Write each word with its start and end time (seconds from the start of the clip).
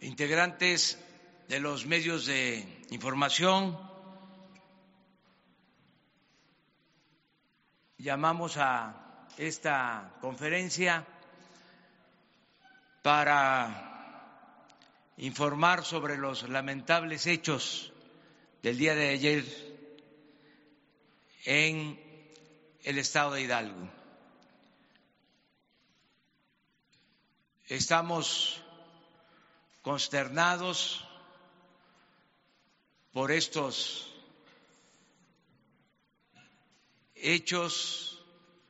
integrantes 0.00 0.98
de 1.48 1.60
los 1.60 1.86
medios 1.86 2.26
de 2.26 2.84
información, 2.90 3.78
llamamos 7.98 8.56
a 8.56 9.26
esta 9.38 10.16
conferencia 10.20 11.06
para 13.02 13.96
informar 15.18 15.84
sobre 15.84 16.16
los 16.16 16.48
lamentables 16.48 17.26
hechos 17.26 17.92
del 18.62 18.78
día 18.78 18.94
de 18.94 19.08
ayer 19.10 19.44
en 21.44 22.00
el 22.82 22.98
estado 22.98 23.32
de 23.32 23.42
Hidalgo. 23.42 23.88
Estamos 27.68 28.62
consternados 29.86 31.06
por 33.12 33.30
estos 33.30 34.12
hechos, 37.14 38.20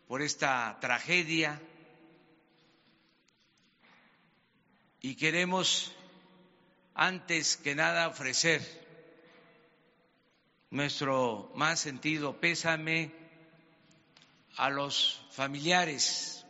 por 0.09 0.21
esta 0.21 0.77
tragedia 0.79 1.59
y 5.01 5.15
queremos 5.15 5.91
antes 6.95 7.57
que 7.57 7.75
nada 7.75 8.09
ofrecer 8.09 8.61
nuestro 10.69 11.51
más 11.55 11.81
sentido 11.81 12.39
pésame 12.39 13.11
a 14.59 14.69
los 14.69 15.23
familiares 15.31 16.45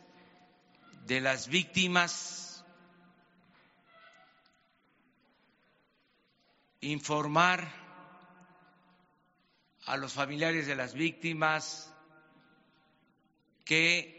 de 1.05 1.21
las 1.21 1.47
víctimas, 1.47 2.36
informar 6.91 7.67
a 9.85 9.97
los 9.97 10.13
familiares 10.13 10.67
de 10.67 10.75
las 10.75 10.93
víctimas 10.93 11.93
que 13.63 14.17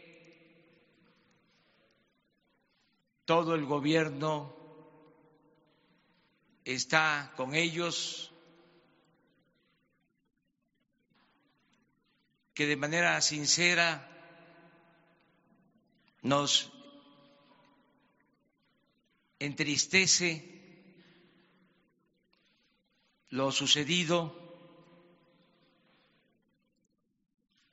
todo 3.25 3.55
el 3.55 3.65
gobierno 3.65 4.55
está 6.65 7.33
con 7.35 7.55
ellos, 7.55 8.31
que 12.53 12.65
de 12.65 12.75
manera 12.75 13.19
sincera 13.21 14.07
nos 16.21 16.71
entristece 19.39 20.58
lo 23.29 23.51
sucedido, 23.51 24.35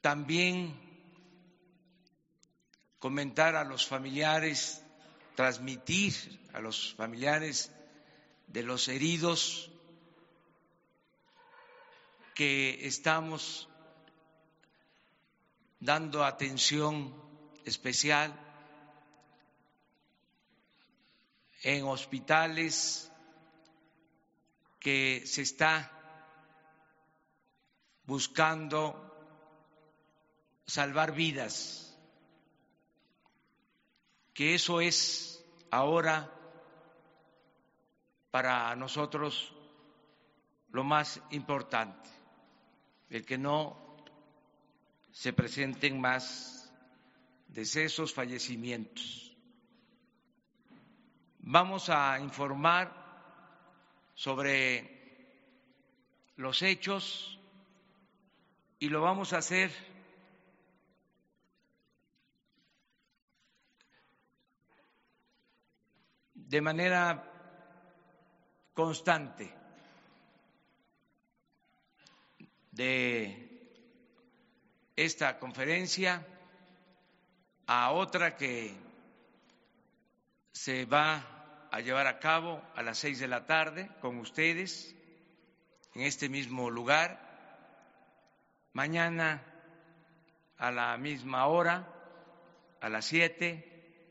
también 0.01 0.79
comentar 2.98 3.57
a 3.57 3.65
los 3.65 3.87
familiares, 3.87 4.83
transmitir 5.35 6.15
a 6.53 6.61
los 6.61 6.95
familiares 6.95 7.73
de 8.47 8.63
los 8.63 8.89
heridos 8.89 9.71
que 12.35 12.87
estamos 12.87 13.69
dando 15.81 16.25
atención 16.25 17.15
especial 17.65 18.39
en 21.63 21.85
hospitales 21.85 23.11
que 24.87 25.27
se 25.27 25.42
está 25.42 25.91
buscando 28.05 28.79
salvar 30.64 31.11
vidas, 31.11 31.98
que 34.33 34.55
eso 34.55 34.80
es 34.80 35.45
ahora 35.73 36.33
para 38.30 38.77
nosotros 38.77 39.52
lo 40.70 40.85
más 40.85 41.20
importante, 41.30 42.08
el 43.11 43.27
que 43.27 43.39
no 43.39 44.07
se 45.11 45.33
presenten 45.33 46.01
más 46.01 46.73
decesos, 47.48 48.14
fallecimientos. 48.14 49.36
Vamos 51.41 51.89
a 51.91 52.20
informar 52.20 52.95
sobre 54.17 54.91
los 56.37 56.63
hechos 56.63 57.39
y 58.79 58.89
lo 58.89 59.03
vamos 59.03 59.35
a 59.35 59.39
hacer 59.39 59.71
de 66.33 66.61
manera 66.63 67.31
constante 68.73 69.53
de 72.73 73.71
esta 74.97 75.39
conferencia 75.39 76.27
a 77.67 77.93
otra 77.93 78.35
que 78.35 78.75
se 80.53 80.87
va 80.87 81.36
a 81.77 81.81
llevar 81.81 82.07
a 82.07 82.19
cabo 82.19 82.63
a 82.75 82.83
las 82.83 82.97
seis 82.97 83.19
de 83.19 83.29
la 83.29 83.45
tarde 83.45 83.91
con 84.01 84.17
ustedes 84.17 84.97
en 85.95 86.01
este 86.05 86.31
mismo 86.31 86.70
lugar. 86.70 87.20
Mañana 88.73 89.42
a 90.57 90.70
la 90.70 90.97
misma 90.97 91.47
hora, 91.48 91.86
a 92.81 92.89
las 92.89 93.05
siete. 93.05 94.09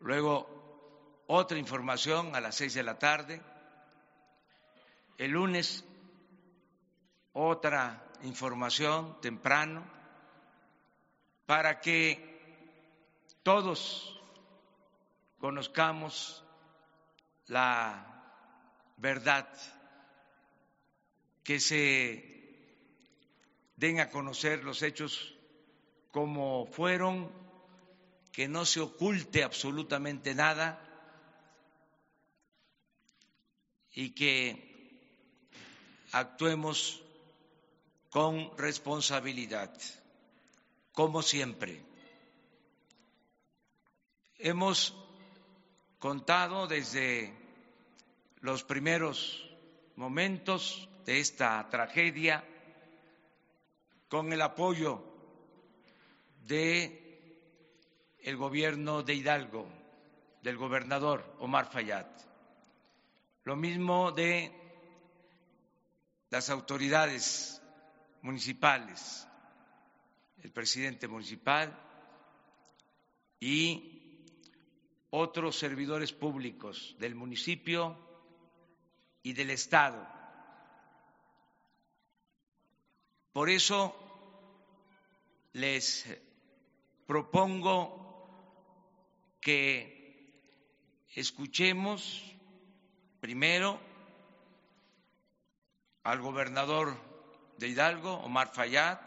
Luego 0.00 1.22
otra 1.28 1.58
información 1.58 2.34
a 2.34 2.40
las 2.40 2.56
seis 2.56 2.74
de 2.74 2.82
la 2.82 2.98
tarde. 2.98 3.40
El 5.16 5.30
lunes 5.30 5.84
otra 7.34 8.04
información 8.24 9.20
temprano 9.20 9.84
para 11.46 11.80
que 11.80 12.66
todos 13.44 14.20
conozcamos 15.38 16.43
la 17.48 18.94
verdad, 18.96 19.48
que 21.42 21.60
se 21.60 22.34
den 23.76 24.00
a 24.00 24.10
conocer 24.10 24.64
los 24.64 24.82
hechos 24.82 25.34
como 26.10 26.66
fueron, 26.66 27.30
que 28.32 28.48
no 28.48 28.64
se 28.64 28.80
oculte 28.80 29.44
absolutamente 29.44 30.34
nada 30.34 30.80
y 33.92 34.10
que 34.10 34.74
actuemos 36.12 37.02
con 38.10 38.56
responsabilidad, 38.56 39.76
como 40.92 41.22
siempre. 41.22 41.84
Hemos 44.38 45.03
contado 46.04 46.66
desde 46.66 47.32
los 48.42 48.62
primeros 48.62 49.50
momentos 49.96 50.86
de 51.06 51.18
esta 51.18 51.66
tragedia 51.70 52.44
con 54.10 54.30
el 54.30 54.42
apoyo 54.42 55.02
de 56.44 58.18
el 58.18 58.36
gobierno 58.36 59.02
de 59.02 59.14
Hidalgo, 59.14 59.66
del 60.42 60.58
gobernador 60.58 61.36
Omar 61.38 61.72
Fayad. 61.72 62.04
Lo 63.44 63.56
mismo 63.56 64.12
de 64.12 64.52
las 66.28 66.50
autoridades 66.50 67.62
municipales, 68.20 69.26
el 70.42 70.52
presidente 70.52 71.08
municipal 71.08 71.74
y 73.40 73.93
otros 75.16 75.56
servidores 75.56 76.12
públicos 76.12 76.96
del 76.98 77.14
municipio 77.14 77.96
y 79.22 79.32
del 79.32 79.50
Estado. 79.50 80.04
Por 83.32 83.48
eso 83.48 83.94
les 85.52 86.04
propongo 87.06 88.26
que 89.40 90.50
escuchemos 91.14 92.20
primero 93.20 93.78
al 96.02 96.20
gobernador 96.22 96.96
de 97.58 97.68
Hidalgo, 97.68 98.14
Omar 98.14 98.52
Fayad, 98.52 98.98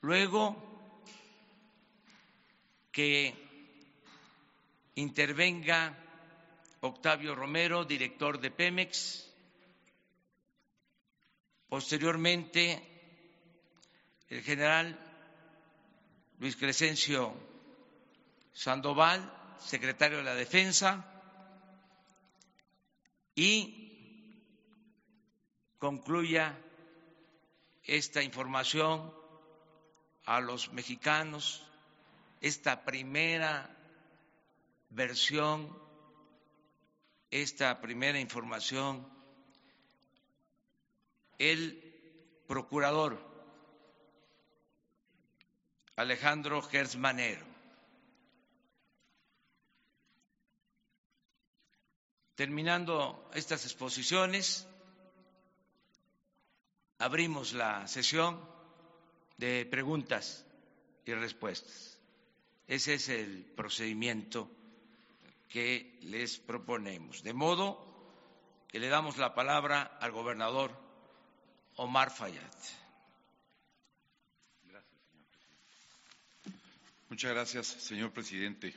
luego 0.00 0.56
que 2.90 3.43
intervenga 4.96 5.96
Octavio 6.80 7.34
Romero, 7.34 7.84
director 7.84 8.40
de 8.40 8.50
Pemex. 8.50 9.28
Posteriormente, 11.68 12.82
el 14.28 14.42
general 14.42 14.98
Luis 16.38 16.56
Crescencio 16.56 17.34
Sandoval, 18.52 19.32
secretario 19.58 20.18
de 20.18 20.24
la 20.24 20.34
Defensa, 20.34 21.04
y 23.34 23.84
concluya 25.78 26.56
esta 27.84 28.22
información 28.22 29.12
a 30.26 30.40
los 30.40 30.72
mexicanos, 30.72 31.66
esta 32.40 32.84
primera 32.84 33.68
versión, 34.94 35.76
esta 37.30 37.80
primera 37.80 38.20
información, 38.20 39.06
el 41.38 42.44
procurador 42.46 43.18
Alejandro 45.96 46.62
Gersmanero. 46.62 47.44
Terminando 52.36 53.30
estas 53.34 53.64
exposiciones, 53.64 54.66
abrimos 56.98 57.52
la 57.52 57.86
sesión 57.88 58.40
de 59.38 59.66
preguntas 59.66 60.44
y 61.04 61.14
respuestas. 61.14 61.98
Ese 62.66 62.94
es 62.94 63.08
el 63.08 63.44
procedimiento 63.56 64.50
que 65.48 65.98
les 66.02 66.38
proponemos. 66.38 67.22
De 67.22 67.32
modo 67.32 67.94
que 68.68 68.78
le 68.78 68.88
damos 68.88 69.18
la 69.18 69.34
palabra 69.34 69.98
al 70.00 70.12
gobernador 70.12 70.76
Omar 71.76 72.10
Fayad. 72.10 72.52
Muchas 77.08 77.32
gracias, 77.32 77.66
señor 77.66 78.12
presidente, 78.12 78.74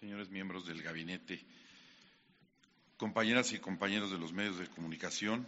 señores 0.00 0.30
miembros 0.30 0.66
del 0.66 0.82
gabinete, 0.82 1.44
compañeras 2.96 3.52
y 3.52 3.58
compañeros 3.58 4.10
de 4.10 4.18
los 4.18 4.32
medios 4.32 4.58
de 4.58 4.68
comunicación. 4.68 5.46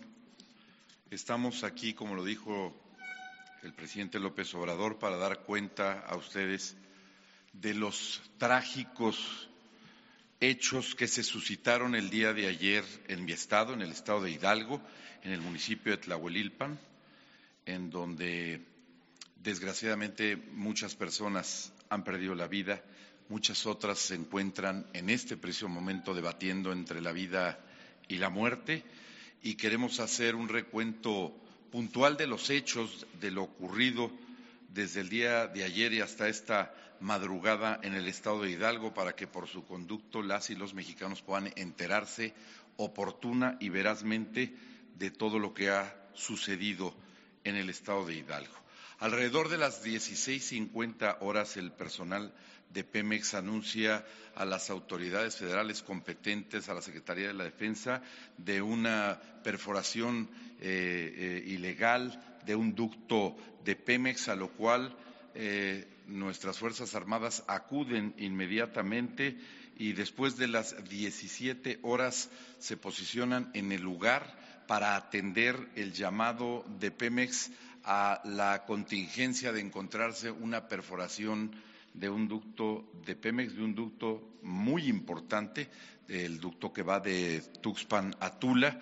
Estamos 1.11 1.65
aquí, 1.65 1.95
como 1.95 2.15
lo 2.15 2.25
dijo 2.25 2.75
el 3.63 3.73
presidente 3.73 4.19
López 4.19 4.53
Obrador, 4.55 4.99
para 4.99 5.17
dar 5.17 5.45
cuenta 5.45 6.01
a 6.01 6.17
ustedes 6.17 6.77
de 7.55 7.73
los 7.73 8.21
trágicos 8.37 9.49
hechos 10.41 10.95
que 10.95 11.09
se 11.09 11.23
suscitaron 11.23 11.95
el 11.95 12.11
día 12.11 12.33
de 12.33 12.47
ayer 12.47 12.85
en 13.09 13.25
mi 13.25 13.33
estado, 13.33 13.73
en 13.73 13.83
el 13.83 13.93
estado 13.93 14.23
de 14.23 14.31
Hidalgo, 14.31 14.81
en 15.23 15.33
el 15.33 15.41
municipio 15.41 15.93
de 15.93 15.99
Tlahuelilpan, 15.99 16.79
en 17.65 17.91
donde 17.91 18.61
desgraciadamente 19.43 20.37
muchas 20.37 20.95
personas 20.95 21.73
han 21.89 22.05
perdido 22.05 22.35
la 22.35 22.49
vida, 22.49 22.83
muchas 23.29 23.67
otras 23.67 23.99
se 23.99 24.15
encuentran 24.15 24.87
en 24.93 25.11
este 25.11 25.37
preciso 25.37 25.69
momento 25.69 26.15
debatiendo 26.15 26.73
entre 26.73 27.01
la 27.01 27.13
vida 27.13 27.59
y 28.09 28.19
la 28.19 28.29
muerte 28.29 28.85
y 29.43 29.55
queremos 29.55 30.01
hacer 30.01 30.35
un 30.35 30.49
recuento 30.49 31.35
puntual 31.71 32.17
de 32.17 32.27
los 32.27 32.51
hechos, 32.51 33.07
de 33.21 33.31
lo 33.31 33.45
ocurrido 33.45 34.11
desde 34.77 35.01
el 35.01 35.09
día 35.09 35.47
de 35.47 35.65
ayer 35.65 35.95
y 35.95 36.03
hasta 36.03 36.29
esta 36.29 36.73
madrugada 37.01 37.81
en 37.83 37.95
el 37.95 38.07
estado 38.09 38.43
de 38.43 38.51
Hidalgo 38.51 38.93
para 38.93 39.17
que 39.17 39.27
por 39.27 39.49
su 39.49 39.65
conducto 39.65 40.23
las 40.23 40.51
y 40.51 40.55
los 40.55 40.75
mexicanos 40.75 41.23
puedan 41.23 41.51
enterarse 41.57 42.35
oportuna 42.77 43.57
y 43.59 43.71
verazmente 43.71 44.55
de 44.99 45.11
todo 45.11 45.39
lo 45.39 45.55
que 45.55 45.71
ha 45.71 45.97
sucedido 46.13 46.95
en 47.43 47.57
el 47.57 47.71
estado 47.71 48.07
de 48.07 48.17
Hidalgo. 48.17 48.55
Alrededor 48.99 49.49
de 49.49 49.57
las 49.57 49.83
16.50 49.83 51.19
horas 51.21 51.57
el 51.57 51.73
personal 51.73 52.35
de 52.71 52.85
Pemex 52.85 53.33
anuncia 53.33 54.05
a 54.35 54.45
las 54.45 54.69
autoridades 54.69 55.37
federales 55.37 55.83
competentes, 55.83 56.69
a 56.69 56.75
la 56.75 56.83
Secretaría 56.83 57.29
de 57.29 57.35
la 57.35 57.45
Defensa, 57.45 58.03
de 58.37 58.61
una 58.61 59.19
perforación 59.43 60.29
eh, 60.61 61.15
eh, 61.17 61.45
ilegal 61.47 62.36
de 62.47 62.55
un 62.55 62.75
ducto 62.75 63.37
de 63.65 63.77
Pemex, 63.77 64.29
a 64.29 64.37
lo 64.37 64.53
cual 64.53 64.97
eh, 65.35 65.87
nuestras 66.07 66.59
Fuerzas 66.59 66.95
Armadas 66.95 67.45
acuden 67.49 68.15
inmediatamente 68.19 69.37
y 69.77 69.93
después 69.93 70.37
de 70.39 70.49
las 70.49 70.89
17 70.89 71.81
horas 71.83 72.31
se 72.59 72.77
posicionan 72.77 73.51
en 73.53 73.73
el 73.73 73.83
lugar 73.83 74.39
para 74.67 74.97
atender 74.97 75.69
el 75.75 75.93
llamado 75.93 76.65
de 76.81 76.91
Pemex 76.91 77.51
a 77.85 78.21
la 78.25 78.65
contingencia 78.65 79.53
de 79.53 79.61
encontrarse 79.61 80.31
una 80.31 80.69
perforación 80.69 81.53
de 81.93 82.09
un 82.09 82.29
ducto 82.29 82.91
de 83.05 83.17
Pemex, 83.17 83.55
de 83.55 83.63
un 83.63 83.75
ducto 83.75 84.39
muy 84.43 84.89
importante, 84.89 85.69
el 86.09 86.41
ducto 86.41 86.73
que 86.73 86.83
va 86.83 87.01
de 87.01 87.43
Tuxpan 87.61 88.15
a 88.21 88.39
Tula 88.39 88.81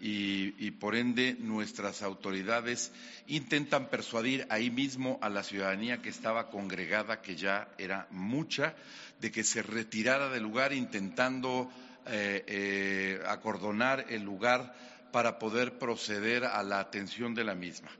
y, 0.00 0.70
por 0.72 0.94
ende 0.94 1.36
nuestras 1.40 2.02
autoridades 2.02 2.92
intentan 3.26 3.88
persuadir 3.88 4.46
ahí 4.48 4.70
mismo 4.70 5.18
a 5.22 5.28
la 5.28 5.42
ciudadanía 5.42 6.00
que 6.00 6.08
estaba 6.08 6.50
congregada, 6.50 7.20
que 7.20 7.36
ya 7.36 7.68
era 7.78 8.06
mucha, 8.10 8.74
de 9.20 9.32
que 9.32 9.42
se 9.42 9.62
retirara 9.62 10.28
del 10.28 10.44
lugar 10.44 10.72
intentando 10.72 11.70
eh, 12.06 12.44
eh, 12.46 13.22
acordonar 13.26 14.06
el 14.08 14.22
lugar 14.22 14.74
para 15.12 15.38
poder 15.38 15.78
proceder 15.78 16.44
a 16.44 16.62
la 16.62 16.80
atención 16.80 17.34
de 17.34 17.44
la 17.44 17.54
misma. 17.54 17.90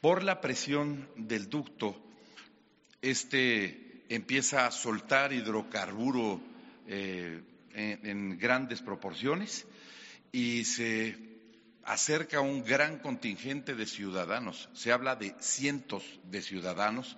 Por 0.00 0.22
la 0.22 0.40
presión 0.40 1.08
del 1.16 1.48
ducto, 1.48 2.00
este 3.02 4.04
empieza 4.08 4.66
a 4.66 4.70
soltar 4.70 5.32
hidrocarburo 5.32 6.40
eh, 6.86 7.42
en 7.74 8.38
grandes 8.38 8.80
proporciones 8.80 9.66
y 10.32 10.64
se 10.64 11.16
acerca 11.84 12.40
un 12.40 12.64
gran 12.64 12.98
contingente 12.98 13.74
de 13.74 13.86
ciudadanos, 13.86 14.68
se 14.74 14.92
habla 14.92 15.16
de 15.16 15.34
cientos 15.40 16.02
de 16.24 16.42
ciudadanos. 16.42 17.16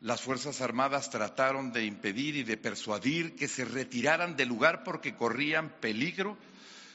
Las 0.00 0.20
Fuerzas 0.20 0.60
Armadas 0.60 1.10
trataron 1.10 1.72
de 1.72 1.86
impedir 1.86 2.36
y 2.36 2.42
de 2.42 2.58
persuadir 2.58 3.34
que 3.34 3.48
se 3.48 3.64
retiraran 3.64 4.36
del 4.36 4.48
lugar 4.48 4.84
porque 4.84 5.14
corrían 5.14 5.70
peligro. 5.80 6.36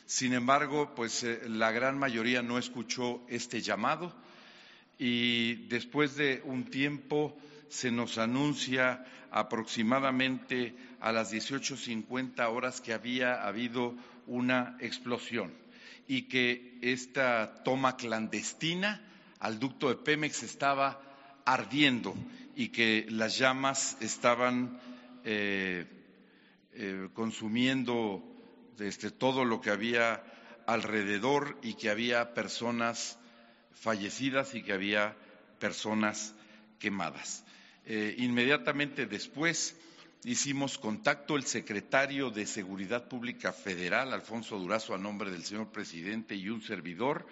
Sin 0.05 0.33
embargo, 0.33 0.93
pues 0.95 1.23
eh, 1.23 1.41
la 1.47 1.71
gran 1.71 1.97
mayoría 1.97 2.43
no 2.43 2.59
escuchó 2.59 3.21
este 3.27 3.61
llamado 3.61 4.13
y 4.99 5.55
después 5.67 6.15
de 6.15 6.43
un 6.45 6.65
tiempo 6.65 7.35
se 7.69 7.89
nos 7.89 8.19
anuncia 8.19 9.03
aproximadamente 9.31 10.75
a 10.99 11.11
las 11.11 11.33
18.50 11.33 12.47
horas 12.53 12.81
que 12.81 12.93
había 12.93 13.47
habido 13.47 13.95
una 14.27 14.77
explosión 14.79 15.53
y 16.07 16.23
que 16.23 16.77
esta 16.81 17.63
toma 17.63 17.95
clandestina 17.95 19.01
al 19.39 19.59
ducto 19.59 19.89
de 19.89 19.95
Pemex 19.95 20.43
estaba 20.43 21.01
ardiendo 21.45 22.15
y 22.55 22.69
que 22.69 23.05
las 23.09 23.37
llamas 23.37 23.97
estaban 24.01 24.79
eh, 25.23 25.85
eh, 26.73 27.09
consumiendo 27.13 28.23
este, 28.79 29.11
todo 29.11 29.45
lo 29.45 29.61
que 29.61 29.69
había 29.69 30.23
alrededor 30.67 31.57
y 31.61 31.73
que 31.75 31.89
había 31.89 32.33
personas 32.33 33.17
fallecidas 33.73 34.53
y 34.53 34.63
que 34.63 34.73
había 34.73 35.15
personas 35.59 36.33
quemadas. 36.79 37.43
Eh, 37.85 38.15
inmediatamente 38.19 39.05
después 39.05 39.75
hicimos 40.23 40.77
contacto 40.77 41.35
el 41.35 41.45
secretario 41.45 42.29
de 42.29 42.45
Seguridad 42.45 43.07
Pública 43.07 43.51
Federal, 43.51 44.13
Alfonso 44.13 44.57
Durazo, 44.59 44.93
a 44.93 44.97
nombre 44.97 45.31
del 45.31 45.43
señor 45.43 45.71
presidente 45.71 46.35
y 46.35 46.49
un 46.49 46.61
servidor, 46.61 47.25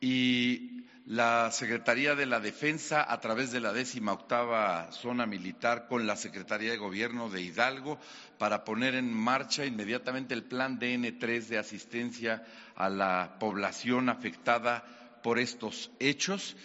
y 0.00 0.84
la 1.06 1.50
Secretaría 1.52 2.14
de 2.14 2.26
la 2.26 2.40
Defensa 2.40 3.04
a 3.06 3.20
través 3.20 3.52
de 3.52 3.60
la 3.60 3.72
décima 3.72 4.12
octava 4.12 4.90
zona 4.90 5.24
militar 5.24 5.86
con 5.88 6.06
la 6.06 6.16
Secretaría 6.16 6.72
de 6.72 6.76
Gobierno 6.78 7.30
de 7.30 7.42
Hidalgo 7.42 7.98
para 8.38 8.64
poner 8.64 8.94
en 8.96 9.12
marcha 9.12 9.64
inmediatamente 9.64 10.34
el 10.34 10.42
plan 10.42 10.80
DN3 10.80 11.46
de 11.46 11.58
asistencia 11.58 12.44
a 12.74 12.88
la 12.88 13.36
población 13.38 14.08
afectada 14.08 14.84
por 15.22 15.38
estos 15.38 15.92
hechos 16.00 16.56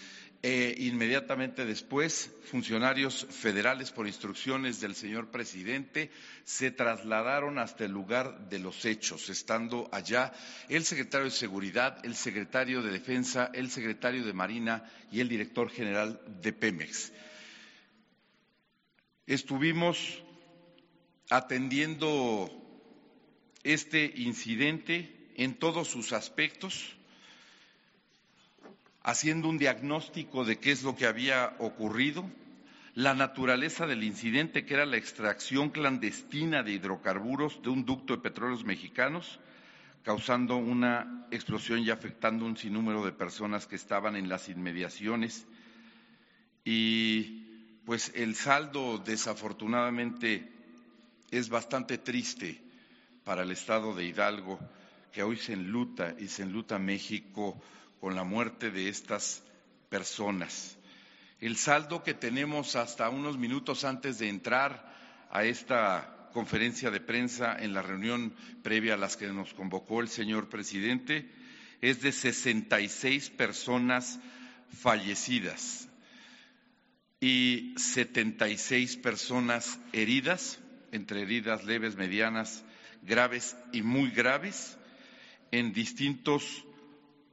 e 0.43 0.75
inmediatamente 0.79 1.65
después, 1.65 2.31
funcionarios 2.45 3.27
federales, 3.29 3.91
por 3.91 4.07
instrucciones 4.07 4.81
del 4.81 4.95
señor 4.95 5.29
presidente, 5.29 6.09
se 6.45 6.71
trasladaron 6.71 7.59
hasta 7.59 7.85
el 7.85 7.91
lugar 7.91 8.49
de 8.49 8.57
los 8.57 8.83
hechos, 8.85 9.29
estando 9.29 9.87
allá 9.91 10.33
el 10.67 10.83
secretario 10.83 11.25
de 11.25 11.31
Seguridad, 11.31 12.03
el 12.03 12.15
secretario 12.15 12.81
de 12.81 12.91
Defensa, 12.91 13.51
el 13.53 13.69
secretario 13.69 14.25
de 14.25 14.33
Marina 14.33 14.83
y 15.11 15.19
el 15.19 15.29
director 15.29 15.69
general 15.69 16.19
de 16.41 16.53
Pemex. 16.53 17.11
Estuvimos 19.27 20.23
atendiendo 21.29 22.49
este 23.63 24.11
incidente 24.15 25.31
en 25.35 25.53
todos 25.53 25.87
sus 25.87 26.13
aspectos, 26.13 26.95
haciendo 29.03 29.49
un 29.49 29.57
diagnóstico 29.57 30.45
de 30.45 30.59
qué 30.59 30.71
es 30.71 30.83
lo 30.83 30.95
que 30.95 31.07
había 31.07 31.55
ocurrido, 31.59 32.29
la 32.93 33.13
naturaleza 33.13 33.87
del 33.87 34.03
incidente, 34.03 34.65
que 34.65 34.73
era 34.73 34.85
la 34.85 34.97
extracción 34.97 35.69
clandestina 35.69 36.61
de 36.61 36.73
hidrocarburos 36.73 37.61
de 37.61 37.69
un 37.69 37.85
ducto 37.85 38.15
de 38.15 38.21
petróleos 38.21 38.65
mexicanos, 38.65 39.39
causando 40.03 40.57
una 40.57 41.27
explosión 41.31 41.79
y 41.79 41.89
afectando 41.89 42.45
un 42.45 42.57
sinnúmero 42.57 43.05
de 43.05 43.11
personas 43.11 43.65
que 43.65 43.75
estaban 43.75 44.15
en 44.15 44.27
las 44.27 44.49
inmediaciones. 44.49 45.45
Y 46.65 47.45
pues 47.85 48.11
el 48.15 48.35
saldo 48.35 48.97
desafortunadamente 48.97 50.51
es 51.31 51.49
bastante 51.49 51.97
triste 51.97 52.61
para 53.23 53.43
el 53.43 53.51
estado 53.51 53.95
de 53.95 54.05
Hidalgo, 54.05 54.59
que 55.13 55.23
hoy 55.23 55.37
se 55.37 55.53
enluta 55.53 56.15
y 56.19 56.27
se 56.27 56.43
enluta 56.43 56.77
México 56.77 57.61
con 58.01 58.15
la 58.15 58.23
muerte 58.23 58.71
de 58.71 58.89
estas 58.89 59.43
personas. 59.89 60.75
El 61.39 61.55
saldo 61.55 62.03
que 62.03 62.15
tenemos 62.15 62.75
hasta 62.75 63.09
unos 63.09 63.37
minutos 63.37 63.85
antes 63.85 64.17
de 64.17 64.27
entrar 64.27 64.91
a 65.29 65.45
esta 65.45 66.29
conferencia 66.33 66.89
de 66.89 66.99
prensa 66.99 67.55
en 67.57 67.73
la 67.73 67.83
reunión 67.83 68.33
previa 68.63 68.95
a 68.95 68.97
las 68.97 69.17
que 69.17 69.27
nos 69.27 69.53
convocó 69.53 70.01
el 70.01 70.09
señor 70.09 70.49
presidente 70.49 71.29
es 71.81 72.01
de 72.01 72.11
66 72.11 73.29
personas 73.29 74.19
fallecidas 74.81 75.87
y 77.19 77.75
76 77.77 78.97
personas 78.97 79.79
heridas, 79.93 80.59
entre 80.91 81.21
heridas 81.21 81.65
leves, 81.65 81.95
medianas, 81.95 82.63
graves 83.03 83.55
y 83.71 83.83
muy 83.83 84.09
graves, 84.09 84.77
en 85.51 85.71
distintos 85.71 86.65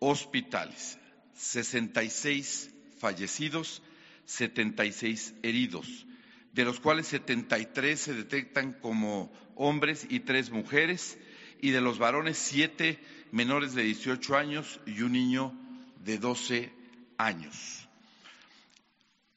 hospitales. 0.01 0.99
66 1.35 2.71
fallecidos 2.99 3.83
76 4.29 5.35
heridos, 5.43 6.07
de 6.53 6.65
los 6.65 6.81
cuales 6.81 7.07
73 7.09 7.99
se 7.99 8.15
detectan 8.15 8.75
como 8.75 9.33
hombres 9.57 10.07
y 10.09 10.21
tres 10.21 10.51
mujeres, 10.51 11.19
y 11.61 11.71
de 11.71 11.81
los 11.81 11.99
varones 11.99 12.37
siete 12.37 13.01
menores 13.33 13.75
de 13.75 13.83
18 13.83 14.37
años 14.37 14.81
y 14.87 15.01
un 15.01 15.13
niño 15.13 15.59
de 16.05 16.19
12 16.19 16.71
años. 17.17 17.89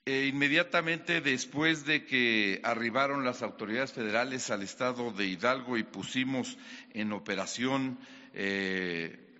E 0.05 0.25
inmediatamente 0.25 1.21
después 1.21 1.85
de 1.85 2.05
que 2.05 2.59
arribaron 2.63 3.23
las 3.23 3.41
autoridades 3.41 3.93
federales 3.93 4.49
al 4.49 4.61
estado 4.61 5.11
de 5.13 5.27
Hidalgo 5.27 5.77
y 5.77 5.83
pusimos 5.83 6.57
en 6.93 7.13
operación 7.13 7.97
eh, 8.33 9.30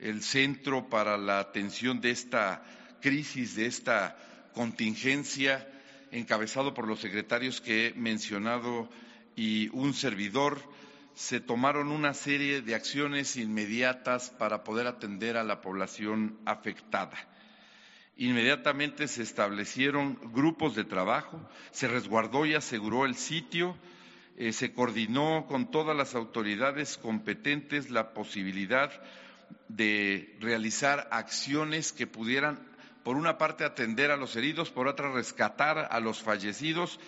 el 0.00 0.22
centro 0.22 0.88
para 0.88 1.16
la 1.16 1.38
atención 1.38 2.00
de 2.00 2.10
esta 2.10 2.62
crisis, 3.00 3.56
de 3.56 3.66
esta 3.66 4.16
contingencia 4.52 5.66
encabezado 6.10 6.74
por 6.74 6.86
los 6.86 7.00
secretarios 7.00 7.60
que 7.60 7.88
he 7.88 7.94
mencionado 7.94 8.88
y 9.34 9.68
un 9.72 9.92
servidor, 9.92 10.58
se 11.14 11.40
tomaron 11.40 11.88
una 11.88 12.14
serie 12.14 12.62
de 12.62 12.74
acciones 12.74 13.36
inmediatas 13.36 14.30
para 14.30 14.64
poder 14.64 14.86
atender 14.86 15.36
a 15.36 15.44
la 15.44 15.60
población 15.60 16.38
afectada. 16.44 17.16
Inmediatamente 18.18 19.08
se 19.08 19.22
establecieron 19.22 20.18
grupos 20.32 20.74
de 20.74 20.84
trabajo, 20.84 21.40
se 21.70 21.88
resguardó 21.88 22.46
y 22.46 22.54
aseguró 22.54 23.04
el 23.04 23.14
sitio, 23.14 23.76
eh, 24.38 24.52
se 24.52 24.72
coordinó 24.72 25.46
con 25.48 25.70
todas 25.70 25.96
las 25.96 26.14
autoridades 26.14 26.96
competentes 26.96 27.90
la 27.90 28.14
posibilidad 28.14 28.90
realizar 30.40 31.08
acciones 31.10 31.92
que 31.92 32.06
pudieran 32.06 32.58
por 33.02 33.16
una 33.16 33.38
parte 33.38 33.64
atender 33.64 34.10
a 34.10 34.16
los 34.16 34.34
heridos, 34.34 34.70
por 34.70 34.88
otra 34.88 35.12
rescatar 35.12 35.88
a 35.90 36.00
los 36.00 36.22
fallecidos 36.22 36.98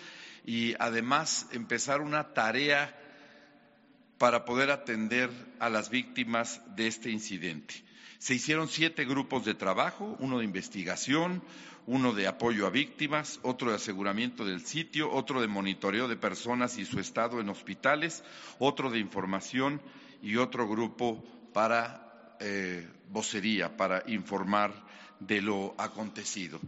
y 0.45 0.73
además 0.79 1.47
empezar 1.51 2.01
una 2.01 2.33
tarea 2.33 2.95
para 4.17 4.45
poder 4.45 4.71
atender 4.71 5.29
a 5.59 5.69
las 5.69 5.89
víctimas 5.89 6.61
de 6.75 6.87
este 6.87 7.09
incidente. 7.09 7.83
Se 8.17 8.33
hicieron 8.33 8.67
siete 8.67 9.05
grupos 9.05 9.45
de 9.45 9.55
trabajo, 9.55 10.15
uno 10.19 10.39
de 10.39 10.45
investigación, 10.45 11.41
uno 11.85 12.13
de 12.13 12.27
apoyo 12.27 12.67
a 12.67 12.69
víctimas, 12.69 13.39
otro 13.43 13.69
de 13.69 13.77
aseguramiento 13.77 14.45
del 14.45 14.65
sitio, 14.65 15.11
otro 15.11 15.41
de 15.41 15.47
monitoreo 15.47 16.07
de 16.07 16.17
personas 16.17 16.77
y 16.77 16.85
su 16.85 16.99
estado 16.99 17.39
en 17.39 17.49
hospitales, 17.49 18.23
otro 18.59 18.89
de 18.89 18.99
información 18.99 19.81
y 20.21 20.35
otro 20.35 20.67
grupo 20.67 21.23
para 21.53 22.08
eh, 22.39 22.87
vocería, 23.09 23.75
para 23.75 24.03
informar 24.07 24.71
de 25.19 25.41
lo 25.41 25.75
acontecido. 25.77 26.59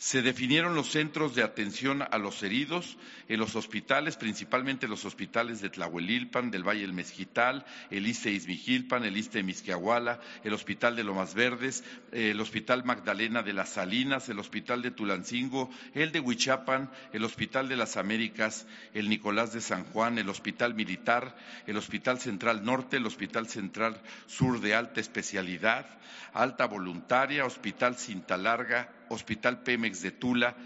Se 0.00 0.22
definieron 0.22 0.74
los 0.74 0.92
centros 0.92 1.34
de 1.34 1.42
atención 1.42 2.00
a 2.00 2.16
los 2.16 2.42
heridos 2.42 2.96
en 3.28 3.38
los 3.38 3.54
hospitales, 3.54 4.16
principalmente 4.16 4.88
los 4.88 5.04
hospitales 5.04 5.60
de 5.60 5.68
Tlahuelilpan, 5.68 6.50
del 6.50 6.66
Valle 6.66 6.80
del 6.80 6.94
Mezquital, 6.94 7.66
el 7.90 8.06
ISTE 8.06 8.30
Izmijilpan, 8.30 9.04
el 9.04 9.18
ISTE 9.18 9.42
Misquiahuala, 9.42 10.18
el 10.42 10.54
Hospital 10.54 10.96
de 10.96 11.04
Lomas 11.04 11.34
Verdes, 11.34 11.84
el 12.12 12.40
Hospital 12.40 12.82
Magdalena 12.82 13.42
de 13.42 13.52
las 13.52 13.74
Salinas, 13.74 14.26
el 14.30 14.38
Hospital 14.38 14.80
de 14.80 14.90
Tulancingo, 14.90 15.68
el 15.92 16.12
de 16.12 16.20
Huichapan, 16.20 16.90
el 17.12 17.22
Hospital 17.22 17.68
de 17.68 17.76
las 17.76 17.98
Américas, 17.98 18.66
el 18.94 19.10
Nicolás 19.10 19.52
de 19.52 19.60
San 19.60 19.84
Juan, 19.84 20.16
el 20.16 20.30
Hospital 20.30 20.72
Militar, 20.72 21.36
el 21.66 21.76
Hospital 21.76 22.18
Central 22.18 22.64
Norte, 22.64 22.96
el 22.96 23.04
Hospital 23.04 23.48
Central 23.48 24.00
Sur 24.26 24.62
de 24.62 24.74
Alta 24.74 24.98
Especialidad, 24.98 25.84
Alta 26.32 26.64
Voluntaria, 26.64 27.44
Hospital 27.44 27.96
Cinta 27.96 28.38
Larga, 28.38 28.94
Hospital 29.10 29.62
Pemex 29.62 30.00
de 30.00 30.12
Tula, 30.12 30.56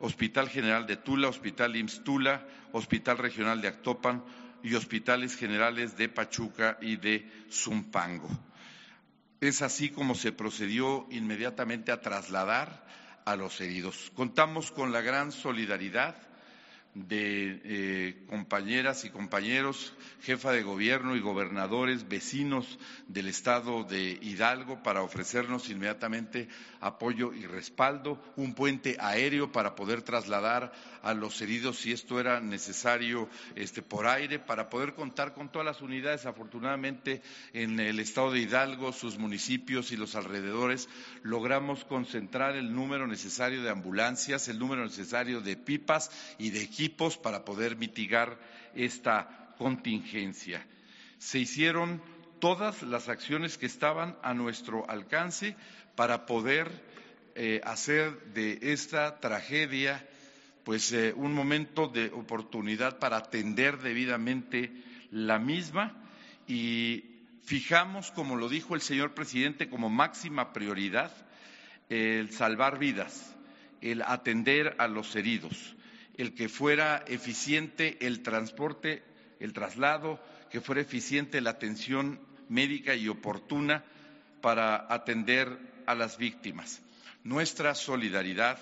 Hospital 0.00 0.48
General 0.48 0.86
de 0.86 0.96
Tula, 0.96 1.28
Hospital 1.28 1.76
IMSS 1.76 2.02
Tula, 2.02 2.46
Hospital 2.72 3.18
Regional 3.18 3.60
de 3.60 3.68
Actopan 3.68 4.24
y 4.62 4.74
hospitales 4.74 5.36
generales 5.36 5.96
de 5.96 6.08
Pachuca 6.08 6.78
y 6.80 6.96
de 6.96 7.30
Zumpango. 7.50 8.28
Es 9.40 9.62
así 9.62 9.90
como 9.90 10.14
se 10.14 10.32
procedió 10.32 11.06
inmediatamente 11.10 11.92
a 11.92 12.00
trasladar 12.00 12.86
a 13.24 13.36
los 13.36 13.60
heridos. 13.60 14.10
Contamos 14.14 14.72
con 14.72 14.92
la 14.92 15.00
gran 15.00 15.32
solidaridad 15.32 16.16
de 16.94 17.60
eh, 17.64 18.24
compañeras 18.28 19.04
y 19.04 19.10
compañeros, 19.10 19.92
jefa 20.22 20.50
de 20.50 20.64
gobierno 20.64 21.14
y 21.14 21.20
gobernadores, 21.20 22.08
vecinos 22.08 22.78
del 23.06 23.28
estado 23.28 23.84
de 23.84 24.18
Hidalgo 24.20 24.82
para 24.82 25.02
ofrecernos 25.02 25.70
inmediatamente 25.70 26.48
apoyo 26.80 27.32
y 27.32 27.46
respaldo, 27.46 28.20
un 28.34 28.54
puente 28.54 28.96
aéreo 28.98 29.52
para 29.52 29.76
poder 29.76 30.02
trasladar 30.02 30.72
a 31.02 31.14
los 31.14 31.40
heridos 31.40 31.78
si 31.78 31.92
esto 31.92 32.18
era 32.18 32.40
necesario 32.40 33.28
este, 33.54 33.82
por 33.82 34.06
aire, 34.08 34.40
para 34.40 34.68
poder 34.68 34.94
contar 34.94 35.32
con 35.32 35.50
todas 35.50 35.66
las 35.66 35.82
unidades. 35.82 36.26
Afortunadamente, 36.26 37.22
en 37.52 37.78
el 37.78 38.00
estado 38.00 38.32
de 38.32 38.40
Hidalgo, 38.40 38.92
sus 38.92 39.16
municipios 39.16 39.92
y 39.92 39.96
los 39.96 40.16
alrededores, 40.16 40.88
logramos 41.22 41.84
concentrar 41.84 42.56
el 42.56 42.74
número 42.74 43.06
necesario 43.06 43.62
de 43.62 43.70
ambulancias, 43.70 44.48
el 44.48 44.58
número 44.58 44.84
necesario 44.84 45.40
de 45.40 45.56
pipas 45.56 46.10
y 46.38 46.50
de 46.50 46.62
equipos 46.62 46.79
para 46.88 47.44
poder 47.44 47.76
mitigar 47.76 48.38
esta 48.74 49.54
contingencia. 49.58 50.64
Se 51.18 51.38
hicieron 51.38 52.02
todas 52.40 52.82
las 52.82 53.08
acciones 53.08 53.58
que 53.58 53.66
estaban 53.66 54.16
a 54.22 54.32
nuestro 54.32 54.88
alcance 54.88 55.56
para 55.94 56.24
poder 56.24 56.70
eh, 57.34 57.60
hacer 57.64 58.32
de 58.32 58.58
esta 58.72 59.20
tragedia 59.20 60.06
pues 60.64 60.92
eh, 60.92 61.12
un 61.14 61.34
momento 61.34 61.88
de 61.88 62.06
oportunidad 62.06 62.98
para 62.98 63.18
atender 63.18 63.78
debidamente 63.78 64.72
la 65.10 65.38
misma 65.38 65.94
y 66.46 67.04
fijamos, 67.44 68.10
como 68.12 68.36
lo 68.36 68.48
dijo 68.48 68.74
el 68.74 68.80
señor 68.80 69.14
presidente, 69.14 69.68
como 69.68 69.90
máxima 69.90 70.52
prioridad 70.52 71.12
el 71.90 72.30
salvar 72.30 72.78
vidas, 72.78 73.36
el 73.80 74.02
atender 74.02 74.76
a 74.78 74.86
los 74.86 75.14
heridos, 75.16 75.74
el 76.20 76.34
que 76.34 76.50
fuera 76.50 77.02
eficiente 77.06 77.96
el 78.06 78.22
transporte, 78.22 79.02
el 79.40 79.54
traslado, 79.54 80.22
que 80.50 80.60
fuera 80.60 80.82
eficiente 80.82 81.40
la 81.40 81.50
atención 81.50 82.20
médica 82.50 82.94
y 82.94 83.08
oportuna 83.08 83.84
para 84.42 84.92
atender 84.92 85.58
a 85.86 85.94
las 85.94 86.18
víctimas. 86.18 86.82
Nuestra 87.24 87.74
solidaridad 87.74 88.58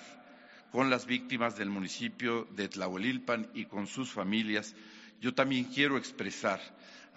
con 0.70 0.88
las 0.88 1.06
víctimas 1.06 1.56
del 1.56 1.70
municipio 1.70 2.46
de 2.52 2.68
Tlahuelilpan 2.68 3.48
y 3.54 3.64
con 3.64 3.88
sus 3.88 4.12
familias, 4.12 4.76
yo 5.20 5.34
también 5.34 5.64
quiero 5.64 5.96
expresar, 5.96 6.60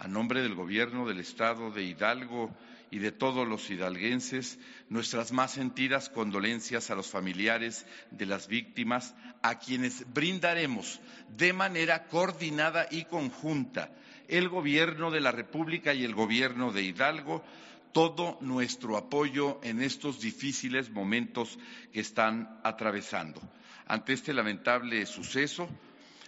a 0.00 0.08
nombre 0.08 0.42
del 0.42 0.56
Gobierno 0.56 1.06
del 1.06 1.20
Estado 1.20 1.70
de 1.70 1.84
Hidalgo 1.84 2.52
y 2.92 2.98
de 2.98 3.10
todos 3.10 3.48
los 3.48 3.70
hidalguenses, 3.70 4.58
nuestras 4.90 5.32
más 5.32 5.52
sentidas 5.52 6.10
condolencias 6.10 6.90
a 6.90 6.94
los 6.94 7.08
familiares 7.08 7.86
de 8.10 8.26
las 8.26 8.48
víctimas, 8.48 9.14
a 9.40 9.58
quienes 9.58 10.04
brindaremos 10.12 11.00
de 11.34 11.54
manera 11.54 12.04
coordinada 12.04 12.86
y 12.90 13.06
conjunta 13.06 13.90
el 14.28 14.50
Gobierno 14.50 15.10
de 15.10 15.22
la 15.22 15.32
República 15.32 15.94
y 15.94 16.04
el 16.04 16.14
Gobierno 16.14 16.70
de 16.70 16.82
Hidalgo 16.82 17.42
todo 17.92 18.36
nuestro 18.42 18.98
apoyo 18.98 19.58
en 19.62 19.80
estos 19.80 20.20
difíciles 20.20 20.90
momentos 20.90 21.58
que 21.94 22.00
están 22.00 22.60
atravesando. 22.62 23.40
Ante 23.86 24.12
este 24.12 24.34
lamentable 24.34 25.06
suceso, 25.06 25.66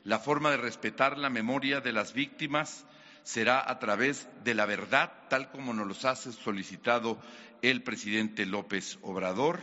la 0.05 0.19
forma 0.19 0.51
de 0.51 0.57
respetar 0.57 1.19
la 1.19 1.29
memoria 1.29 1.83
de 1.83 1.93
las 1.93 2.15
víctimas 2.15 2.87
será 3.25 3.69
a 3.69 3.79
través 3.79 4.29
de 4.45 4.55
la 4.55 4.67
verdad, 4.67 5.13
tal 5.29 5.51
como 5.51 5.75
nos 5.75 5.89
lo 5.89 6.09
ha 6.09 6.15
solicitado 6.15 7.19
el 7.63 7.83
presidente 7.83 8.47
López 8.47 8.99
Obrador, 9.03 9.59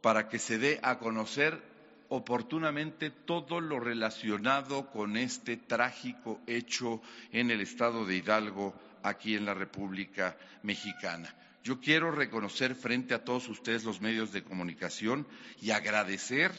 para 0.00 0.28
que 0.28 0.38
se 0.38 0.58
dé 0.58 0.78
a 0.82 0.98
conocer 0.98 1.60
oportunamente 2.10 3.10
todo 3.10 3.60
lo 3.60 3.80
relacionado 3.80 4.90
con 4.90 5.16
este 5.16 5.56
trágico 5.56 6.40
hecho 6.46 7.02
en 7.32 7.50
el 7.50 7.60
estado 7.60 8.06
de 8.06 8.16
Hidalgo, 8.16 8.74
aquí 9.02 9.34
en 9.34 9.46
la 9.46 9.54
República 9.54 10.36
Mexicana. 10.62 11.34
Yo 11.64 11.80
quiero 11.80 12.10
reconocer 12.10 12.74
frente 12.74 13.14
a 13.14 13.24
todos 13.24 13.48
ustedes 13.48 13.84
los 13.84 14.00
medios 14.00 14.32
de 14.32 14.42
comunicación 14.42 15.26
y 15.60 15.70
agradecer 15.70 16.52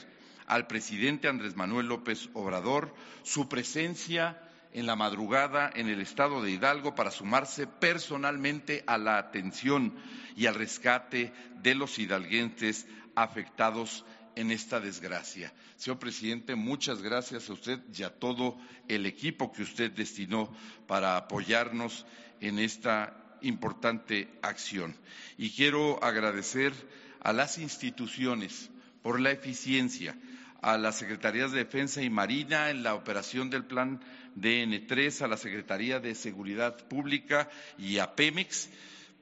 al 0.46 0.68
presidente 0.68 1.28
Andrés 1.28 1.56
Manuel 1.56 1.88
López 1.88 2.30
Obrador 2.34 2.94
su 3.24 3.48
presencia 3.48 4.40
en 4.74 4.86
la 4.86 4.96
madrugada 4.96 5.72
en 5.74 5.88
el 5.88 6.02
estado 6.02 6.42
de 6.42 6.52
Hidalgo 6.52 6.96
para 6.96 7.12
sumarse 7.12 7.68
personalmente 7.68 8.84
a 8.88 8.98
la 8.98 9.18
atención 9.18 9.96
y 10.36 10.46
al 10.46 10.56
rescate 10.56 11.34
de 11.62 11.76
los 11.76 11.98
hidalguenses 11.98 12.88
afectados 13.16 14.06
en 14.36 14.52
esta 14.52 14.80
desgracia. 14.80 15.54
Señor 15.76 16.00
presidente, 16.00 16.56
muchas 16.56 17.02
gracias 17.02 17.50
a 17.50 17.54
usted 17.54 17.80
y 17.94 18.04
a 18.04 18.10
todo 18.10 18.58
el 18.88 19.06
equipo 19.06 19.52
que 19.52 19.64
usted 19.64 19.92
destinó 19.92 20.54
para 20.88 21.18
apoyarnos 21.18 22.06
en 22.40 22.60
esta 22.60 23.16
importante 23.42 24.30
acción. 24.42 24.96
Y 25.38 25.50
quiero 25.52 26.02
agradecer 26.04 26.74
a 27.22 27.34
las 27.34 27.58
instituciones 27.58 28.70
por 29.02 29.20
la 29.20 29.32
eficiencia, 29.32 30.16
a 30.62 30.78
las 30.78 30.98
Secretarías 30.98 31.52
de 31.52 31.60
Defensa 31.60 32.02
y 32.02 32.10
Marina 32.10 32.70
en 32.70 32.84
la 32.84 32.96
operación 32.96 33.50
del 33.50 33.66
plan 33.66 34.02
DN3, 34.36 35.22
a 35.22 35.28
la 35.28 35.38
Secretaría 35.38 36.00
de 36.00 36.16
Seguridad 36.16 36.78
Pública 36.88 37.50
y 37.78 38.00
a 38.00 38.16
Pemex 38.16 38.70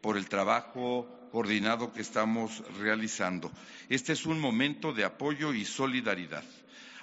por 0.02 0.18
el 0.18 0.30
trabajo 0.30 1.08
coordinado 1.32 1.94
que 1.94 2.02
estamos 2.02 2.64
realizando. 2.80 3.52
Este 3.90 4.14
es 4.14 4.26
un 4.26 4.40
momento 4.40 4.94
de 4.94 5.06
apoyo 5.06 5.54
y 5.54 5.66
solidaridad. 5.66 6.44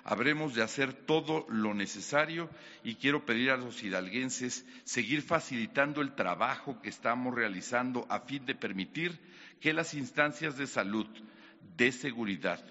Habremos 0.06 0.54
de 0.54 0.62
hacer 0.62 0.92
todo 0.92 1.46
lo 1.48 1.72
necesario 1.72 2.50
y 2.82 2.96
quiero 2.96 3.24
pedir 3.24 3.50
a 3.50 3.56
los 3.56 3.82
hidalguenses 3.82 4.66
seguir 4.84 5.22
facilitando 5.22 6.02
el 6.02 6.14
trabajo 6.14 6.80
que 6.82 6.90
estamos 6.90 7.34
realizando 7.34 8.06
a 8.10 8.20
fin 8.20 8.44
de 8.44 8.54
permitir 8.54 9.18
que 9.60 9.72
las 9.72 9.94
instancias 9.94 10.58
de 10.58 10.66
salud, 10.66 11.06
de 11.78 11.90
seguridad, 11.90 12.62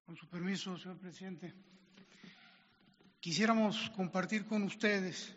Con 0.07 0.16
su 0.16 0.27
permiso, 0.29 0.79
señor 0.79 0.99
presidente. 0.99 1.53
Quisiéramos 3.20 3.90
compartir 3.90 4.46
con 4.46 4.62
ustedes 4.62 5.35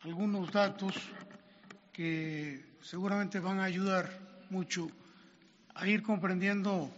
algunos 0.00 0.50
datos 0.50 0.94
que 1.92 2.64
seguramente 2.80 3.40
van 3.40 3.60
a 3.60 3.64
ayudar 3.64 4.08
mucho 4.48 4.90
a 5.74 5.86
ir 5.86 6.02
comprendiendo 6.02 6.90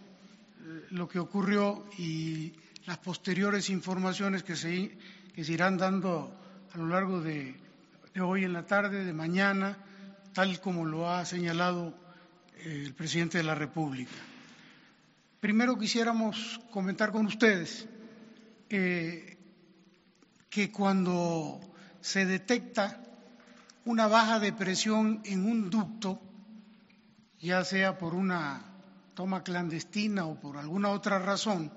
lo 0.90 1.09
que 1.09 1.18
ocurrió 1.18 1.85
y 1.99 2.53
las 2.87 2.99
posteriores 2.99 3.70
informaciones 3.70 4.42
que 4.42 4.57
se, 4.57 4.96
que 5.35 5.44
se 5.44 5.53
irán 5.53 5.77
dando 5.77 6.37
a 6.73 6.79
lo 6.79 6.87
largo 6.88 7.20
de, 7.20 7.57
hoy 8.20 8.44
en 8.44 8.53
la 8.53 8.66
tarde, 8.66 9.05
de 9.05 9.12
mañana, 9.12 9.79
tal 10.33 10.61
como 10.61 10.85
lo 10.85 11.11
ha 11.11 11.25
señalado 11.25 11.94
eh, 12.59 12.83
el 12.87 12.94
presidente 12.94 13.38
de 13.38 13.44
la 13.44 13.55
República. 13.55 14.12
Primero 15.40 15.79
quisiéramos 15.79 16.61
comentar 16.70 17.12
con 17.12 17.27
ustedes 17.27 17.88
eh, 18.68 19.38
que 20.49 20.70
cuando 20.70 21.61
se 22.01 22.27
detecta 22.27 23.03
una 23.85 24.07
baja 24.07 24.38
de 24.38 24.53
presión 24.53 25.23
en 25.25 25.44
un 25.46 25.70
ducto, 25.70 26.20
ya 27.40 27.64
sea 27.64 27.96
por 27.96 28.14
una 28.14 28.69
toma 29.14 29.42
clandestina 29.42 30.27
o 30.27 30.40
por 30.40 30.57
alguna 30.57 30.90
otra 30.90 31.18
razón, 31.18 31.73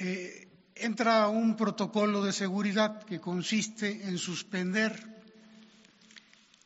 eh, 0.00 0.48
entra 0.74 1.28
un 1.28 1.56
protocolo 1.56 2.22
de 2.22 2.32
seguridad 2.32 3.02
que 3.02 3.20
consiste 3.20 4.08
en 4.08 4.18
suspender 4.18 4.92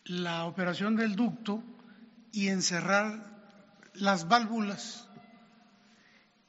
la 0.04 0.44
operación 0.44 0.96
del 0.96 1.14
ducto 1.14 1.62
y 2.32 2.48
encerrar 2.48 3.24
las 3.94 4.26
válvulas. 4.26 5.08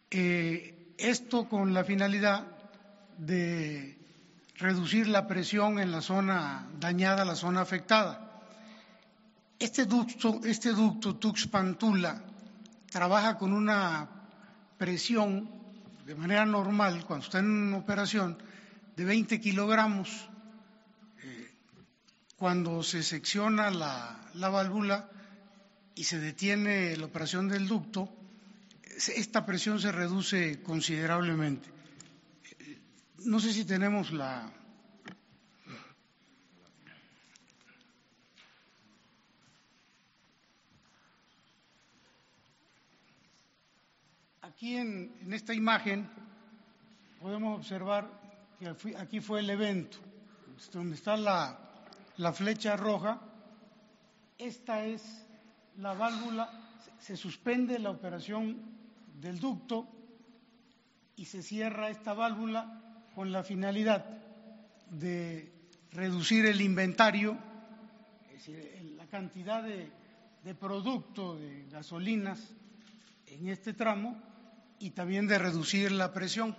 Eh, 0.09 0.95
esto 0.97 1.47
con 1.47 1.73
la 1.73 1.83
finalidad 1.83 2.47
de 3.17 3.97
reducir 4.55 5.07
la 5.07 5.27
presión 5.27 5.79
en 5.79 5.91
la 5.91 6.01
zona 6.01 6.67
dañada, 6.79 7.25
la 7.25 7.35
zona 7.35 7.61
afectada. 7.61 8.41
Este 9.59 9.85
ducto, 9.85 10.41
este 10.43 10.71
ducto 10.71 11.15
Tuxpantula 11.17 12.30
trabaja 12.91 13.37
con 13.37 13.53
una 13.53 14.07
presión 14.77 15.49
de 16.05 16.13
manera 16.13 16.45
normal, 16.45 17.05
cuando 17.05 17.25
está 17.25 17.39
en 17.39 17.73
operación, 17.73 18.37
de 18.95 19.05
20 19.05 19.39
kilogramos. 19.39 20.29
Eh, 21.23 21.51
cuando 22.35 22.83
se 22.83 23.01
secciona 23.01 23.71
la, 23.71 24.19
la 24.33 24.49
válvula 24.49 25.09
y 25.95 26.03
se 26.03 26.19
detiene 26.19 26.95
la 26.97 27.05
operación 27.05 27.47
del 27.47 27.67
ducto, 27.67 28.09
esta 29.15 29.45
presión 29.45 29.79
se 29.79 29.91
reduce 29.91 30.61
considerablemente. 30.61 31.69
No 33.23 33.39
sé 33.39 33.53
si 33.53 33.65
tenemos 33.65 34.11
la. 34.11 34.51
Aquí 44.61 44.77
en, 44.77 45.11
esta 45.33 45.55
imagen 45.55 46.07
podemos 47.19 47.57
observar 47.57 48.07
que 48.59 48.67
aquí 48.95 49.19
fue 49.19 49.39
el 49.39 49.49
evento, 49.49 49.97
donde 50.71 50.97
está 50.97 51.17
la, 51.17 51.57
la 52.17 52.31
flecha 52.31 52.77
roja. 52.77 53.19
Esta 54.37 54.85
es 54.85 55.25
la 55.77 55.95
válvula, 55.95 56.47
se 56.99 57.17
suspende 57.17 57.79
la 57.79 57.89
operación 57.89 58.55
del 59.19 59.39
ducto 59.39 59.87
y 61.15 61.25
se 61.25 61.41
cierra 61.41 61.89
esta 61.89 62.13
válvula 62.13 62.99
con 63.15 63.31
la 63.31 63.41
finalidad 63.41 64.05
de 64.91 65.51
reducir 65.91 66.45
el 66.45 66.61
inventario, 66.61 67.35
es 68.27 68.45
decir, 68.45 68.93
la 68.95 69.07
cantidad 69.07 69.63
de, 69.63 69.91
de 70.43 70.53
producto 70.53 71.35
de 71.35 71.65
gasolinas 71.71 72.39
en 73.25 73.47
este 73.47 73.73
tramo 73.73 74.29
y 74.81 74.89
también 74.89 75.27
de 75.27 75.37
reducir 75.37 75.91
la 75.91 76.11
presión. 76.11 76.55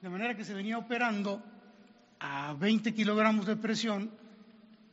De 0.00 0.08
manera 0.08 0.34
que 0.34 0.44
se 0.44 0.54
venía 0.54 0.78
operando 0.78 1.42
a 2.18 2.54
20 2.54 2.94
kilogramos 2.94 3.46
de 3.46 3.56
presión 3.56 4.10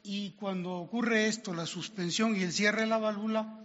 y 0.03 0.32
cuando 0.32 0.73
ocurre 0.73 1.27
esto, 1.27 1.53
la 1.53 1.65
suspensión 1.65 2.36
y 2.36 2.43
el 2.43 2.51
cierre 2.51 2.82
de 2.82 2.88
la 2.88 2.97
válvula, 2.97 3.58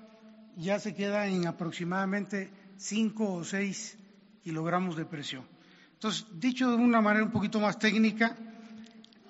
ya 0.57 0.79
se 0.79 0.95
queda 0.95 1.27
en 1.27 1.47
aproximadamente 1.49 2.51
5 2.77 3.33
o 3.35 3.45
6 3.45 3.99
kilogramos 4.45 4.97
de 4.97 5.05
presión. 5.05 5.45
Entonces, 5.95 6.27
dicho 6.39 6.71
de 6.71 6.77
una 6.77 7.01
manera 7.01 7.25
un 7.25 7.33
poquito 7.33 7.59
más 7.59 7.79
técnica, 7.79 8.37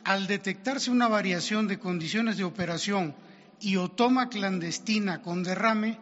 al 0.05 0.27
detectarse 0.27 0.91
una 0.91 1.09
variación 1.09 1.67
de 1.67 1.79
condiciones 1.79 2.37
de 2.37 2.45
operación 2.45 3.15
y 3.61 3.77
o 3.77 3.91
toma 3.91 4.29
clandestina 4.29 5.23
con 5.23 5.43
derrame, 5.43 5.99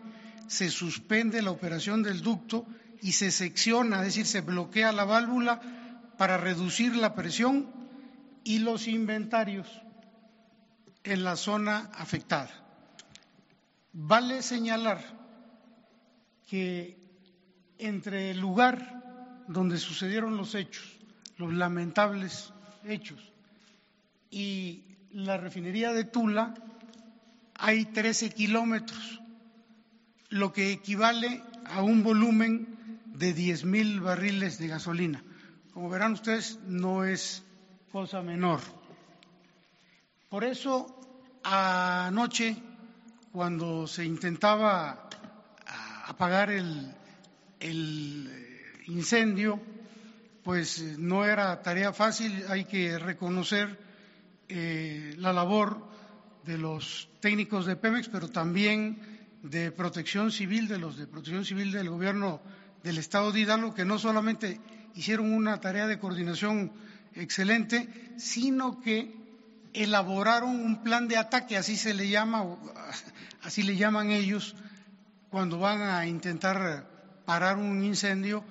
se 0.49 0.71
suspende 0.71 1.43
la 1.43 1.53
operación 1.53 2.03
del 2.03 2.21
ducto 2.21 2.67
y 3.03 3.13
se 3.13 3.31
secciona, 3.31 4.01
es 4.01 4.07
decir, 4.07 4.27
se 4.27 4.41
bloquea 4.41 4.93
la 4.93 5.05
válvula 5.05 5.61
para 6.19 6.37
reducir 6.37 6.97
la 6.97 7.15
presión 7.15 7.67
y 8.45 8.59
los 8.59 8.89
inventarios 8.89 9.67
en 11.05 11.25
la 11.25 11.37
zona 11.37 11.91
afectada. 11.95 12.51
Vale 13.93 14.43
señalar 14.43 15.03
que 16.49 16.99
entre 17.79 18.31
el 18.31 18.39
lugar 18.39 19.45
donde 19.49 19.79
sucedieron 19.79 20.37
los 20.37 20.55
hechos, 20.55 20.85
los 21.39 21.53
lamentables 21.53 22.53
hechos, 22.85 23.19
y 24.31 24.85
la 25.13 25.39
refinería 25.39 25.93
de 25.93 26.05
Tula 26.05 26.55
hay 27.55 27.87
13 27.87 28.31
kilómetros, 28.31 29.21
lo 30.29 30.53
que 30.53 30.71
equivale 30.71 31.43
a 31.65 31.83
un 31.83 32.03
volumen 32.03 32.80
de 33.13 33.35
10.000 33.35 34.01
barriles 34.01 34.59
de 34.59 34.69
gasolina. 34.69 35.23
Como 35.73 35.89
verán 35.89 36.13
ustedes, 36.13 36.59
no 36.67 37.05
es 37.05 37.43
cosa 37.93 38.23
menor. 38.23 38.61
Por 40.29 40.45
eso, 40.45 40.87
anoche, 41.43 42.57
cuando 43.33 43.87
se 43.87 44.05
intentaba 44.05 45.09
apagar 46.07 46.51
el, 46.51 46.95
el 47.61 48.29
incendio, 48.87 49.61
pues 50.43 50.81
eh, 50.81 50.97
no 50.99 51.25
era 51.25 51.63
tarea 51.63 51.93
fácil, 51.93 52.45
hay 52.49 52.65
que 52.65 52.99
reconocer 52.99 53.79
eh, 54.49 55.15
la 55.19 55.33
labor 55.33 55.89
de 56.45 56.59
los 56.59 57.09
técnicos 57.21 57.67
de 57.67 57.77
Pemex, 57.77 58.09
pero 58.09 58.29
también 58.29 58.99
de 59.43 59.71
protección 59.71 60.33
civil, 60.33 60.69
de 60.69 60.79
los 60.79 60.97
de 60.97 61.07
protección 61.07 61.45
civil 61.45 61.73
del 61.73 61.89
gobierno 61.89 62.41
del 62.83 62.99
Estado 62.99 63.33
de 63.33 63.41
Hidalgo, 63.41 63.75
que 63.75 63.85
no 63.85 63.99
solamente 63.99 64.61
hicieron 64.95 65.33
una 65.33 65.61
tarea 65.61 65.87
de 65.87 65.99
coordinación 65.99 66.73
excelente, 67.15 67.89
sino 68.17 68.81
que 68.81 69.15
elaboraron 69.73 70.51
un 70.51 70.83
plan 70.83 71.09
de 71.09 71.17
ataque, 71.17 71.57
así 71.57 71.77
se 71.77 71.95
le 71.95 72.09
llama, 72.09 72.45
así 73.43 73.63
le 73.63 73.77
llaman 73.77 74.11
ellos, 74.11 74.55
cuando 75.31 75.59
van 75.59 75.83
a 75.83 76.07
intentar 76.07 76.87
parar 77.25 77.57
un 77.57 77.85
incendio, 77.85 78.45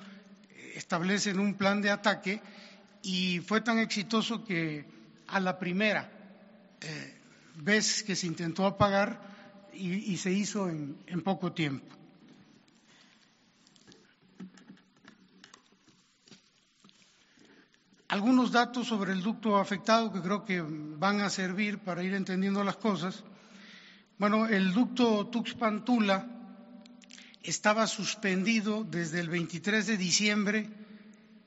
establecen 0.76 1.39
un 1.39 1.56
plan 1.56 1.82
de 1.82 1.89
ataque 1.89 2.42
y 3.02 3.39
fue 3.39 3.62
tan 3.62 3.80
exitoso 3.80 4.46
que 4.46 4.86
a 5.28 5.39
la 5.39 5.60
primera 5.60 6.10
eh, 6.82 7.18
vez 7.58 8.04
que 8.04 8.15
se 8.15 8.28
intentó 8.28 8.65
apagar 8.65 9.28
y, 9.74 10.18
se 10.18 10.32
hizo 10.32 10.70
en, 10.70 10.98
en 11.08 11.22
poco 11.22 11.54
tiempo. 11.54 11.98
Algunos 18.10 18.52
datos 18.52 18.88
sobre 18.88 19.13
el 19.13 19.22
ducto 19.22 19.58
afectado 19.58 20.12
que 20.12 20.19
creo 20.19 20.43
que 20.43 20.63
van 20.65 21.22
a 21.22 21.30
servir 21.30 21.78
para 21.78 22.02
ir 22.02 22.15
entendiendo 22.15 22.63
las 22.63 22.76
cosas. 22.76 23.24
Bueno, 24.17 24.48
el 24.48 24.74
ducto 24.74 25.28
Tuxpan-Tula 25.28 26.26
estaba 27.43 27.86
suspendido 27.86 28.84
desde 28.84 29.19
el 29.19 29.30
23 29.30 29.86
de 29.86 29.98
diciembre 29.98 30.69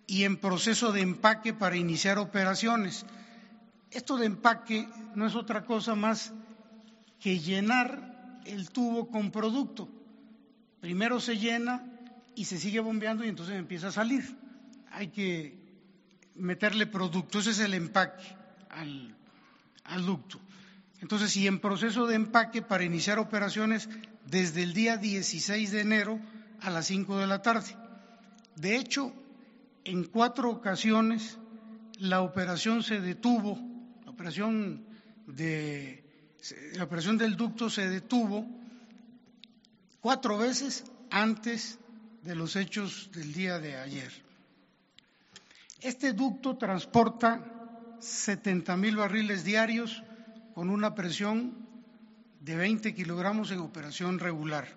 y 0.06 0.22
en 0.22 0.36
proceso 0.36 0.92
de 0.92 1.00
empaque 1.00 1.52
para 1.52 1.76
iniciar 1.76 2.18
operaciones. 2.18 3.06
Esto 3.90 4.16
de 4.16 4.26
empaque 4.26 4.88
no 5.16 5.26
es 5.26 5.34
otra 5.34 5.64
cosa 5.64 5.96
más 5.96 6.32
que 7.18 7.40
llenar 7.40 8.40
el 8.46 8.70
tubo 8.70 9.08
con 9.08 9.32
producto. 9.32 9.88
Primero 10.80 11.18
se 11.18 11.38
llena 11.38 11.84
y 12.36 12.44
se 12.44 12.56
sigue 12.56 12.78
bombeando 12.78 13.24
y 13.24 13.28
entonces 13.28 13.56
empieza 13.56 13.88
a 13.88 13.92
salir. 13.92 14.38
Hay 14.92 15.08
que 15.08 15.61
meterle 16.34 16.86
producto, 16.86 17.38
ese 17.38 17.50
es 17.50 17.58
el 17.60 17.74
empaque 17.74 18.24
al, 18.70 19.14
ducto. 20.06 20.40
Entonces, 21.00 21.32
si 21.32 21.46
en 21.46 21.58
proceso 21.60 22.06
de 22.06 22.14
empaque 22.14 22.62
para 22.62 22.84
iniciar 22.84 23.18
operaciones 23.18 23.88
desde 24.26 24.62
el 24.62 24.72
día 24.72 24.96
16 24.96 25.72
de 25.72 25.80
enero 25.80 26.20
a 26.60 26.70
las 26.70 26.86
5 26.86 27.18
de 27.18 27.26
la 27.26 27.42
tarde. 27.42 27.76
De 28.56 28.76
hecho, 28.76 29.12
en 29.84 30.04
cuatro 30.04 30.50
ocasiones 30.50 31.38
la 31.98 32.20
operación 32.20 32.82
se 32.82 33.00
detuvo, 33.00 33.58
la 34.04 34.10
operación, 34.10 34.84
de, 35.26 36.04
la 36.74 36.84
operación 36.84 37.18
del 37.18 37.36
ducto 37.36 37.68
se 37.68 37.88
detuvo 37.88 38.46
cuatro 40.00 40.38
veces 40.38 40.84
antes 41.10 41.78
de 42.22 42.34
los 42.34 42.56
hechos 42.56 43.10
del 43.12 43.32
día 43.32 43.58
de 43.58 43.76
ayer. 43.76 44.12
Este 45.82 46.12
ducto 46.12 46.56
transporta 46.56 47.42
70 47.98 48.76
mil 48.76 48.94
barriles 48.94 49.42
diarios 49.42 50.04
con 50.54 50.70
una 50.70 50.94
presión 50.94 51.56
de 52.40 52.54
20 52.54 52.94
kilogramos 52.94 53.50
en 53.50 53.58
operación 53.58 54.20
regular. 54.20 54.68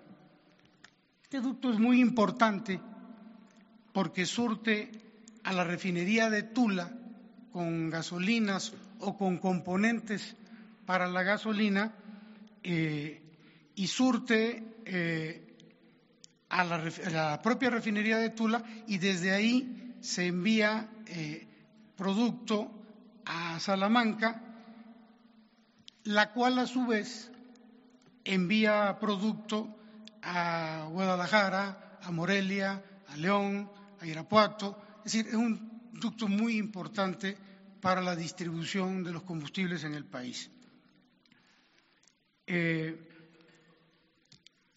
Este 1.22 1.40
ducto 1.40 1.70
es 1.70 1.78
muy 1.78 2.00
importante 2.00 2.80
porque 3.92 4.26
surte 4.26 4.90
a 5.44 5.52
la 5.52 5.62
refinería 5.62 6.28
de 6.28 6.42
Tula 6.42 6.92
con 7.52 7.88
gasolinas 7.88 8.72
o 8.98 9.16
con 9.16 9.38
componentes 9.38 10.34
para 10.86 11.06
la 11.06 11.22
gasolina 11.22 11.94
eh, 12.64 13.22
y 13.76 13.86
surte 13.86 14.80
eh, 14.84 15.56
a, 16.48 16.64
la, 16.64 17.40
propia 17.42 17.70
refinería 17.70 18.18
de 18.18 18.30
Tula 18.30 18.64
y 18.88 18.98
desde 18.98 19.30
ahí 19.30 19.94
se 20.00 20.26
envía 20.26 20.90
eh, 21.06 21.46
producto 21.96 22.70
a 23.24 23.58
Salamanca, 23.60 24.42
la 26.04 26.32
cual 26.32 26.58
a 26.58 26.66
su 26.66 26.86
vez 26.86 27.30
envía 28.24 28.98
producto 29.00 29.68
a 30.22 30.88
Guadalajara, 30.90 31.98
a 32.02 32.10
Morelia, 32.10 32.82
a 33.08 33.16
León, 33.16 33.70
a 34.00 34.06
Irapuato. 34.06 34.78
Es 35.04 35.12
decir, 35.12 35.28
es 35.28 35.34
un 35.34 35.90
ducto 35.92 36.28
muy 36.28 36.56
importante 36.56 37.36
para 37.80 38.00
la 38.00 38.16
distribución 38.16 39.04
de 39.04 39.12
los 39.12 39.22
combustibles 39.22 39.84
en 39.84 39.94
el 39.94 40.04
país. 40.04 40.50
Eh, 42.46 43.08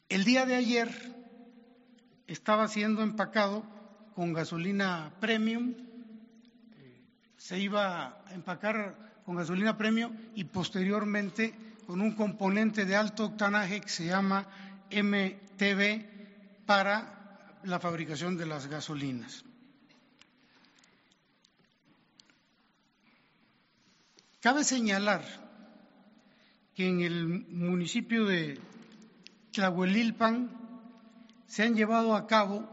el 0.09 0.23
día 0.23 0.45
de 0.45 0.55
ayer 0.55 0.89
estaba 2.27 2.67
siendo 2.67 3.01
empacado 3.01 3.63
con 4.15 4.33
gasolina 4.33 5.13
premium, 5.19 5.75
se 7.39 7.57
iba 7.57 8.19
a 8.27 8.33
empacar 8.35 8.95
con 9.25 9.35
gasolina 9.37 9.77
premium 9.77 10.11
y 10.35 10.43
posteriormente 10.43 11.55
con 11.87 12.01
un 12.01 12.11
componente 12.11 12.85
de 12.85 12.95
alto 12.95 13.25
octanaje 13.25 13.81
que 13.81 13.89
se 13.89 14.05
llama 14.05 14.45
MTB 14.91 16.05
para 16.65 17.57
la 17.63 17.79
fabricación 17.79 18.37
de 18.37 18.45
las 18.45 18.67
gasolinas. 18.67 19.45
Cabe 24.41 24.63
señalar 24.63 25.23
que 26.75 26.87
en 26.87 27.01
el 27.01 27.25
municipio 27.25 28.25
de 28.25 28.59
Tlahuelilpan 29.51 30.51
se 31.47 31.63
han 31.63 31.75
llevado 31.75 32.15
a 32.15 32.27
cabo 32.27 32.69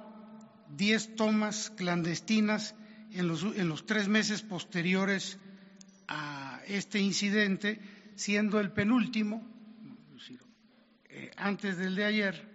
diez 0.77 1.15
tomas 1.15 1.71
clandestinas 1.71 2.75
en 3.17 3.69
los, 3.69 3.87
tres 3.87 4.09
meses 4.09 4.43
posteriores 4.43 5.39
a 6.09 6.61
este 6.67 6.99
incidente, 6.99 7.81
siendo 8.15 8.61
el 8.61 8.71
penúltimo, 8.73 9.47
eh, 11.09 11.31
antes 11.37 11.79
del 11.79 11.95
de 11.95 12.05
ayer, 12.05 12.49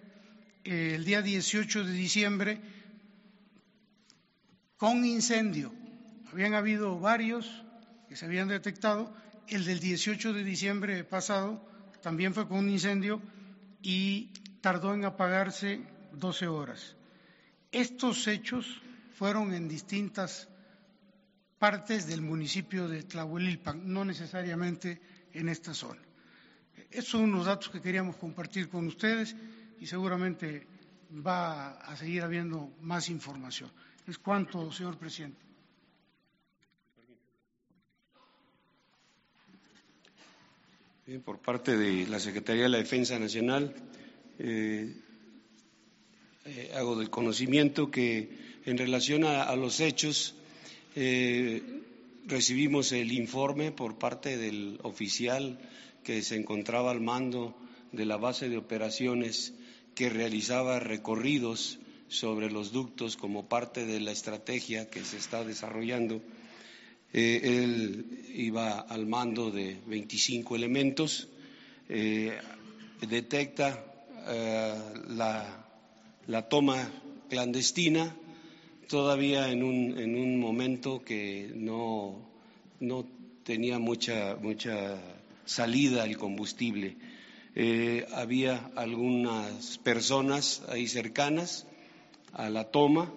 eh, 0.64 0.94
el 0.96 1.06
día 1.06 1.22
18 1.22 1.84
de 1.84 1.94
diciembre, 1.94 2.62
con 4.78 5.04
incendio. 5.04 5.74
Habían 6.32 6.54
habido 6.54 7.00
varios 7.00 7.64
que 8.08 8.16
se 8.16 8.26
habían 8.26 8.48
detectado. 8.48 9.14
El 9.48 9.66
del 9.66 9.80
18 9.80 10.34
de 10.34 10.44
diciembre 10.44 11.04
pasado 11.04 11.66
también 12.02 12.34
fue 12.34 12.48
con 12.48 12.60
un 12.60 12.70
incendio 12.70 13.22
y 13.82 14.32
tardó 14.62 14.94
en 14.94 15.06
apagarse 15.06 15.82
12 16.14 16.48
horas. 16.48 16.96
Estos 17.72 18.28
hechos 18.28 18.82
fueron 19.14 19.54
en 19.54 19.68
distintas 19.68 20.48
partes 21.62 22.08
del 22.08 22.22
municipio 22.24 22.88
de 22.88 23.04
Tlahuelilpan, 23.04 23.86
no 23.86 24.04
necesariamente 24.04 25.00
en 25.32 25.48
esta 25.48 25.76
zona. 25.76 26.02
Estos 26.90 27.10
son 27.10 27.22
unos 27.30 27.46
datos 27.46 27.70
que 27.70 27.80
queríamos 27.86 28.16
compartir 28.16 28.68
con 28.68 28.88
ustedes 28.88 29.36
y 29.80 29.86
seguramente 29.86 30.66
va 31.24 31.74
a 31.78 31.96
seguir 31.96 32.24
habiendo 32.24 32.74
más 32.82 33.10
información. 33.10 33.70
Es 34.08 34.18
cuanto, 34.18 34.72
señor 34.72 34.98
presidente. 34.98 35.38
por 41.26 41.40
parte 41.40 41.78
de 41.78 42.08
la 42.08 42.20
Secretaría 42.20 42.64
de 42.64 42.70
la 42.70 42.78
Defensa 42.78 43.20
Nacional, 43.20 43.76
eh, 44.40 44.96
eh, 46.46 46.72
hago 46.74 46.96
del 46.98 47.10
conocimiento 47.12 47.92
que 47.92 48.30
en 48.66 48.78
relación 48.78 49.26
a, 49.26 49.54
los 49.58 49.80
hechos 49.82 50.36
eh, 50.96 51.62
recibimos 52.26 52.92
el 52.92 53.12
informe 53.12 53.72
por 53.72 53.98
parte 53.98 54.38
del 54.38 54.80
oficial 54.84 55.60
que 56.04 56.22
se 56.22 56.36
encontraba 56.36 56.92
al 56.92 57.02
mando 57.02 57.56
de 57.92 58.06
la 58.06 58.18
base 58.18 58.50
de 58.50 58.58
operaciones 58.58 59.54
que 59.96 60.10
realizaba 60.10 60.80
recorridos 60.80 61.80
sobre 62.08 62.52
los 62.52 62.72
ductos 62.72 63.16
como 63.16 63.48
parte 63.48 63.86
de 63.86 64.00
la 64.00 64.12
estrategia 64.12 64.90
que 64.90 65.04
se 65.04 65.18
está 65.18 65.44
desarrollando. 65.44 66.22
Eh, 67.14 67.42
él 67.44 68.06
iba 68.34 68.80
al 68.80 69.06
mando 69.06 69.52
de 69.52 69.78
25 69.86 70.56
elementos, 70.56 71.28
eh, 71.90 72.38
detecta 73.02 73.86
eh, 74.28 74.76
la, 75.10 76.48
toma 76.50 76.90
clandestina, 77.30 78.16
todavía 78.92 79.50
en 79.50 79.64
un, 79.64 79.98
en 79.98 80.16
un 80.16 80.40
momento 80.40 81.04
que 81.04 81.52
no, 81.56 82.20
no 82.80 83.06
tenía 83.44 83.80
mucha, 83.80 84.36
mucha 84.36 85.00
salida 85.46 86.04
el 86.06 86.18
combustible. 86.18 86.98
había 88.14 88.70
algunas 88.76 89.80
personas 89.80 90.62
ahí 90.70 90.88
cercanas 90.88 91.66
a 92.34 92.50
la 92.50 92.66
toma, 92.66 93.12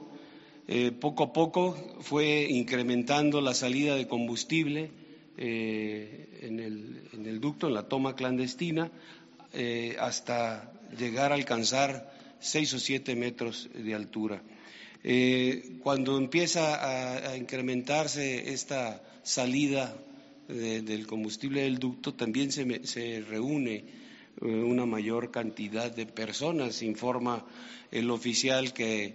eh, 0.66 0.92
poco 0.92 1.24
a 1.24 1.32
poco 1.32 1.76
fue 2.00 2.46
incrementando 2.48 3.42
la 3.42 3.52
salida 3.52 3.96
de 3.96 4.08
combustible 4.08 4.90
eh, 5.36 6.40
en, 6.40 6.58
el, 6.58 7.40
ducto, 7.40 7.68
en 7.68 7.74
la 7.74 7.82
toma 7.82 8.14
clandestina, 8.14 8.90
eh, 9.52 9.96
hasta 10.00 10.72
llegar 10.98 11.32
a 11.32 11.34
alcanzar 11.34 12.12
seis 12.40 12.72
o 12.72 12.78
siete 12.78 13.14
metros 13.14 13.68
de 13.74 13.94
altura. 13.94 14.42
Cuando 15.82 16.16
empieza 16.16 17.30
a, 17.30 17.36
incrementarse 17.36 18.52
esta 18.52 19.02
salida 19.22 19.94
del 20.48 21.06
combustible 21.06 21.62
del 21.62 21.78
ducto, 21.78 22.14
también 22.14 22.50
se, 22.50 22.86
se 22.86 23.20
reúne 23.20 23.84
una 24.40 24.86
mayor 24.86 25.30
cantidad 25.30 25.90
de 25.90 26.06
personas. 26.06 26.82
Informa 26.82 27.44
el 27.90 28.10
oficial 28.10 28.72
que 28.72 29.14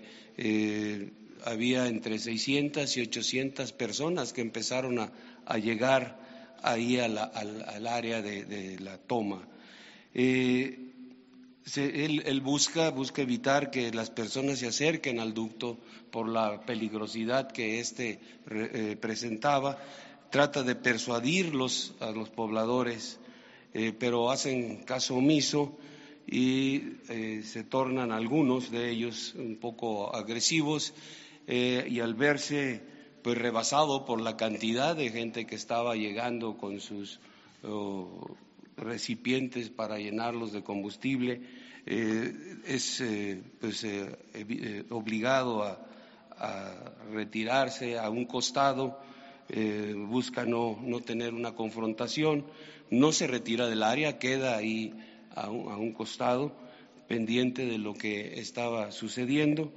había 1.45 1.87
entre 1.87 2.19
600 2.19 2.97
y 2.97 3.01
800 3.01 3.71
personas 3.73 4.33
que 4.33 4.41
empezaron 4.41 4.99
a, 4.99 5.57
llegar 5.57 6.19
ahí 6.61 6.99
al, 6.99 7.17
área 7.87 8.21
de, 8.21 8.77
la 8.79 8.97
toma. 8.97 9.47
Eh, 10.13 10.88
él, 11.77 12.41
busca, 12.41 12.89
busca 12.89 13.21
evitar 13.21 13.71
que 13.71 13.91
las 13.91 14.09
personas 14.09 14.59
se 14.59 14.67
acerquen 14.67 15.19
al 15.19 15.33
ducto 15.33 15.77
por 16.11 16.27
la 16.27 16.61
peligrosidad 16.61 17.51
que 17.51 17.79
éste 17.79 18.19
eh, 18.49 18.97
presentaba, 18.99 19.77
trata 20.29 20.63
de 20.63 20.75
persuadirlos 20.75 21.93
a 21.99 22.11
los 22.11 22.29
pobladores, 22.29 23.19
eh, 23.73 23.93
pero 23.97 24.31
hacen 24.31 24.83
caso 24.83 25.15
omiso 25.15 25.77
y 26.31 26.81
se 27.43 27.63
tornan 27.63 28.11
algunos 28.11 28.69
de 28.69 28.91
ellos 28.91 29.33
un 29.35 29.55
poco 29.55 30.15
agresivos 30.15 30.93
eh, 31.51 31.87
y 31.89 31.99
al 31.99 32.13
verse 32.13 32.83
pues 33.23 33.35
rebasado 33.35 34.05
por 34.05 34.21
la 34.21 34.37
cantidad 34.37 34.95
de 34.95 35.09
gente 35.09 35.47
que 35.47 35.55
estaba 35.55 35.95
llegando 35.95 36.57
con 36.57 36.79
sus 36.79 37.19
oh, 37.63 38.37
recipientes 38.77 39.71
para 39.71 39.97
llenarlos 39.97 40.51
de 40.51 40.61
combustible, 40.61 41.41
eh, 41.85 42.33
es 42.65 43.01
eh, 43.01 43.41
pues, 43.59 43.85
obligado 44.89 45.63
a, 45.63 45.85
retirarse 47.11 47.99
a 47.99 48.09
un 48.09 48.23
costado, 48.23 48.97
busca 50.07 50.45
no, 50.45 50.79
no, 50.81 51.01
tener 51.01 51.33
una 51.33 51.53
confrontación, 51.53 52.45
no 52.91 53.11
se 53.11 53.27
retira 53.27 53.67
del 53.67 53.83
área, 53.83 54.19
queda 54.19 54.55
ahí 54.55 54.93
a 55.35 55.49
un, 55.49 55.93
costado 55.93 56.53
pendiente 57.07 57.65
de 57.65 57.77
lo 57.77 57.93
que 57.93 58.39
estaba 58.39 58.91
sucediendo 58.91 59.71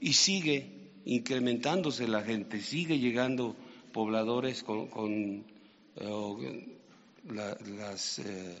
y 0.00 0.14
sigue 0.14 0.82
incrementándose 1.04 2.08
la 2.08 2.22
gente, 2.22 2.60
sigue 2.60 2.98
llegando 2.98 3.56
pobladores 3.92 4.62
con, 4.62 5.44
eh, 5.96 6.78
las 7.24 8.18
eh, 8.18 8.24
eh, 8.24 8.58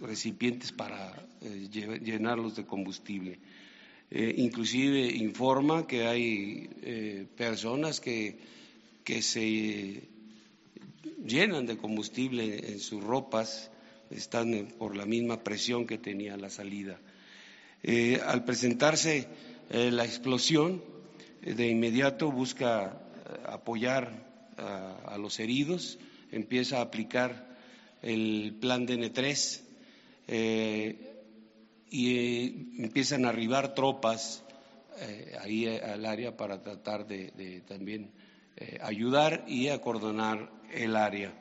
recipientes 0.00 0.72
para 0.72 1.26
llenarlos 1.70 2.56
de 2.56 2.64
combustible. 2.64 3.38
inclusive 4.10 5.06
informa 5.16 5.86
que 5.86 6.06
hay 6.06 7.26
personas 7.36 8.00
que, 8.00 8.38
que 9.04 9.22
se 9.22 10.02
llenan 11.24 11.66
de 11.66 11.76
combustible 11.76 12.72
en 12.72 12.80
sus 12.80 13.02
ropas, 13.02 13.70
están 14.10 14.68
por 14.78 14.96
la 14.96 15.06
misma 15.06 15.42
presión 15.44 15.86
que 15.86 15.98
tenía 15.98 16.36
la 16.36 16.50
salida. 16.50 16.98
al 18.26 18.44
presentarse 18.44 19.28
la 19.70 20.04
explosión, 20.04 20.82
de 21.42 21.68
inmediato 21.68 22.30
busca 22.30 22.86
eh, 22.86 23.40
apoyar 23.46 24.28
a, 24.56 25.16
los 25.16 25.40
heridos, 25.40 25.98
empieza 26.30 26.78
a 26.78 26.82
aplicar 26.82 27.49
el 28.02 28.56
plan 28.60 28.86
DN3 28.86 29.60
eh, 30.28 30.96
y 31.90 32.16
eh, 32.16 32.54
empiezan 32.78 33.24
a 33.24 33.30
arribar 33.30 33.74
tropas 33.74 34.44
eh, 35.00 35.36
ahí 35.40 35.66
al 35.66 36.06
área 36.06 36.36
para 36.36 36.62
tratar 36.62 37.06
de, 37.06 37.62
también 37.66 38.12
ayudar 38.82 39.44
y 39.48 39.68
acordonar 39.68 40.50
el 40.72 40.94
área. 40.94 41.32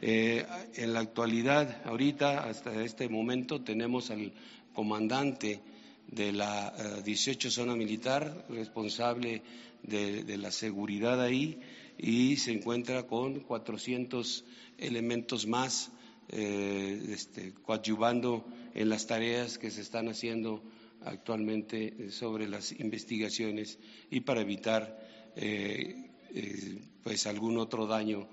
en 0.00 0.92
la 0.92 1.00
actualidad, 1.00 1.82
ahorita, 1.84 2.44
hasta 2.44 2.84
este 2.84 3.08
momento, 3.08 3.62
tenemos 3.62 4.10
al 4.10 4.32
comandante 4.72 5.60
de 6.06 6.30
la 6.30 6.72
18 7.04 7.50
zona 7.50 7.74
militar, 7.74 8.46
responsable 8.48 9.42
de, 9.82 10.38
la 10.38 10.52
seguridad 10.52 11.20
ahí, 11.20 11.58
y 11.98 12.36
se 12.36 12.52
encuentra 12.52 13.08
con 13.08 13.40
400 13.40 14.44
elementos 14.78 15.48
más 15.48 15.90
eh, 16.32 17.06
este, 17.08 17.52
coadyuvando 17.54 18.44
en 18.74 18.88
las 18.88 19.06
tareas 19.08 19.58
que 19.58 19.70
se 19.70 19.80
están 19.80 20.08
haciendo 20.08 20.62
actualmente 21.04 22.12
sobre 22.12 22.46
las 22.48 22.70
investigaciones 22.78 23.80
y 24.10 24.20
para 24.20 24.42
evitar 24.42 24.96
eh, 25.34 26.08
eh, 26.32 26.78
pues 27.02 27.26
algún 27.26 27.58
otro 27.58 27.86
daño 27.86 28.28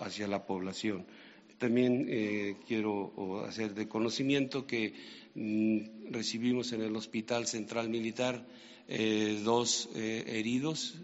hacia 0.00 0.28
la 0.28 0.46
población. 0.46 1.04
También 1.58 2.58
quiero 2.68 3.44
hacer 3.44 3.74
de 3.74 3.88
conocimiento 3.88 4.64
que 4.64 4.94
mm, 5.34 6.12
recibimos 6.12 6.70
en 6.72 6.82
el 6.82 6.94
Hospital 6.94 7.48
Central 7.48 7.88
Militar 7.88 8.46
dos 9.42 9.88
heridos 9.96 10.94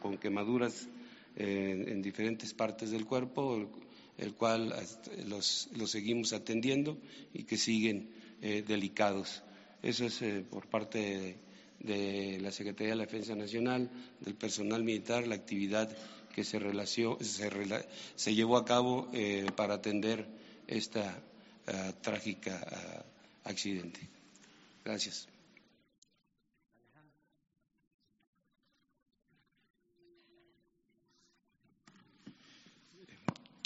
con 0.00 0.18
quemaduras 0.18 0.86
en 1.36 2.02
diferentes 2.02 2.52
partes 2.52 2.90
del 2.90 3.06
cuerpo 3.06 3.70
el 4.18 4.34
cual 4.34 4.74
los, 5.26 5.68
seguimos 5.86 6.32
atendiendo 6.32 6.98
y 7.32 7.44
que 7.44 7.56
siguen 7.56 8.10
eh, 8.42 8.64
delicados. 8.66 9.42
Eso 9.82 10.04
es 10.06 10.20
eh, 10.22 10.44
por 10.48 10.66
parte 10.68 11.38
de, 11.78 12.38
la 12.40 12.50
Secretaría 12.50 12.90
de 12.90 12.96
la 12.96 13.06
Defensa 13.06 13.34
Nacional, 13.34 13.90
del 14.20 14.34
personal 14.34 14.82
militar, 14.82 15.26
la 15.26 15.36
actividad 15.36 15.88
que 16.34 16.44
se, 16.44 16.60
se, 18.16 18.34
llevó 18.34 18.56
a 18.56 18.64
cabo 18.64 19.08
eh, 19.12 19.46
para 19.56 19.74
atender 19.74 20.26
esta 20.66 21.22
trágica 22.02 23.04
accidente. 23.44 24.00
Gracias. 24.84 25.28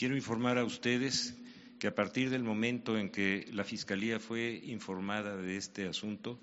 Quiero 0.02 0.16
informar 0.16 0.58
a 0.58 0.64
ustedes 0.64 1.32
que 1.78 1.86
a 1.86 1.94
partir 1.94 2.28
del 2.28 2.42
momento 2.42 2.98
en 2.98 3.08
que 3.08 3.46
la 3.52 3.62
Fiscalía 3.62 4.18
fue 4.18 4.60
informada 4.64 5.36
de 5.36 5.56
este 5.56 5.86
asunto, 5.86 6.40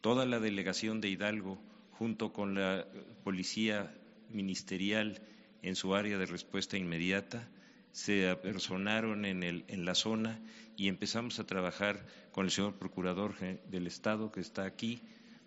toda 0.00 0.24
la 0.24 0.40
delegación 0.40 1.02
de 1.02 1.10
Hidalgo, 1.10 1.60
junto 1.90 2.32
con 2.32 2.54
la 2.54 2.86
Policía 3.22 3.94
Ministerial 4.30 5.20
en 5.60 5.76
su 5.76 5.94
área 5.94 6.16
de 6.16 6.24
respuesta 6.24 6.78
inmediata, 6.78 7.50
se 7.92 8.30
apersonaron 8.30 9.26
en, 9.26 9.42
en 9.42 9.84
la 9.84 9.94
zona 9.94 10.40
y 10.74 10.88
empezamos 10.88 11.38
a 11.38 11.44
trabajar 11.44 12.06
con 12.32 12.46
el 12.46 12.50
señor 12.50 12.78
Procurador 12.78 13.34
del 13.68 13.86
Estado, 13.86 14.32
que 14.32 14.40
está 14.40 14.64
aquí, 14.64 15.02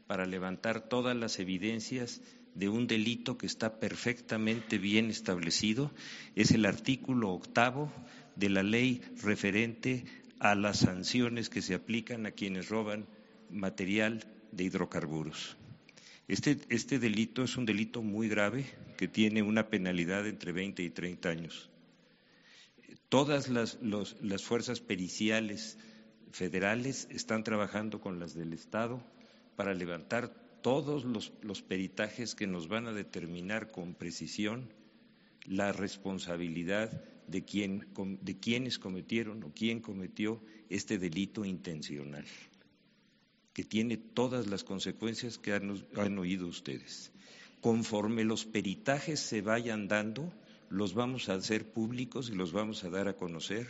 para 0.06 0.28
levantar 0.28 0.88
todas 0.88 1.18
las 1.18 1.40
evidencias 1.40 2.22
de 2.60 2.68
un 2.68 2.88
delito 2.88 3.38
que 3.38 3.46
está 3.46 3.80
perfectamente 3.80 4.78
bien 4.78 5.10
establecido, 5.10 5.92
es 6.36 6.52
el 6.52 6.66
artículo 6.66 7.30
octavo 7.30 7.90
de 8.36 8.50
la 8.50 8.64
ley 8.64 9.02
referente 9.24 10.04
a 10.40 10.56
las 10.56 10.80
sanciones 10.80 11.50
que 11.50 11.62
se 11.62 11.74
aplican 11.74 12.26
a 12.26 12.32
quienes 12.32 12.68
roban 12.68 13.06
material 13.50 14.26
de 14.52 14.66
hidrocarburos. 14.66 15.56
Este, 16.28 16.58
este 16.68 17.00
delito 17.00 17.44
es 17.44 17.56
un 17.56 17.66
delito 17.66 18.02
muy 18.02 18.28
grave 18.28 18.66
que 18.98 19.08
tiene 19.08 19.42
una 19.42 19.70
penalidad 19.70 20.28
entre 20.28 20.52
20 20.52 20.84
y 20.84 20.90
30 20.90 21.30
años. 21.30 21.70
Todas 23.08 23.48
las, 23.48 23.80
las 23.82 24.44
fuerzas 24.44 24.82
periciales 24.82 25.78
federales 26.32 27.08
están 27.10 27.46
trabajando 27.46 28.02
con 28.02 28.20
las 28.20 28.36
del 28.36 28.52
Estado 28.52 29.02
para 29.56 29.74
levantar 29.74 30.49
todos 30.62 31.06
los, 31.06 31.62
peritajes 31.62 32.36
que 32.36 32.48
nos 32.48 32.68
van 32.68 32.88
a 32.88 32.94
determinar 32.94 33.72
con 33.72 33.94
precisión 33.94 34.74
la 35.46 35.72
responsabilidad 35.72 37.04
de, 37.28 37.44
quién, 37.44 37.88
de 38.22 38.40
quienes 38.40 38.80
cometieron 38.80 39.44
o 39.44 39.52
quién 39.54 39.80
cometió 39.80 40.42
este 40.70 40.98
delito 40.98 41.46
intencional, 41.46 42.26
que 43.54 43.64
tiene 43.64 43.98
todas 43.98 44.48
las 44.48 44.64
consecuencias 44.64 45.38
que 45.38 45.54
han, 45.54 45.84
han 45.96 46.18
oído 46.18 46.48
ustedes. 46.48 47.12
Conforme 47.62 48.24
los 48.24 48.46
peritajes 48.46 49.20
se 49.20 49.42
vayan 49.42 49.88
dando, 49.88 50.32
los 50.70 50.94
vamos 50.94 51.30
a 51.30 51.34
hacer 51.34 51.72
públicos 51.72 52.30
y 52.30 52.36
los 52.36 52.54
vamos 52.54 52.84
a 52.84 52.90
dar 52.90 53.08
a 53.08 53.16
conocer. 53.16 53.68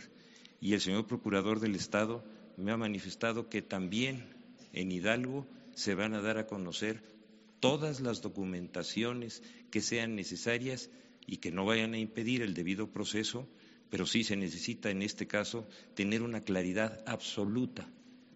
Y 0.60 0.74
el 0.74 0.80
señor 0.80 1.06
Procurador 1.06 1.60
del 1.60 1.74
Estado 1.74 2.22
me 2.56 2.72
ha 2.72 2.76
manifestado 2.76 3.48
que 3.48 3.62
también 3.62 4.24
en 4.72 4.92
Hidalgo 4.92 5.46
se 5.74 5.94
van 5.94 6.14
a 6.14 6.22
dar 6.22 6.38
a 6.38 6.46
conocer 6.46 7.02
todas 7.60 8.00
las 8.00 8.22
documentaciones 8.22 9.42
que 9.70 9.80
sean 9.80 10.16
necesarias 10.16 10.90
y 11.26 11.38
que 11.38 11.52
no 11.52 11.64
vayan 11.64 11.94
a 11.94 11.98
impedir 11.98 12.42
el 12.42 12.54
debido 12.54 12.90
proceso, 12.90 13.48
pero 13.90 14.06
sí 14.06 14.24
se 14.24 14.36
necesita 14.36 14.90
en 14.90 15.02
este 15.02 15.26
caso 15.26 15.68
tener 15.94 16.22
una 16.22 16.42
claridad 16.42 17.02
absoluta 17.06 17.88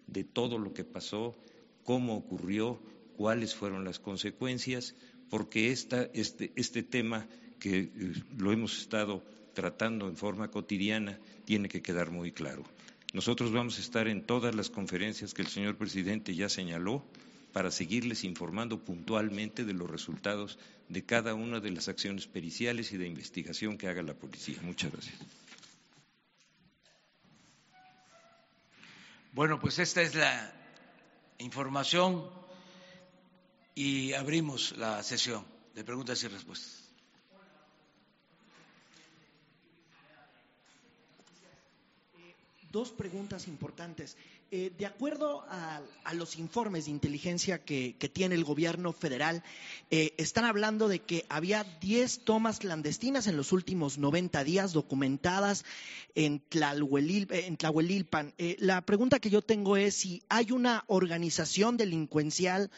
de 0.07 0.23
todo 0.23 0.57
lo 0.57 0.73
que 0.73 0.83
pasó, 0.83 1.35
cómo 1.83 2.15
ocurrió, 2.15 2.81
cuáles 3.17 3.55
fueron 3.55 3.83
las 3.83 3.99
consecuencias, 3.99 4.95
porque 5.29 5.71
este, 5.71 6.11
este 6.55 6.83
tema 6.83 7.27
que 7.59 7.79
eh, 7.79 7.91
lo 8.37 8.51
hemos 8.51 8.77
estado 8.79 9.23
tratando 9.53 10.07
en 10.07 10.17
forma 10.17 10.51
cotidiana 10.51 11.19
tiene 11.45 11.69
que 11.69 11.81
quedar 11.81 12.11
muy 12.11 12.31
claro. 12.31 12.63
Nosotros 13.15 13.53
vamos 13.53 13.77
a 13.77 13.81
estar 13.81 14.09
en 14.09 14.25
todas 14.25 14.53
las 14.53 14.69
conferencias 14.69 15.33
que 15.33 15.41
el 15.41 15.47
señor 15.47 15.77
presidente 15.77 16.35
ya 16.35 16.49
señaló 16.49 17.01
para 17.53 17.71
seguirles 17.71 18.25
informando 18.25 18.83
puntualmente 18.83 19.63
de 19.63 19.71
los 19.71 19.89
resultados 19.89 20.59
de 20.89 21.05
cada 21.05 21.33
una 21.33 21.61
de 21.61 21.71
las 21.71 21.87
acciones 21.87 22.27
periciales 22.27 22.91
y 22.91 22.97
de 22.97 23.07
investigación 23.07 23.77
que 23.77 23.87
haga 23.87 24.01
la 24.03 24.15
policía. 24.15 24.57
Muchas 24.63 24.91
gracias. 24.91 25.15
Bueno, 29.31 29.61
pues 29.61 29.79
esta 29.79 30.01
es 30.01 30.13
la 30.13 30.53
información 31.37 32.21
y 33.75 34.11
abrimos 34.11 34.75
la 34.77 35.01
sesión 35.03 35.45
de 35.73 35.85
preguntas 35.85 36.21
y 36.21 36.27
respuestas. 36.27 36.84
Dos 42.75 42.91
preguntas 42.91 43.47
importantes. 43.47 44.17
Eh, 44.51 44.69
de 44.77 44.85
acuerdo 44.85 45.45
a, 45.47 45.81
los 46.13 46.37
informes 46.37 46.85
de 46.85 46.91
inteligencia 46.91 47.63
que, 47.63 47.95
tiene 48.11 48.35
el 48.35 48.43
gobierno 48.43 48.91
federal, 48.91 49.43
eh, 49.91 50.13
están 50.17 50.43
hablando 50.43 50.89
de 50.89 50.99
que 50.99 51.25
había 51.29 51.63
10 51.63 52.25
tomas 52.25 52.59
clandestinas 52.59 53.27
en 53.27 53.37
los 53.37 53.53
últimos 53.53 53.97
90 53.97 54.43
días 54.43 54.73
documentadas 54.73 55.63
en, 56.15 56.41
Tlahuelilpan. 56.49 58.33
Eh, 58.37 58.57
la 58.59 58.81
pregunta 58.81 59.21
que 59.21 59.29
yo 59.29 59.41
tengo 59.41 59.77
es 59.77 59.95
si 59.95 60.21
hay 60.27 60.51
una 60.51 60.83
organización 60.87 61.77
delincuencial, 61.77 62.69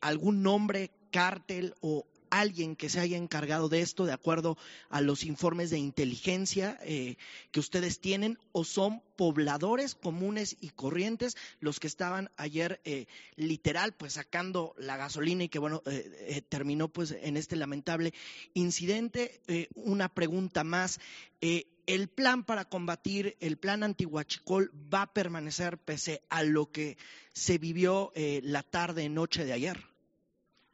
algún 0.00 0.44
nombre, 0.44 0.92
cártel 1.10 1.74
o 1.80 2.06
alguien 2.40 2.76
que 2.76 2.88
se 2.88 3.00
haya 3.00 3.16
encargado 3.16 3.68
de 3.68 3.80
esto 3.80 4.06
de 4.06 4.12
acuerdo 4.12 4.58
a 4.90 5.00
los 5.00 5.24
informes 5.24 5.70
de 5.70 5.78
inteligencia 5.78 6.78
eh, 6.82 7.16
que 7.52 7.60
ustedes 7.60 8.00
tienen 8.00 8.38
o 8.52 8.64
son 8.64 9.02
pobladores 9.16 9.94
comunes 9.94 10.56
y 10.60 10.70
corrientes 10.70 11.36
los 11.60 11.78
que 11.78 11.86
estaban 11.86 12.30
ayer 12.36 12.80
eh, 12.84 13.06
literal 13.36 13.92
pues 13.92 14.14
sacando 14.14 14.74
la 14.78 14.96
gasolina 14.96 15.44
y 15.44 15.48
que 15.48 15.58
bueno 15.58 15.82
eh, 15.86 16.42
terminó 16.48 16.88
pues 16.88 17.12
en 17.12 17.36
este 17.36 17.56
lamentable 17.56 18.12
incidente. 18.54 19.40
Una 19.74 20.08
pregunta 20.08 20.64
más 20.64 21.00
el 21.40 22.08
plan 22.08 22.44
para 22.44 22.64
combatir 22.64 23.36
el 23.40 23.56
plan 23.56 23.82
antihuachicol 23.82 24.72
va 24.92 25.02
a 25.02 25.12
permanecer 25.12 25.78
pese 25.78 26.22
a 26.30 26.42
lo 26.42 26.72
que 26.72 26.96
se 27.32 27.58
vivió 27.58 28.12
la 28.14 28.62
tarde 28.62 29.08
noche 29.08 29.44
de 29.44 29.52
ayer 29.52 29.84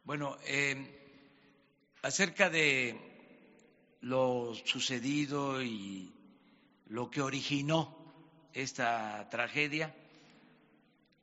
bueno 0.04 0.38
acerca 2.02 2.48
de 2.50 2.98
lo 4.00 4.54
sucedido 4.64 5.62
y 5.62 6.12
lo 6.86 7.10
que 7.10 7.22
originó 7.22 7.96
esta 8.52 9.28
tragedia, 9.28 9.94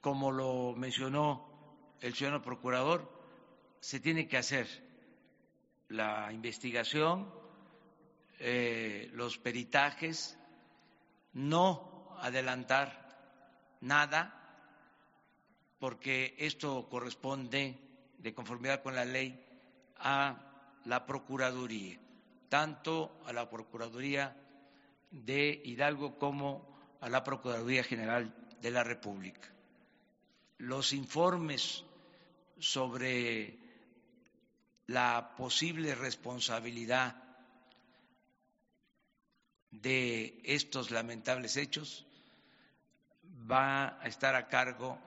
como 0.02 0.32
lo 0.32 0.74
mencionó 0.76 1.48
el 2.02 2.14
señor 2.14 2.42
procurador, 2.44 3.12
se 3.80 4.00
tiene 4.00 4.28
que 4.28 4.38
hacer 4.38 4.68
la 5.90 6.32
investigación, 6.32 7.32
eh, 8.40 9.10
los 9.14 9.38
peritajes, 9.38 10.38
no 11.34 12.16
adelantar 12.20 13.78
nada, 13.82 14.34
porque 15.80 16.36
esto 16.38 16.88
corresponde, 16.90 17.80
de 18.18 18.34
conformidad 18.34 18.82
con 18.82 18.96
la 18.96 19.06
ley, 19.06 19.44
a 19.98 20.47
la 20.88 21.06
Procuraduría, 21.06 22.00
tanto 22.48 23.20
a 23.26 23.34
la 23.34 23.50
Procuraduría 23.50 24.36
de 25.12 25.62
Hidalgo 25.66 26.18
como 26.18 26.98
a 27.02 27.10
la 27.10 27.24
Procuraduría 27.24 27.84
General 27.84 28.34
de 28.62 28.72
la 28.72 28.84
República. 28.84 29.50
Los 30.58 30.94
informes 30.94 31.84
sobre 32.58 33.60
la 34.88 35.36
posible 35.36 35.94
responsabilidad 35.94 37.22
de 39.72 40.40
estos 40.46 40.90
lamentables 40.90 41.58
hechos 41.58 42.08
va 43.52 44.02
a 44.02 44.08
estar 44.08 44.36
a 44.36 44.48
cargo 44.48 44.98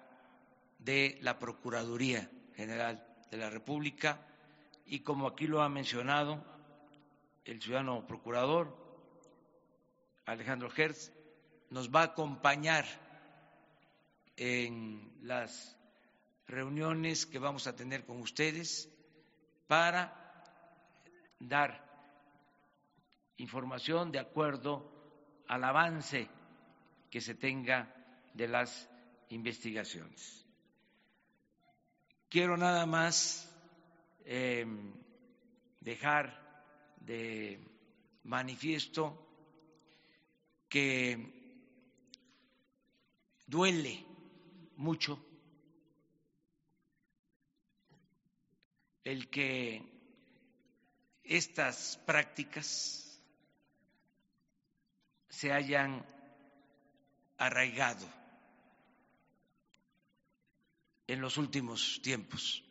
de 0.79 1.19
la 1.23 1.39
Procuraduría 1.39 2.31
General 2.55 3.03
de 3.31 3.37
la 3.39 3.49
República 3.49 4.27
y 4.91 5.01
como 5.01 5.29
aquí 5.29 5.47
lo 5.47 5.63
ha 5.63 5.69
mencionado 5.69 6.45
el 7.45 7.63
ciudadano 7.63 8.05
procurador 8.09 8.77
Alejandro 10.27 10.69
Hertz, 10.77 11.13
nos 11.71 11.95
va 11.95 12.01
a 12.01 12.07
acompañar 12.07 12.85
en 14.37 15.13
las 15.23 15.79
reuniones 16.49 17.25
que 17.25 17.39
vamos 17.39 17.69
a 17.69 17.77
tener 17.77 18.05
con 18.05 18.21
ustedes 18.21 18.91
para 19.69 20.43
dar 21.39 21.89
información 23.37 24.11
de 24.11 24.19
acuerdo 24.19 24.91
al 25.47 25.63
avance 25.63 26.29
que 27.11 27.21
se 27.21 27.37
tenga 27.37 27.95
de 28.35 28.49
las 28.49 28.91
investigaciones. 29.29 30.45
Quiero 32.29 32.57
nada 32.57 32.87
más 32.87 33.50
eh, 34.25 34.67
dejar 35.81 36.97
de 37.01 37.59
manifiesto 38.25 39.27
que 40.69 41.51
duele 43.47 44.05
mucho 44.77 45.25
el 49.05 49.29
que 49.29 49.83
estas 51.25 51.97
prácticas 52.07 53.21
se 55.29 55.53
hayan 55.53 56.07
arraigado 57.39 58.07
en 61.07 61.21
los 61.21 61.37
últimos 61.39 62.01
tiempos 62.03 62.63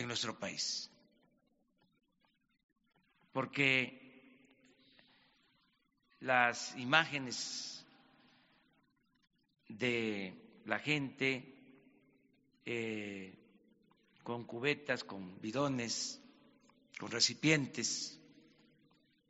en 0.00 0.06
nuestro 0.06 0.38
país. 0.38 0.90
Porque 3.32 4.02
las 6.20 6.76
imágenes 6.76 7.84
de 9.68 10.62
la 10.64 10.78
gente 10.78 11.54
eh, 12.64 13.34
con 14.22 14.44
cubetas, 14.44 15.04
con 15.04 15.40
bidones, 15.40 16.20
con 16.98 17.10
recipientes 17.10 18.18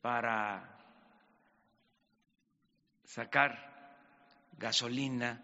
para 0.01 0.73
sacar 3.05 3.97
gasolina 4.59 5.43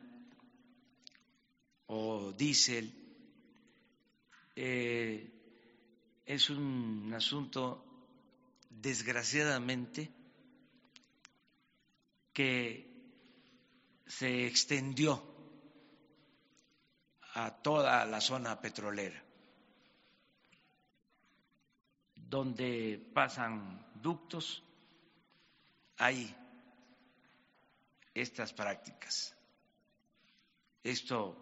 o 1.87 2.33
diésel. 2.33 3.02
Eh, 4.55 5.33
es 6.27 6.51
un 6.51 7.13
asunto 7.15 7.85
desgraciadamente 8.69 10.11
que 12.33 12.93
se 14.07 14.47
extendió 14.47 15.23
a 17.35 17.51
toda 17.63 18.05
la 18.05 18.21
zona 18.21 18.61
petrolera, 18.61 19.23
donde 22.15 23.11
pasan 23.15 23.87
ductos, 23.95 24.63
hay 25.97 26.35
estas 28.13 28.53
prácticas. 28.53 29.35
Esto 30.83 31.37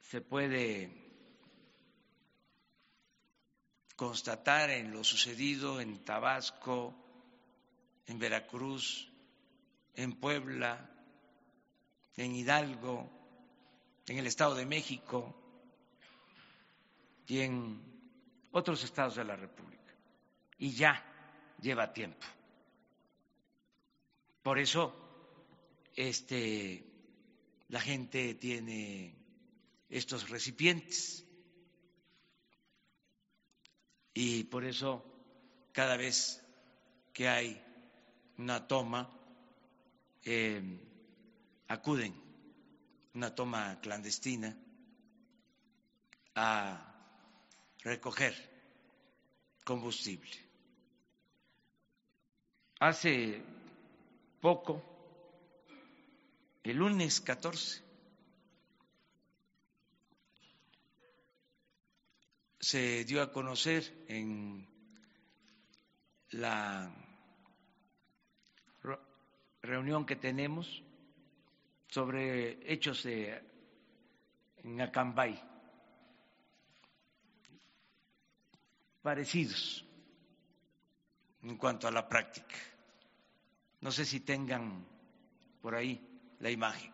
se 0.00 0.20
puede 0.20 1.05
constatar 3.96 4.70
en 4.70 4.92
lo 4.92 5.02
sucedido 5.02 5.80
en 5.80 6.04
Tabasco, 6.04 6.94
en 8.06 8.18
Veracruz, 8.18 9.10
en 9.94 10.12
Puebla, 10.12 10.90
en 12.16 12.36
Hidalgo, 12.36 13.10
en 14.06 14.18
el 14.18 14.26
Estado 14.26 14.54
de 14.54 14.66
México 14.66 15.34
y 17.26 17.40
en 17.40 17.82
otros 18.52 18.84
estados 18.84 19.16
de 19.16 19.24
la 19.24 19.36
República. 19.36 19.94
Y 20.58 20.72
ya 20.72 21.02
lleva 21.60 21.92
tiempo. 21.92 22.26
Por 24.42 24.58
eso 24.58 24.94
este, 25.96 26.84
la 27.68 27.80
gente 27.80 28.34
tiene 28.34 29.16
estos 29.88 30.28
recipientes 30.28 31.25
y 34.18 34.44
por 34.44 34.64
eso 34.64 35.04
cada 35.72 35.98
vez 35.98 36.42
que 37.12 37.28
hay 37.28 37.62
una 38.38 38.66
toma 38.66 39.10
eh, 40.24 40.62
acuden 41.68 42.14
una 43.12 43.34
toma 43.34 43.78
clandestina 43.82 44.56
a 46.34 46.94
recoger 47.82 48.34
combustible. 49.64 50.30
Hace 52.80 53.42
poco, 54.40 54.82
el 56.62 56.76
lunes 56.76 57.20
14, 57.20 57.85
se 62.66 63.04
dio 63.04 63.22
a 63.22 63.30
conocer 63.30 64.04
en 64.08 64.66
la 66.30 66.92
reunión 69.62 70.04
que 70.04 70.16
tenemos 70.16 70.82
sobre 71.86 72.58
hechos 72.72 73.04
de, 73.04 73.40
en 74.64 74.80
Acambay, 74.80 75.40
parecidos 79.00 79.84
en 81.42 81.56
cuanto 81.58 81.86
a 81.86 81.92
la 81.92 82.08
práctica. 82.08 82.56
No 83.80 83.92
sé 83.92 84.04
si 84.04 84.18
tengan 84.18 84.84
por 85.62 85.76
ahí 85.76 86.04
la 86.40 86.50
imagen. 86.50 86.92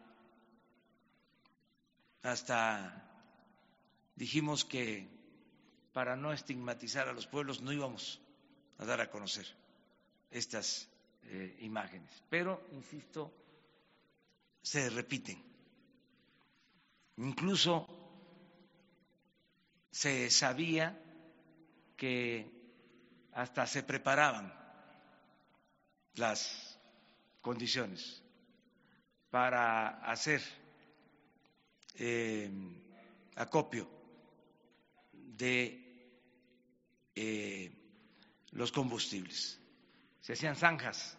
Hasta 2.22 3.10
dijimos 4.14 4.66
que 4.66 5.21
para 5.92 6.16
no 6.16 6.32
estigmatizar 6.32 7.08
a 7.08 7.12
los 7.12 7.26
pueblos 7.26 7.60
no 7.60 7.72
íbamos 7.72 8.20
a 8.78 8.84
dar 8.84 9.00
a 9.00 9.10
conocer 9.10 9.46
estas 10.30 10.88
eh, 11.24 11.56
imágenes. 11.60 12.10
Pero, 12.28 12.62
insisto, 12.72 13.32
se 14.62 14.88
repiten. 14.90 15.42
Incluso 17.18 17.86
se 19.90 20.30
sabía 20.30 20.98
que 21.96 22.50
hasta 23.32 23.66
se 23.66 23.82
preparaban 23.82 24.52
las 26.14 26.78
condiciones 27.40 28.22
para 29.30 29.88
hacer 30.10 30.42
eh, 31.94 32.50
acopio 33.36 33.88
de 35.12 35.81
eh, 37.14 37.70
los 38.52 38.72
combustibles 38.72 39.60
se 40.20 40.32
hacían 40.34 40.56
zanjas 40.56 41.18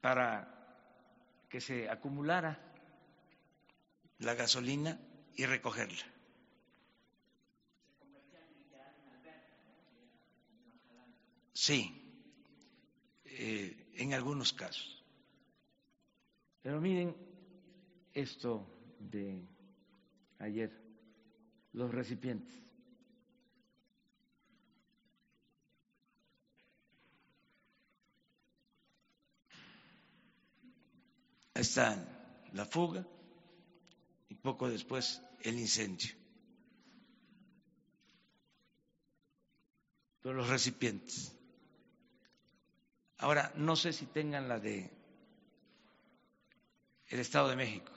para 0.00 0.50
que 1.48 1.60
se 1.60 1.88
acumulara 1.88 2.60
la 4.18 4.34
gasolina 4.34 4.98
y 5.36 5.46
recogerla. 5.46 6.14
sí, 11.64 11.90
eh, 13.24 13.90
en 13.94 14.12
algunos 14.12 14.52
casos. 14.52 15.02
Pero 16.60 16.80
miren 16.80 17.16
esto 18.12 18.66
de 18.98 19.42
ayer, 20.40 20.70
los 21.72 21.90
recipientes. 21.90 22.54
Está 31.64 31.96
la 32.52 32.66
fuga 32.66 33.06
y 34.28 34.34
poco 34.34 34.68
después 34.68 35.22
el 35.40 35.58
incendio. 35.58 36.14
Pero 40.22 40.34
los 40.34 40.48
recipientes. 40.48 41.34
Ahora, 43.18 43.52
no 43.56 43.76
sé 43.76 43.92
si 43.92 44.06
tengan 44.06 44.48
la 44.48 44.58
de 44.60 44.90
el 47.08 47.20
Estado 47.20 47.48
de 47.48 47.56
México. 47.56 47.92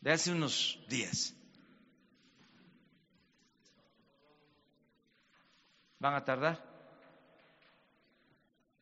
De 0.00 0.12
hace 0.12 0.32
unos 0.32 0.78
días. 0.88 1.34
¿Van 5.98 6.14
a 6.14 6.24
tardar? 6.24 6.62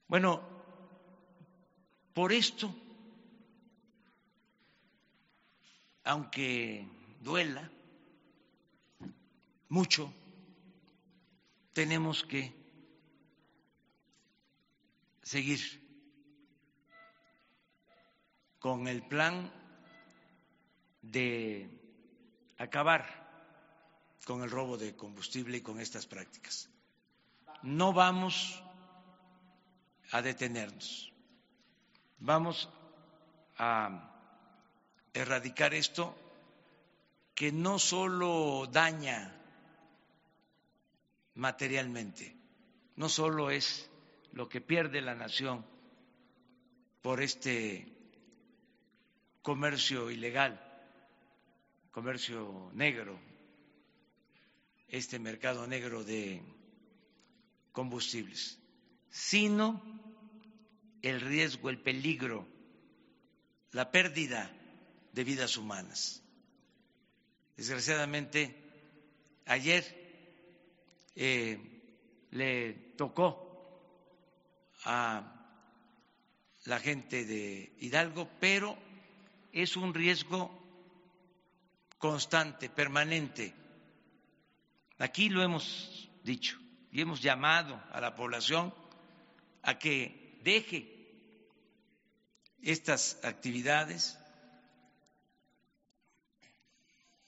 Bueno, 0.08 0.55
por 2.16 2.32
esto, 2.32 2.74
aunque 6.02 6.88
duela 7.20 7.70
mucho, 9.68 10.10
tenemos 11.74 12.24
que 12.24 12.54
seguir 15.22 15.60
con 18.60 18.88
el 18.88 19.06
plan 19.06 19.52
de 21.02 21.68
acabar 22.56 23.04
con 24.24 24.42
el 24.42 24.50
robo 24.50 24.78
de 24.78 24.96
combustible 24.96 25.58
y 25.58 25.60
con 25.60 25.78
estas 25.80 26.06
prácticas. 26.06 26.70
No 27.62 27.92
vamos 27.92 28.62
a 30.12 30.22
detenernos. 30.22 31.12
Vamos 32.18 32.68
a 33.58 34.12
erradicar 35.12 35.74
esto 35.74 36.16
que 37.34 37.52
no 37.52 37.78
solo 37.78 38.66
daña 38.66 39.34
materialmente, 41.34 42.34
no 42.96 43.08
solo 43.08 43.50
es 43.50 43.90
lo 44.32 44.48
que 44.48 44.60
pierde 44.60 45.00
la 45.02 45.14
nación 45.14 45.64
por 47.02 47.22
este 47.22 47.86
comercio 49.42 50.10
ilegal, 50.10 50.60
comercio 51.92 52.70
negro, 52.72 53.18
este 54.88 55.18
mercado 55.18 55.66
negro 55.66 56.04
de 56.04 56.42
combustibles, 57.72 58.58
sino 59.10 59.82
el 61.02 61.20
riesgo, 61.20 61.70
el 61.70 61.78
peligro, 61.78 62.46
la 63.72 63.90
pérdida 63.90 64.50
de 65.12 65.24
vidas 65.24 65.56
humanas. 65.56 66.22
Desgraciadamente, 67.56 68.54
ayer 69.46 69.84
eh, 71.14 71.58
le 72.30 72.72
tocó 72.96 73.46
a 74.84 75.32
la 76.64 76.80
gente 76.80 77.24
de 77.24 77.72
Hidalgo, 77.80 78.28
pero 78.40 78.76
es 79.52 79.76
un 79.76 79.94
riesgo 79.94 80.50
constante, 81.98 82.68
permanente. 82.68 83.54
Aquí 84.98 85.28
lo 85.28 85.42
hemos 85.42 86.10
dicho 86.22 86.58
y 86.92 87.00
hemos 87.00 87.22
llamado 87.22 87.82
a 87.92 88.00
la 88.00 88.14
población 88.14 88.74
a 89.62 89.78
que 89.78 90.25
deje 90.46 90.86
estas 92.62 93.18
actividades 93.24 94.16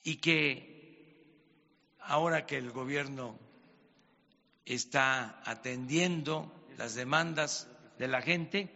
y 0.04 0.18
que 0.18 1.96
ahora 1.98 2.46
que 2.46 2.56
el 2.56 2.70
gobierno 2.70 3.36
está 4.64 5.42
atendiendo 5.44 6.64
las 6.76 6.94
demandas 6.94 7.68
de 7.98 8.06
la 8.06 8.22
gente, 8.22 8.70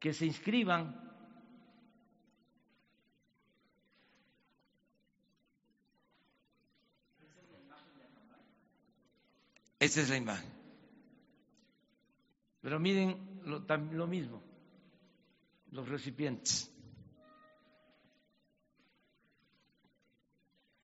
que 0.00 0.12
se 0.12 0.26
inscriban 0.26 1.06
Esta 9.78 10.02
es 10.02 10.10
la 10.10 10.16
imagen. 10.18 10.59
Pero 12.60 12.78
miren 12.78 13.40
lo, 13.44 13.60
lo 13.92 14.06
mismo, 14.06 14.42
los 15.70 15.88
recipientes. 15.88 16.70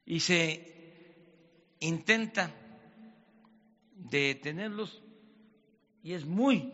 Y 0.05 0.21
se 0.21 1.75
intenta 1.81 2.55
detenerlos 3.95 5.03
y 6.03 6.13
es 6.13 6.25
muy 6.25 6.73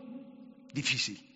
difícil. 0.73 1.29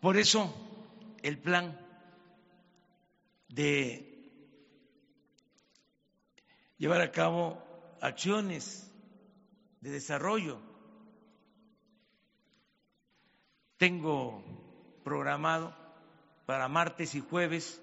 Por 0.00 0.18
eso 0.18 0.52
el 1.22 1.38
plan 1.38 1.80
de 3.48 4.13
llevar 6.78 7.00
a 7.00 7.12
cabo 7.12 7.62
acciones 8.00 8.90
de 9.80 9.90
desarrollo. 9.90 10.60
Tengo 13.76 14.42
programado 15.04 15.74
para 16.46 16.68
martes 16.68 17.14
y 17.14 17.20
jueves 17.20 17.80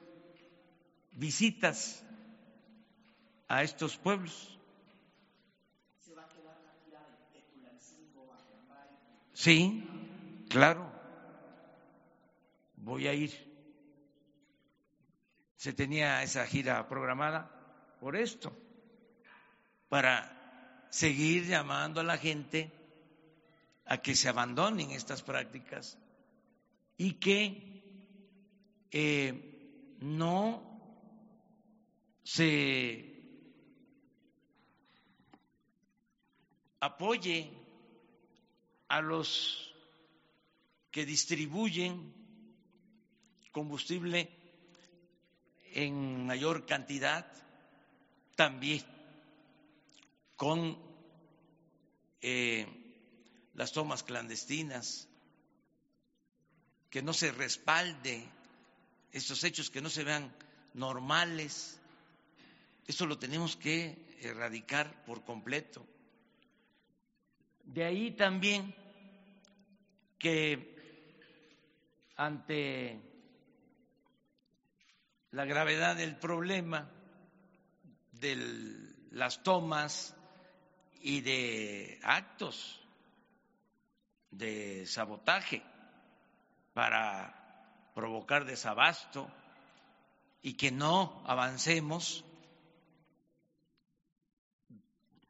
visitas 1.11 2.03
a 3.47 3.63
estos 3.63 3.97
pueblos. 3.97 4.59
¿Se 5.99 6.13
va 6.15 6.23
a 6.23 6.29
quedar 6.29 6.57
la 6.63 6.73
gira 6.83 6.99
de 7.33 7.41
Tulancingo 7.41 8.33
a 8.33 8.37
Sí, 9.33 9.87
claro. 10.49 10.91
Voy 12.77 13.07
a 13.07 13.13
ir. 13.13 13.31
Se 15.55 15.73
tenía 15.73 16.23
esa 16.23 16.47
gira 16.47 16.87
programada 16.87 17.51
por 17.99 18.15
esto 18.15 18.51
para 19.91 20.87
seguir 20.89 21.47
llamando 21.47 21.99
a 21.99 22.05
la 22.05 22.17
gente 22.17 22.71
a 23.87 23.97
que 23.97 24.15
se 24.15 24.29
abandonen 24.29 24.91
estas 24.91 25.21
prácticas 25.21 25.97
y 26.95 27.15
que 27.15 27.83
eh, 28.89 29.97
no 29.99 30.63
se 32.23 33.03
apoye 36.79 37.51
a 38.87 39.01
los 39.01 39.75
que 40.89 41.05
distribuyen 41.05 42.13
combustible 43.51 44.29
en 45.73 46.27
mayor 46.27 46.65
cantidad 46.65 47.29
también 48.37 49.00
con 50.41 50.75
eh, 52.19 52.65
las 53.53 53.73
tomas 53.73 54.01
clandestinas, 54.01 55.07
que 56.89 57.03
no 57.03 57.13
se 57.13 57.31
respalde 57.31 58.27
estos 59.11 59.43
hechos, 59.43 59.69
que 59.69 59.83
no 59.83 59.89
se 59.91 60.03
vean 60.03 60.35
normales. 60.73 61.79
Eso 62.87 63.05
lo 63.05 63.19
tenemos 63.19 63.55
que 63.55 64.17
erradicar 64.19 65.05
por 65.05 65.23
completo. 65.23 65.85
De 67.63 67.85
ahí 67.85 68.09
también 68.09 68.73
que 70.17 70.75
ante 72.15 72.99
la 75.29 75.45
gravedad 75.45 75.97
del 75.97 76.15
problema 76.15 76.89
de 78.13 78.37
las 79.11 79.43
tomas 79.43 80.15
y 81.01 81.21
de 81.21 81.99
actos 82.03 82.79
de 84.31 84.85
sabotaje 84.87 85.61
para 86.73 87.91
provocar 87.93 88.45
desabasto 88.45 89.29
y 90.41 90.53
que 90.53 90.71
no 90.71 91.23
avancemos, 91.25 92.23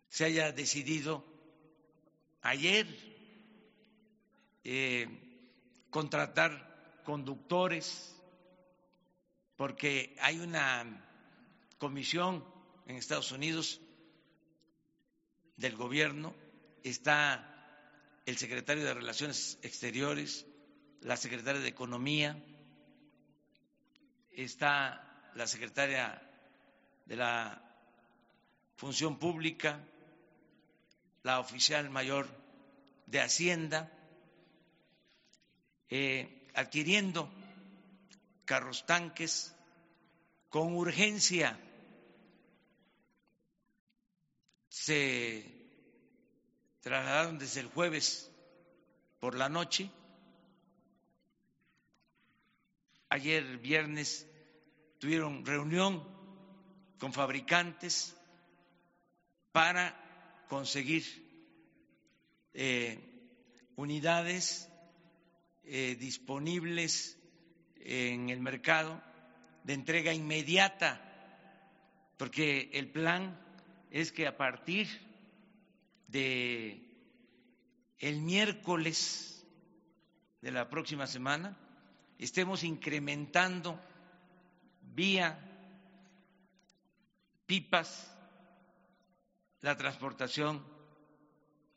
se 0.09 0.25
haya 0.25 0.51
decidido 0.51 1.25
ayer 2.41 2.87
eh, 4.63 5.07
contratar 5.89 7.01
conductores, 7.03 8.15
porque 9.55 10.15
hay 10.21 10.39
una 10.39 11.07
comisión 11.77 12.45
en 12.85 12.95
Estados 12.95 13.31
Unidos 13.31 13.81
del 15.61 15.77
gobierno, 15.77 16.35
está 16.83 17.47
el 18.25 18.37
secretario 18.37 18.83
de 18.83 18.93
Relaciones 18.93 19.59
Exteriores, 19.61 20.45
la 21.01 21.15
secretaria 21.15 21.61
de 21.61 21.67
Economía, 21.69 22.43
está 24.31 25.31
la 25.35 25.47
secretaria 25.47 26.21
de 27.05 27.15
la 27.15 27.61
Función 28.75 29.19
Pública, 29.19 29.79
la 31.23 31.39
oficial 31.39 31.89
mayor 31.89 32.27
de 33.05 33.21
Hacienda, 33.21 33.91
eh, 35.89 36.49
adquiriendo 36.55 37.31
carros 38.45 38.85
tanques 38.85 39.55
con 40.49 40.75
urgencia. 40.75 41.59
Se 44.71 45.43
trasladaron 46.79 47.37
desde 47.37 47.59
el 47.59 47.67
jueves 47.67 48.31
por 49.19 49.35
la 49.35 49.49
noche. 49.49 49.91
Ayer 53.09 53.57
viernes 53.57 54.25
tuvieron 54.97 55.45
reunión 55.45 56.01
con 56.99 57.11
fabricantes 57.11 58.15
para 59.51 60.45
conseguir 60.47 61.03
eh, 62.53 62.97
unidades 63.75 64.69
eh, 65.65 65.97
disponibles 65.99 67.19
en 67.75 68.29
el 68.29 68.39
mercado 68.39 69.03
de 69.65 69.73
entrega 69.73 70.13
inmediata, 70.13 71.01
porque 72.15 72.69
el 72.71 72.89
plan 72.89 73.40
es 73.91 74.13
que 74.13 74.25
a 74.25 74.37
partir 74.37 74.87
de 76.07 76.81
el 77.99 78.21
miércoles 78.21 79.45
de 80.41 80.51
la 80.51 80.69
próxima 80.69 81.05
semana 81.05 81.57
estemos 82.17 82.63
incrementando 82.63 83.79
vía 84.81 85.37
pipas 87.45 88.15
la 89.59 89.75
transportación 89.77 90.65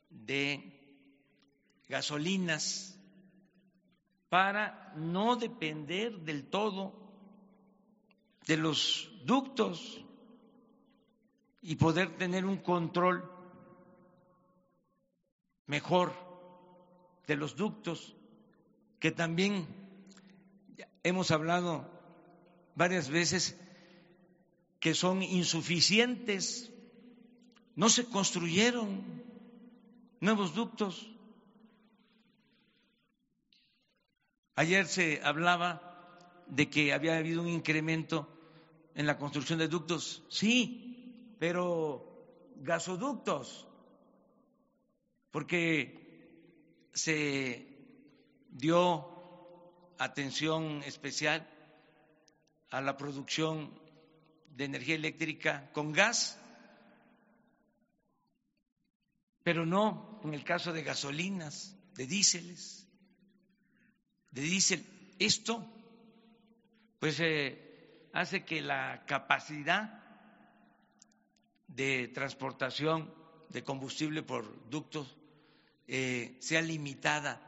de 0.09 0.71
gasolinas 1.89 2.97
para 4.29 4.93
no 4.95 5.35
depender 5.35 6.19
del 6.19 6.49
todo 6.49 6.93
de 8.47 8.55
los 8.57 9.11
ductos 9.25 10.04
y 11.67 11.77
poder 11.77 12.15
tener 12.15 12.45
un 12.45 12.57
control 12.57 13.27
mejor 15.65 16.13
de 17.25 17.35
los 17.35 17.55
ductos, 17.55 18.15
que 18.99 19.11
también 19.11 19.65
hemos 21.01 21.31
hablado 21.31 21.89
varias 22.75 23.09
veces 23.09 23.59
que 24.79 24.93
son 24.93 25.23
insuficientes, 25.23 26.71
no 27.75 27.89
se 27.89 28.05
construyeron 28.05 29.03
nuevos 30.19 30.53
ductos. 30.53 31.09
Ayer 34.53 34.85
se 34.85 35.19
hablaba 35.23 36.45
de 36.45 36.69
que 36.69 36.93
había 36.93 37.17
habido 37.17 37.41
un 37.41 37.47
incremento 37.47 38.29
en 38.93 39.07
la 39.07 39.17
construcción 39.17 39.57
de 39.57 39.67
ductos, 39.67 40.21
sí, 40.29 40.94
pero 41.39 42.53
gasoductos, 42.57 43.67
porque 45.31 46.89
se 46.93 47.67
dio 48.49 49.13
atención 49.97 50.83
especial 50.83 51.47
a 52.71 52.81
la 52.81 52.97
producción 52.97 53.71
de 54.55 54.65
energía 54.65 54.95
eléctrica 54.95 55.69
con 55.73 55.91
gas, 55.91 56.39
pero 59.43 59.65
no 59.65 60.19
en 60.23 60.33
el 60.33 60.43
caso 60.43 60.73
de 60.73 60.83
gasolinas, 60.83 61.77
de 61.95 62.07
diéseles, 62.07 62.87
de 64.31 64.41
diésel. 64.41 64.85
Esto, 65.19 65.65
pues, 66.99 67.19
eh, 67.19 68.09
hace 68.13 68.43
que 68.43 68.61
la 68.61 69.05
capacidad 69.05 70.04
de 71.75 72.07
transportación 72.07 73.13
de 73.49 73.63
combustible 73.63 74.23
por 74.23 74.69
ductos 74.69 75.15
eh, 75.87 76.37
sea 76.39 76.61
limitada. 76.61 77.41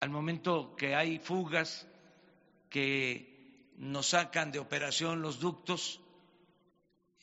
Al 0.00 0.10
momento 0.10 0.74
que 0.76 0.94
hay 0.94 1.18
fugas 1.18 1.86
que 2.70 3.72
nos 3.76 4.08
sacan 4.08 4.52
de 4.52 4.58
operación 4.58 5.22
los 5.22 5.38
ductos, 5.38 6.00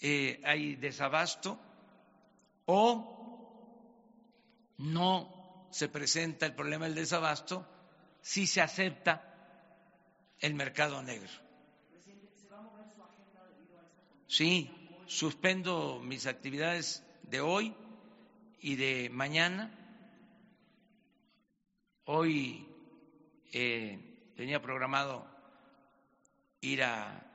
eh, 0.02 0.42
hay 0.44 0.76
desabasto 0.76 1.60
o 2.66 3.14
no 4.78 5.68
se 5.72 5.90
presenta 5.90 6.46
el 6.46 6.56
problema 6.56 6.86
del 6.86 6.96
desabasto 6.96 7.66
si 8.22 8.48
se 8.48 8.62
acepta 8.62 9.34
el 10.40 10.54
mercado 10.54 11.02
negro. 11.02 11.43
Sí, 14.36 14.68
suspendo 15.06 16.02
mis 16.04 16.26
actividades 16.26 17.04
de 17.22 17.40
hoy 17.40 17.76
y 18.62 18.78
de 18.78 19.12
mañana. 19.12 19.70
Hoy 22.06 22.68
eh, 23.52 24.34
tenía 24.36 24.60
programado 24.60 25.28
ir 26.62 26.82
a 26.82 27.32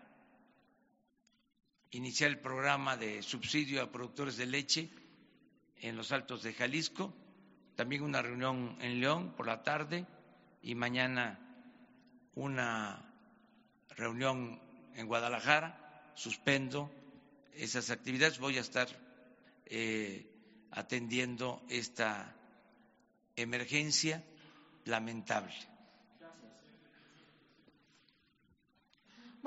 iniciar 1.92 2.30
el 2.30 2.40
programa 2.40 2.96
de 2.96 3.22
subsidio 3.22 3.80
a 3.80 3.92
productores 3.92 4.36
de 4.36 4.46
leche 4.46 4.90
en 5.76 5.96
los 5.96 6.10
Altos 6.10 6.42
de 6.42 6.52
Jalisco, 6.52 7.14
también 7.76 8.02
una 8.02 8.22
reunión 8.22 8.76
en 8.80 8.98
León 8.98 9.34
por 9.36 9.46
la 9.46 9.62
tarde 9.62 10.04
y 10.62 10.74
mañana 10.74 11.38
una 12.34 13.08
reunión 13.90 14.60
en 14.96 15.06
Guadalajara. 15.06 15.87
Suspendo 16.18 16.90
esas 17.54 17.90
actividades, 17.90 18.40
voy 18.40 18.58
a 18.58 18.60
estar 18.60 18.88
eh, 19.66 20.26
atendiendo 20.72 21.62
esta 21.68 22.34
emergencia 23.36 24.24
lamentable. 24.84 25.54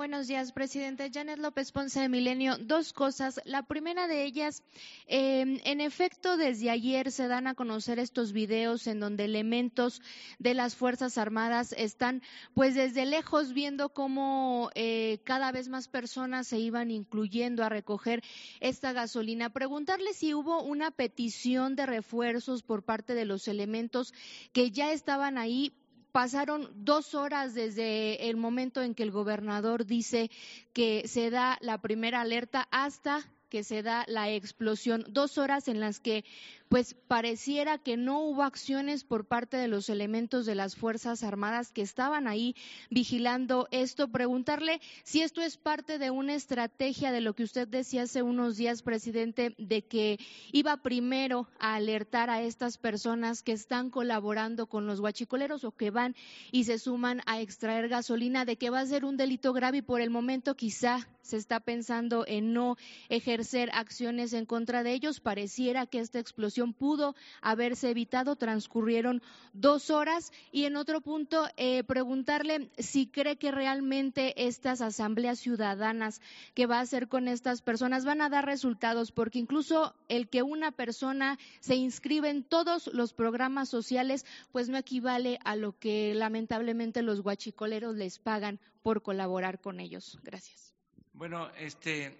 Buenos 0.02 0.26
días, 0.26 0.50
presidente. 0.50 1.12
Janet 1.14 1.38
López 1.38 1.70
Ponce 1.70 2.00
de 2.00 2.08
Milenio. 2.08 2.58
Dos 2.58 2.92
cosas. 2.92 3.40
La 3.44 3.62
primera 3.62 4.08
de 4.08 4.24
ellas, 4.24 4.64
em, 5.06 5.60
en 5.62 5.80
efecto, 5.80 6.36
desde 6.36 6.70
ayer 6.70 7.12
se 7.12 7.28
dan 7.28 7.46
a 7.46 7.54
conocer 7.54 8.00
estos 8.00 8.32
videos 8.32 8.88
en 8.88 8.98
donde 8.98 9.26
elementos 9.26 10.02
de 10.40 10.54
las 10.54 10.74
Fuerzas 10.74 11.18
Armadas 11.18 11.72
están, 11.78 12.20
pues 12.52 12.74
desde 12.74 13.06
lejos, 13.06 13.52
viendo 13.52 13.90
cómo 13.90 14.70
eh, 14.74 15.20
cada 15.22 15.52
vez 15.52 15.68
más 15.68 15.86
personas 15.86 16.48
se 16.48 16.58
iban 16.58 16.90
incluyendo 16.90 17.62
a 17.62 17.68
recoger 17.68 18.24
esta 18.58 18.92
gasolina. 18.92 19.50
Preguntarle 19.50 20.14
si 20.14 20.34
hubo 20.34 20.64
una 20.64 20.90
petición 20.90 21.76
de 21.76 21.86
refuerzos 21.86 22.64
por 22.64 22.82
parte 22.82 23.14
de 23.14 23.24
los 23.24 23.46
elementos 23.46 24.12
que 24.52 24.72
ya 24.72 24.90
estaban 24.90 25.38
ahí 25.38 25.72
pasaron 26.12 26.70
dos 26.74 27.14
horas 27.14 27.54
desde 27.54 28.28
el 28.28 28.36
momento 28.36 28.82
en 28.82 28.94
que 28.94 29.02
el 29.02 29.10
gobernador 29.10 29.86
dice 29.86 30.30
que 30.72 31.08
se 31.08 31.30
da 31.30 31.58
la 31.60 31.80
primera 31.80 32.20
alerta 32.20 32.68
hasta 32.70 33.26
que 33.48 33.64
se 33.64 33.82
da 33.82 34.04
la 34.08 34.30
explosión, 34.30 35.04
dos 35.10 35.36
horas 35.36 35.68
en 35.68 35.78
las 35.78 36.00
que 36.00 36.24
pues 36.72 36.94
pareciera 37.06 37.76
que 37.76 37.98
no 37.98 38.20
hubo 38.20 38.42
acciones 38.42 39.04
por 39.04 39.26
parte 39.26 39.58
de 39.58 39.68
los 39.68 39.90
elementos 39.90 40.46
de 40.46 40.54
las 40.54 40.74
Fuerzas 40.74 41.22
Armadas 41.22 41.70
que 41.70 41.82
estaban 41.82 42.26
ahí 42.26 42.56
vigilando 42.88 43.68
esto. 43.70 44.08
Preguntarle 44.08 44.80
si 45.04 45.20
esto 45.20 45.42
es 45.42 45.58
parte 45.58 45.98
de 45.98 46.10
una 46.10 46.34
estrategia 46.34 47.12
de 47.12 47.20
lo 47.20 47.34
que 47.34 47.42
usted 47.42 47.68
decía 47.68 48.04
hace 48.04 48.22
unos 48.22 48.56
días, 48.56 48.80
presidente, 48.80 49.54
de 49.58 49.82
que 49.82 50.18
iba 50.50 50.78
primero 50.78 51.46
a 51.58 51.74
alertar 51.74 52.30
a 52.30 52.40
estas 52.40 52.78
personas 52.78 53.42
que 53.42 53.52
están 53.52 53.90
colaborando 53.90 54.66
con 54.66 54.86
los 54.86 55.02
guachicoleros 55.02 55.64
o 55.64 55.72
que 55.72 55.90
van 55.90 56.16
y 56.52 56.64
se 56.64 56.78
suman 56.78 57.20
a 57.26 57.42
extraer 57.42 57.90
gasolina, 57.90 58.46
de 58.46 58.56
que 58.56 58.70
va 58.70 58.80
a 58.80 58.86
ser 58.86 59.04
un 59.04 59.18
delito 59.18 59.52
grave 59.52 59.76
y 59.76 59.82
por 59.82 60.00
el 60.00 60.08
momento 60.08 60.56
quizá 60.56 61.06
se 61.20 61.36
está 61.36 61.60
pensando 61.60 62.24
en 62.26 62.54
no 62.54 62.76
ejercer 63.10 63.70
acciones 63.74 64.32
en 64.32 64.46
contra 64.46 64.82
de 64.82 64.92
ellos. 64.92 65.20
Pareciera 65.20 65.86
que 65.86 66.00
esta 66.00 66.18
explosión 66.18 66.61
pudo 66.70 67.16
haberse 67.40 67.90
evitado. 67.90 68.36
Transcurrieron 68.36 69.22
dos 69.52 69.90
horas. 69.90 70.32
Y 70.52 70.64
en 70.64 70.76
otro 70.76 71.00
punto, 71.00 71.48
eh, 71.56 71.82
preguntarle 71.84 72.70
si 72.78 73.06
cree 73.06 73.36
que 73.36 73.50
realmente 73.50 74.46
estas 74.46 74.80
asambleas 74.80 75.38
ciudadanas 75.38 76.20
que 76.54 76.66
va 76.66 76.78
a 76.78 76.82
hacer 76.82 77.08
con 77.08 77.26
estas 77.26 77.62
personas 77.62 78.04
van 78.04 78.20
a 78.20 78.28
dar 78.28 78.46
resultados, 78.46 79.12
porque 79.12 79.38
incluso 79.38 79.94
el 80.08 80.28
que 80.28 80.42
una 80.42 80.70
persona 80.72 81.38
se 81.60 81.74
inscribe 81.74 82.30
en 82.30 82.44
todos 82.44 82.88
los 82.92 83.12
programas 83.12 83.68
sociales, 83.68 84.24
pues 84.52 84.68
no 84.68 84.78
equivale 84.78 85.38
a 85.44 85.56
lo 85.56 85.78
que 85.78 86.14
lamentablemente 86.14 87.02
los 87.02 87.22
guachicoleros 87.22 87.96
les 87.96 88.18
pagan 88.18 88.60
por 88.82 89.02
colaborar 89.02 89.60
con 89.60 89.80
ellos. 89.80 90.18
Gracias. 90.22 90.74
Bueno, 91.12 91.50
este, 91.58 92.16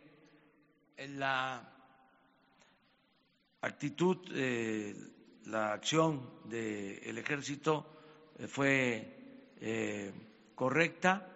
la 0.96 1.71
actitud, 3.62 4.18
eh, 4.34 4.94
la 5.46 5.72
acción 5.72 6.28
del 6.44 7.16
ejército 7.16 7.86
eh, 8.38 8.46
fue 8.46 9.54
eh, 9.60 10.12
correcta, 10.54 11.28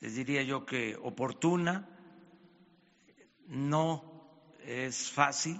les 0.00 0.14
diría 0.14 0.42
yo 0.42 0.66
que 0.66 0.96
oportuna, 0.96 1.88
no 3.48 4.56
es 4.64 5.10
fácil 5.10 5.58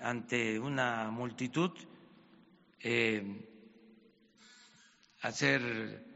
ante 0.00 0.58
una 0.58 1.10
multitud 1.10 1.72
hacer 5.20 6.06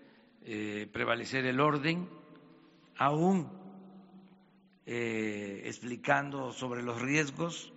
prevalecer 0.90 1.44
el 1.44 1.60
orden 1.60 2.08
aún 2.96 3.63
eh, 4.86 5.62
explicando 5.64 6.52
sobre 6.52 6.82
los 6.82 7.00
riesgos. 7.00 7.72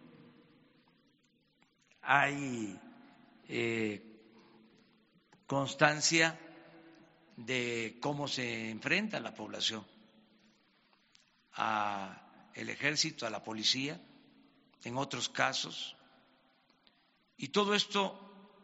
Hay 2.01 2.79
eh, 3.47 4.01
constancia 5.45 6.39
de 7.37 7.97
cómo 8.01 8.27
se 8.27 8.69
enfrenta 8.69 9.19
la 9.19 9.33
población 9.33 9.85
a 11.53 12.49
el 12.53 12.69
ejército, 12.69 13.25
a 13.25 13.29
la 13.29 13.43
policía, 13.43 14.01
en 14.83 14.97
otros 14.97 15.29
casos. 15.29 15.95
Y 17.37 17.49
todo 17.49 17.75
esto 17.75 18.19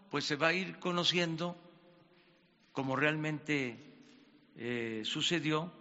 pues 0.10 0.26
se 0.26 0.36
va 0.36 0.48
a 0.48 0.54
ir 0.54 0.80
conociendo 0.80 1.58
como 2.72 2.96
realmente 2.96 3.78
eh, 4.56 5.02
sucedió 5.06 5.72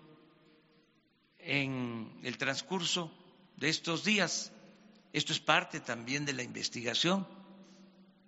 en 1.43 2.21
el 2.23 2.39
transcurso 2.39 3.13
de 3.57 3.69
estos 3.69 4.05
días. 4.05 4.53
Esto 5.13 5.33
es 5.33 5.41
parte 5.41 5.81
también 5.81 6.25
de 6.25 6.33
la 6.33 6.43
investigación 6.43 7.27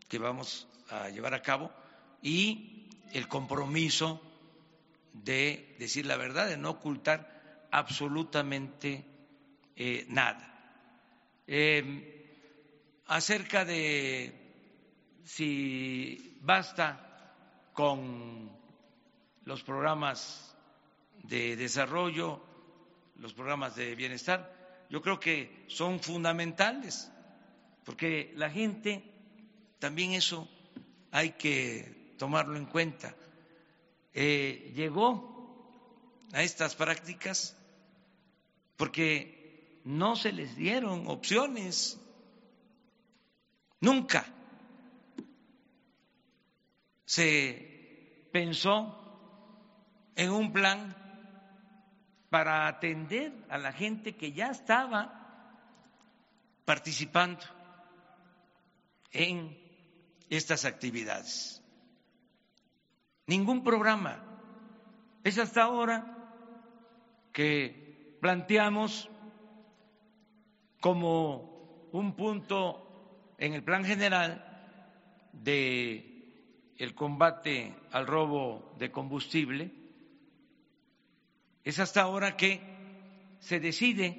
que 0.08 0.18
vamos 0.18 0.66
a 0.90 1.08
llevar 1.08 1.34
a 1.34 1.42
cabo 1.42 1.70
y 2.22 2.88
el 3.12 3.28
compromiso 3.28 4.20
de 5.12 5.76
decir 5.78 6.06
la 6.06 6.16
verdad, 6.16 6.48
de 6.48 6.56
no 6.56 6.70
ocultar 6.70 7.66
absolutamente 7.70 9.04
eh, 9.76 10.04
nada. 10.08 10.50
Em, 11.46 12.04
acerca 13.06 13.64
de 13.64 14.32
si 15.24 16.38
basta 16.40 17.32
con 17.72 18.50
los 19.44 19.62
programas 19.62 20.56
de 21.22 21.56
desarrollo 21.56 22.53
los 23.16 23.32
programas 23.32 23.76
de 23.76 23.94
bienestar, 23.94 24.52
yo 24.90 25.00
creo 25.02 25.18
que 25.20 25.64
son 25.68 26.00
fundamentales, 26.00 27.10
porque 27.84 28.32
la 28.36 28.50
gente, 28.50 29.02
también 29.78 30.12
eso 30.12 30.48
hay 31.10 31.30
que 31.32 32.14
tomarlo 32.18 32.56
en 32.56 32.66
cuenta, 32.66 33.14
eh, 34.12 34.72
llegó 34.74 35.34
a 36.32 36.42
estas 36.42 36.74
prácticas 36.74 37.56
porque 38.76 39.80
no 39.84 40.16
se 40.16 40.32
les 40.32 40.56
dieron 40.56 41.06
opciones, 41.08 42.00
nunca 43.80 44.26
se 47.04 48.28
pensó 48.32 49.00
en 50.16 50.30
un 50.30 50.52
plan 50.52 51.03
para 52.35 52.66
atender 52.66 53.32
a 53.49 53.59
la 53.59 53.72
gente 53.72 54.16
que 54.16 54.32
ya 54.32 54.51
estaba 54.51 54.99
participando 56.64 57.45
en 59.12 59.57
estas 60.28 60.64
actividades. 60.64 61.62
Ningún 63.28 63.62
programa. 63.62 64.20
Es 65.22 65.39
hasta 65.39 65.62
ahora 65.62 66.11
que 67.32 68.18
planteamos 68.20 69.09
como 70.80 71.89
un 71.93 72.16
punto 72.16 73.30
en 73.39 73.55
el 73.55 73.62
plan 73.62 73.85
general 73.85 74.45
de 75.32 76.74
el 76.78 76.97
combate 76.97 77.76
al 77.93 78.09
robo 78.09 78.74
de 78.76 78.91
combustible 78.91 79.84
es 81.64 81.78
hasta 81.78 82.02
ahora 82.02 82.36
que 82.36 82.60
se 83.40 83.58
decide 83.58 84.16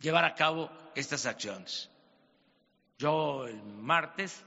llevar 0.00 0.24
a 0.24 0.34
cabo 0.34 0.70
estas 0.94 1.26
acciones. 1.26 1.90
Yo 2.98 3.46
el 3.46 3.62
martes 3.62 4.44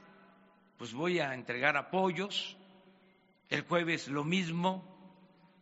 pues 0.76 0.92
voy 0.92 1.20
a 1.20 1.32
entregar 1.34 1.76
apoyos, 1.76 2.56
el 3.48 3.62
jueves 3.62 4.08
lo 4.08 4.24
mismo, 4.24 4.84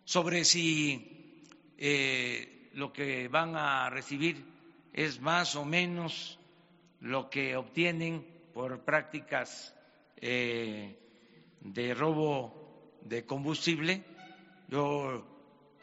sobre 0.05 0.45
si 0.45 1.45
eh, 1.79 2.71
lo 2.73 2.93
que 2.93 3.29
van 3.29 3.55
a 3.57 3.89
recibir 3.91 4.45
es 4.93 5.21
más 5.21 5.55
o 5.55 5.65
menos 5.65 6.39
lo 7.01 7.31
que 7.31 7.57
obtienen 7.57 8.27
por 8.53 8.85
prácticas 8.85 9.75
eh, 10.17 10.99
de 11.61 11.95
robo 11.95 12.99
de 13.03 13.25
combustible. 13.25 14.05
Yo 14.69 15.34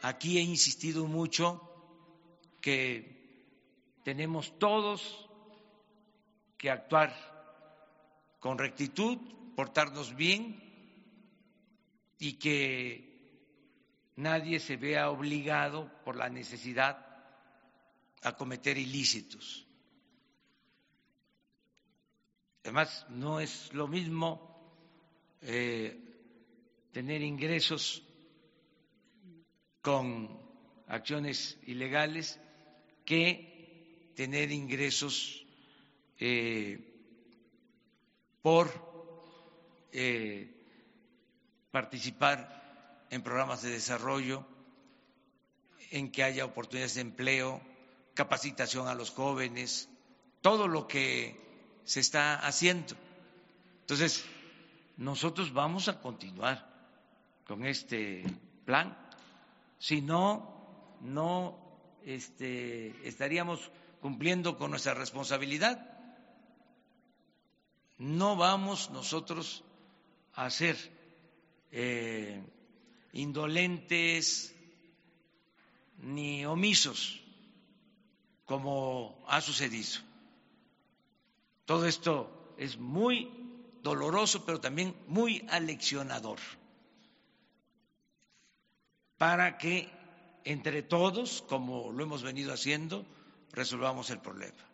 Aquí 0.02 0.36
he 0.36 0.42
insistido 0.42 1.06
mucho 1.06 1.60
que 2.60 3.22
tenemos 4.02 4.58
todos 4.58 5.28
que 6.58 6.70
actuar 6.70 7.14
con 8.40 8.58
rectitud, 8.58 9.16
portarnos 9.54 10.16
bien 10.16 10.60
y 12.18 12.34
que 12.34 13.12
nadie 14.16 14.58
se 14.58 14.76
vea 14.76 15.08
obligado 15.08 15.88
por 16.04 16.16
la 16.16 16.28
necesidad 16.28 17.06
a 18.22 18.36
cometer 18.36 18.78
ilícitos. 18.78 19.66
Además, 22.64 23.06
no 23.08 23.38
es 23.38 23.72
lo 23.72 23.86
mismo 23.86 24.52
eh, 25.42 25.96
tener 26.92 27.22
ingresos 27.22 28.02
con 29.82 30.40
acciones 30.86 31.58
ilegales 31.66 32.38
que 33.04 34.12
tener 34.14 34.50
ingresos 34.52 35.44
eh, 36.18 36.78
por 38.40 38.70
eh, 39.92 40.50
participar 41.70 43.06
en 43.10 43.22
programas 43.22 43.62
de 43.62 43.70
desarrollo, 43.70 44.46
en 45.90 46.10
que 46.10 46.22
haya 46.22 46.44
oportunidades 46.44 46.94
de 46.94 47.02
empleo, 47.02 47.60
capacitación 48.14 48.88
a 48.88 48.94
los 48.94 49.10
jóvenes, 49.10 49.88
todo 50.40 50.68
lo 50.68 50.86
que 50.86 51.36
se 51.84 52.00
está 52.00 52.36
haciendo. 52.36 52.94
Entonces, 53.80 54.24
nosotros 54.96 55.52
vamos 55.52 55.88
a 55.88 56.00
continuar 56.00 56.70
con 57.46 57.66
este 57.66 58.24
plan 58.64 58.96
si 59.82 60.00
no, 60.00 60.96
no 61.00 61.58
este, 62.04 62.94
estaríamos 63.02 63.72
cumpliendo 64.00 64.56
con 64.56 64.70
nuestra 64.70 64.94
responsabilidad. 64.94 65.76
No 67.98 68.36
vamos 68.36 68.90
nosotros 68.90 69.64
a 70.34 70.48
ser 70.50 70.76
eh, 71.72 72.40
indolentes 73.12 74.54
ni 75.98 76.46
omisos 76.46 77.20
como 78.44 79.24
ha 79.26 79.40
sucedido. 79.40 79.98
Todo 81.64 81.88
esto 81.88 82.54
es 82.56 82.78
muy 82.78 83.32
doloroso, 83.82 84.46
pero 84.46 84.60
también 84.60 84.94
muy 85.08 85.44
aleccionador 85.50 86.38
para 89.22 89.56
que 89.56 89.88
entre 90.42 90.82
todos, 90.82 91.42
como 91.42 91.92
lo 91.92 92.02
hemos 92.02 92.24
venido 92.24 92.52
haciendo, 92.52 93.06
resolvamos 93.52 94.10
el 94.10 94.18
problema. 94.18 94.64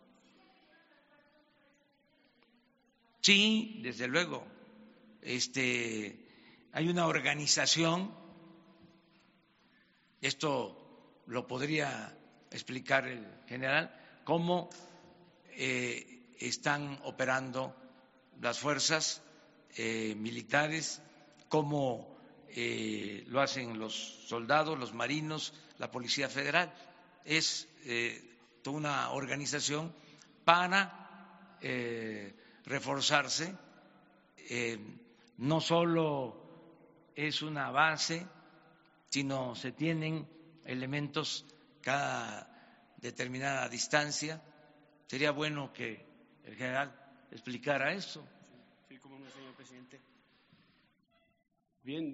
Sí, 3.21 3.79
desde 3.83 4.07
luego, 4.07 4.43
este, 5.21 6.25
hay 6.71 6.87
una 6.87 7.05
organización, 7.05 8.11
esto 10.19 11.21
lo 11.27 11.45
podría 11.45 12.17
explicar 12.49 13.07
el 13.07 13.27
general, 13.47 13.95
cómo 14.23 14.71
eh, 15.51 16.33
están 16.39 16.99
operando 17.03 17.75
las 18.41 18.57
fuerzas 18.57 19.21
eh, 19.77 20.15
militares, 20.17 21.03
cómo 21.49 22.18
eh, 22.55 23.23
lo 23.27 23.41
hacen 23.41 23.77
los 23.79 23.93
soldados, 24.27 24.77
los 24.77 24.93
marinos, 24.93 25.53
la 25.77 25.91
Policía 25.91 26.29
Federal. 26.29 26.73
Es 27.25 27.67
eh, 27.85 28.25
una 28.65 29.11
organización 29.11 29.93
para 30.45 31.57
eh, 31.61 32.35
reforzarse. 32.65 33.55
no 35.37 35.61
solo 35.61 37.11
es 37.15 37.41
una 37.41 37.71
base, 37.71 38.25
sino 39.09 39.55
se 39.55 39.71
tienen 39.71 40.27
elementos 40.65 41.45
cada 41.81 42.93
determinada 42.97 43.67
distancia. 43.69 44.41
Sería 45.07 45.31
bueno 45.31 45.73
que 45.73 46.05
el 46.45 46.55
general 46.55 46.93
explicara 47.31 47.93
eso. 47.93 48.27
Bien, 51.81 52.11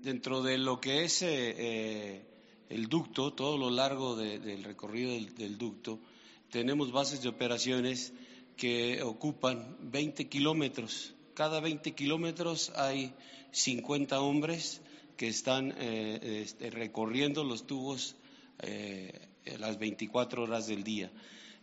dentro 0.00 0.42
de 0.42 0.56
lo 0.56 0.80
que 0.80 1.04
es 1.04 1.20
eh, 1.20 1.28
eh, 1.28 2.22
el 2.70 2.88
ducto, 2.88 3.34
todo 3.34 3.58
lo 3.58 3.68
largo 3.68 4.16
del 4.16 4.64
recorrido 4.64 5.12
del, 5.36 5.58
ducto, 5.58 6.00
tenemos 6.50 6.90
bases 6.90 7.20
de 7.20 7.28
operaciones 7.28 8.14
que 8.56 9.02
ocupan 9.02 9.76
20 9.82 10.26
kilómetros. 10.30 11.12
Cada 11.34 11.60
20 11.60 11.92
kilómetros 11.92 12.72
hay 12.76 13.12
50 13.50 14.20
hombres 14.22 14.80
que 15.18 15.28
están 15.28 15.74
eh, 15.76 16.40
este, 16.42 16.70
recorriendo 16.70 17.44
los 17.44 17.66
tubos 17.66 18.16
las 19.58 19.78
24 19.78 20.44
horas 20.44 20.66
del 20.66 20.82
día. 20.82 21.12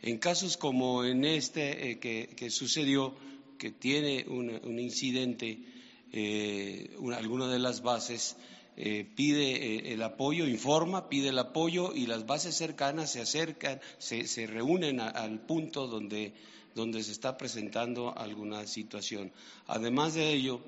En 0.04 0.20
casos 0.20 0.58
como 0.58 1.04
en 1.06 1.26
este 1.26 2.00
que, 2.00 2.50
sucedió, 2.52 3.16
que 3.58 3.72
tiene 3.72 4.26
un 4.28 4.80
incidente 4.80 5.81
eh, 6.12 6.90
alguna 7.16 7.48
de 7.48 7.60
las 7.60 7.82
bases 7.82 8.36
eh, 8.78 9.06
pide 9.16 9.52
eh, 9.52 9.94
el 9.94 10.02
apoyo, 10.02 10.48
informa, 10.48 11.10
pide 11.10 11.30
el 11.30 11.40
apoyo 11.40 11.94
y 11.94 12.06
las 12.06 12.26
bases 12.26 12.56
cercanas 12.56 13.12
se 13.12 13.22
acercan, 13.22 13.82
se, 13.98 14.28
se 14.28 14.48
reúnen 14.48 15.02
al 15.02 15.42
punto 15.42 15.88
donde, 15.88 16.34
donde, 16.74 17.04
se 17.04 17.12
está 17.12 17.38
presentando 17.38 18.18
alguna 18.18 18.66
situación. 18.66 19.32
Además 19.68 20.14
de 20.14 20.32
ello, 20.32 20.62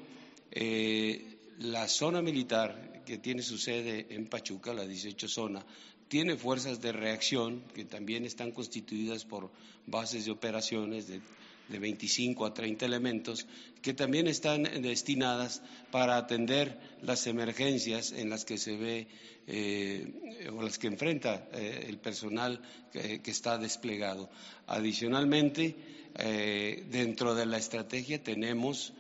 eh, 0.52 1.38
la 1.60 1.88
zona 1.88 2.22
militar 2.22 3.04
que 3.06 3.18
tiene 3.18 3.41
su 3.41 3.58
sede 3.58 4.08
en 4.10 4.28
Pachuca, 4.28 4.74
la 4.74 4.86
18 4.86 5.28
zona, 5.30 5.66
tiene 6.10 6.36
fuerzas 6.36 6.82
de 6.82 6.91
reacción 6.91 7.64
que 7.74 7.86
también 7.86 8.26
están 8.26 8.52
constituidas 8.52 9.24
por 9.24 9.50
bases 9.88 10.26
de 10.26 10.32
operaciones 10.32 11.08
de 11.08 11.22
de 11.70 11.80
25 11.80 12.45
a 12.45 12.53
30 12.53 12.86
elementos 12.86 13.45
que 13.82 13.93
también 13.93 14.28
están 14.28 14.64
destinadas 14.82 15.61
para 15.91 16.18
atender 16.18 16.78
las 17.01 17.28
emergencias 17.28 18.11
en 18.11 18.30
las 18.30 18.45
que 18.45 18.57
se 18.57 18.78
ve 18.78 19.07
eh, 19.45 20.49
o 20.55 20.61
las 20.61 20.78
que 20.78 20.88
enfrenta 20.88 21.49
eh, 21.51 21.86
el 21.89 21.97
personal 21.97 22.61
que, 22.91 23.20
está 23.26 23.57
desplegado. 23.57 24.30
Adicionalmente, 24.68 25.76
eh, 26.16 26.86
dentro 26.89 27.36
de 27.36 27.45
la 27.45 27.57
estrategia 27.57 28.24
tenemos 28.24 28.93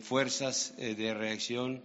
fuerzas 0.00 0.74
de 0.78 1.12
reacción 1.12 1.82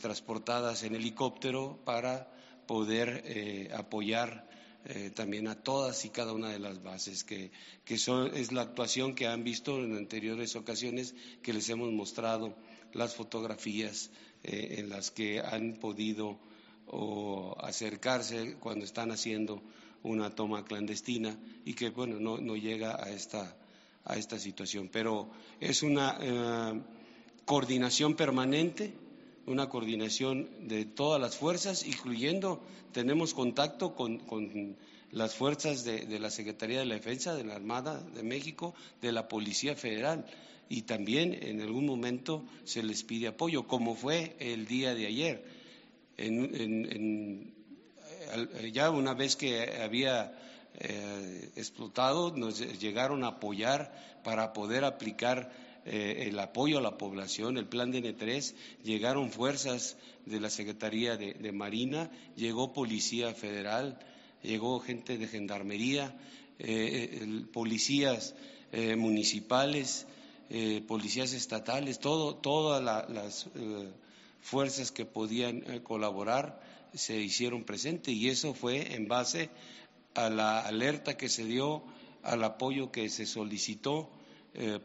transportadas 0.00 0.84
en 0.84 0.94
helicóptero 0.94 1.80
para 1.84 2.28
poder 2.68 3.68
apoyar 3.74 4.46
eh, 4.86 5.10
también 5.14 5.48
a 5.48 5.62
todas 5.62 6.04
y 6.04 6.10
cada 6.10 6.32
una 6.32 6.50
de 6.50 6.58
las 6.58 6.82
bases, 6.82 7.24
que, 7.24 7.50
son, 7.98 8.34
es 8.36 8.52
la 8.52 8.62
actuación 8.62 9.14
que 9.14 9.26
han 9.26 9.44
visto 9.44 9.78
en 9.78 9.96
anteriores 9.96 10.56
ocasiones 10.56 11.14
que 11.42 11.52
les 11.52 11.68
hemos 11.68 11.92
mostrado 11.92 12.54
las 12.92 13.14
fotografías 13.14 14.10
eh, 14.42 14.76
en 14.78 14.88
las 14.88 15.10
que 15.10 15.40
han 15.40 15.74
podido 15.74 16.38
acercarse 17.62 18.56
cuando 18.60 18.84
están 18.84 19.10
haciendo 19.10 19.62
una 20.02 20.30
toma 20.30 20.64
clandestina 20.66 21.36
y 21.64 21.72
que 21.72 21.88
bueno 21.88 22.20
no, 22.20 22.36
no 22.36 22.56
llega 22.56 23.02
a 23.02 23.10
esta 23.10 23.56
a 24.04 24.16
esta 24.16 24.38
situación. 24.38 24.88
Pero 24.92 25.30
es 25.60 25.82
una 25.82 26.18
eh, 26.20 26.80
coordinación 27.44 28.14
permanente 28.14 28.92
una 29.46 29.68
coordinación 29.68 30.48
de 30.68 30.84
todas 30.84 31.20
las 31.20 31.36
fuerzas, 31.36 31.86
incluyendo, 31.86 32.62
tenemos 32.92 33.34
contacto 33.34 33.94
con, 33.94 34.76
las 35.10 35.34
fuerzas 35.34 35.84
de, 35.84 36.18
la 36.18 36.30
Secretaría 36.30 36.80
de 36.80 36.86
la 36.86 36.94
Defensa, 36.94 37.34
de 37.34 37.44
la 37.44 37.54
Armada 37.54 38.00
de 38.00 38.22
México, 38.22 38.74
de 39.00 39.12
la 39.12 39.28
Policía 39.28 39.76
Federal, 39.76 40.24
y 40.68 40.82
también 40.82 41.38
en 41.42 41.60
algún 41.60 41.86
momento 41.86 42.44
se 42.64 42.82
les 42.82 43.04
pide 43.04 43.28
apoyo, 43.28 43.66
como 43.68 43.94
fue 43.94 44.36
el 44.38 44.66
día 44.66 44.94
de 44.94 45.06
ayer. 45.06 45.44
ya 48.72 48.90
una 48.90 49.14
vez 49.14 49.36
que 49.36 49.82
había 49.82 50.32
eh, 50.80 51.50
explotado, 51.54 52.36
nos 52.36 52.58
llegaron 52.80 53.22
a 53.24 53.28
apoyar 53.28 53.92
para 54.24 54.52
poder 54.52 54.84
aplicar 54.84 55.52
eh, 55.86 56.28
el 56.28 56.38
apoyo 56.38 56.78
a 56.78 56.82
la 56.82 56.96
población, 56.96 57.58
el 57.58 57.66
plan 57.66 57.90
de 57.90 58.02
N3, 58.02 58.54
llegaron 58.82 59.30
fuerzas 59.30 59.98
de 60.24 60.40
la 60.40 60.48
Secretaría 60.48 61.18
de, 61.18 61.52
Marina, 61.52 62.10
llegó 62.36 62.72
Policía 62.72 63.34
Federal, 63.34 63.98
llegó 64.42 64.80
gente 64.80 65.18
de 65.18 65.28
Gendarmería, 65.28 66.16
eh, 66.58 67.20
eh, 67.20 67.44
policías 67.52 68.34
municipales, 68.96 70.08
policías 70.88 71.32
estatales, 71.32 72.00
todo, 72.00 72.34
todas 72.34 72.82
las 72.82 73.48
fuerzas 74.40 74.90
que 74.90 75.04
podían 75.04 75.60
colaborar 75.84 76.60
se 76.92 77.16
hicieron 77.20 77.62
presentes 77.62 78.12
y 78.12 78.30
eso 78.30 78.52
fue 78.52 78.96
en 78.96 79.06
base 79.06 79.48
a 80.14 80.28
la 80.28 80.58
alerta 80.58 81.16
que 81.16 81.28
se 81.28 81.44
dio, 81.44 81.84
al 82.24 82.42
apoyo 82.42 82.90
que 82.90 83.08
se 83.10 83.26
solicitó 83.26 84.10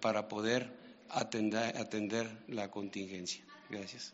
para 0.01 0.27
poder 0.27 0.71
atender, 1.09 1.77
atender 1.77 2.27
la 2.47 2.69
contingencia. 2.69 3.43
Gracias. 3.69 4.13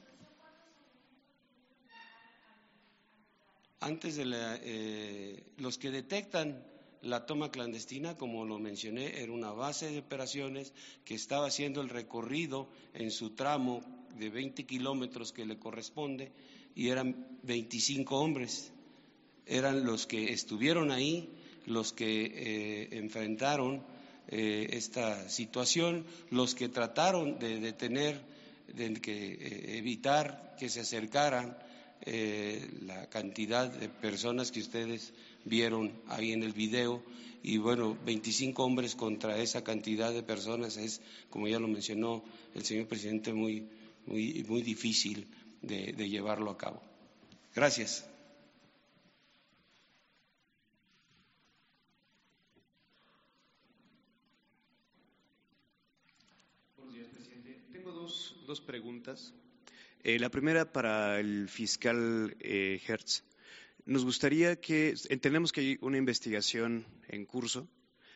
Antes 3.79 4.15
de 4.15 4.25
la, 4.25 4.59
eh, 4.63 5.43
los 5.57 5.77
que 5.77 5.91
detectan 5.91 6.63
la 7.01 7.25
toma 7.25 7.51
clandestina, 7.51 8.17
como 8.17 8.45
lo 8.45 8.57
mencioné, 8.57 9.21
era 9.21 9.31
una 9.31 9.51
base 9.51 9.91
de 9.91 9.99
operaciones 9.99 10.73
que 11.03 11.13
estaba 11.13 11.47
haciendo 11.47 11.81
el 11.81 11.89
recorrido 11.89 12.67
en 12.93 13.11
su 13.11 13.31
tramo 13.31 13.81
de 14.17 14.29
20 14.29 14.65
kilómetros 14.65 15.31
que 15.31 15.45
le 15.45 15.59
corresponde 15.59 16.31
y 16.73 16.89
eran 16.89 17.37
25 17.43 18.17
hombres. 18.17 18.71
Eran 19.45 19.85
los 19.85 20.07
que 20.07 20.33
estuvieron 20.33 20.89
ahí, 20.91 21.29
los 21.67 21.93
que 21.93 22.25
eh, 22.25 22.89
enfrentaron 22.97 23.83
eh, 24.27 24.67
esta 24.71 25.29
situación, 25.29 26.05
los 26.31 26.55
que 26.55 26.69
trataron 26.69 27.37
de 27.39 27.59
detener, 27.59 28.21
de 28.73 28.93
que, 28.95 29.33
eh, 29.33 29.77
evitar 29.77 30.55
que 30.59 30.69
se 30.69 30.81
acercaran 30.81 31.57
eh, 32.01 32.67
la 32.81 33.07
cantidad 33.09 33.69
de 33.69 33.89
personas 33.89 34.51
que 34.51 34.59
ustedes 34.59 35.13
vieron 35.43 35.91
ahí 36.07 36.31
en 36.31 36.43
el 36.43 36.53
video 36.53 37.03
y 37.43 37.57
bueno, 37.57 37.95
25 38.05 38.63
hombres 38.63 38.95
contra 38.95 39.37
esa 39.37 39.63
cantidad 39.63 40.11
de 40.11 40.23
personas 40.23 40.77
es, 40.77 41.01
como 41.29 41.47
ya 41.47 41.59
lo 41.59 41.67
mencionó 41.67 42.23
el 42.55 42.65
señor 42.65 42.87
presidente, 42.87 43.33
muy, 43.33 43.67
muy, 44.07 44.43
muy 44.47 44.63
difícil 44.63 45.27
de 45.61 46.09
llevarlo 46.09 46.49
a 46.49 46.57
cabo. 46.57 46.81
Gracias. 47.53 48.05
Dos 58.45 58.61
preguntas. 58.61 59.33
Eh, 60.03 60.19
la 60.19 60.29
primera 60.29 60.71
para 60.71 61.19
el 61.19 61.49
fiscal 61.49 62.35
eh, 62.39 62.79
Hertz. 62.87 63.23
Nos 63.85 64.05
gustaría 64.05 64.59
que, 64.59 64.93
entendemos 65.09 65.51
que 65.51 65.61
hay 65.61 65.77
una 65.81 65.97
investigación 65.97 66.85
en 67.07 67.25
curso, 67.25 67.67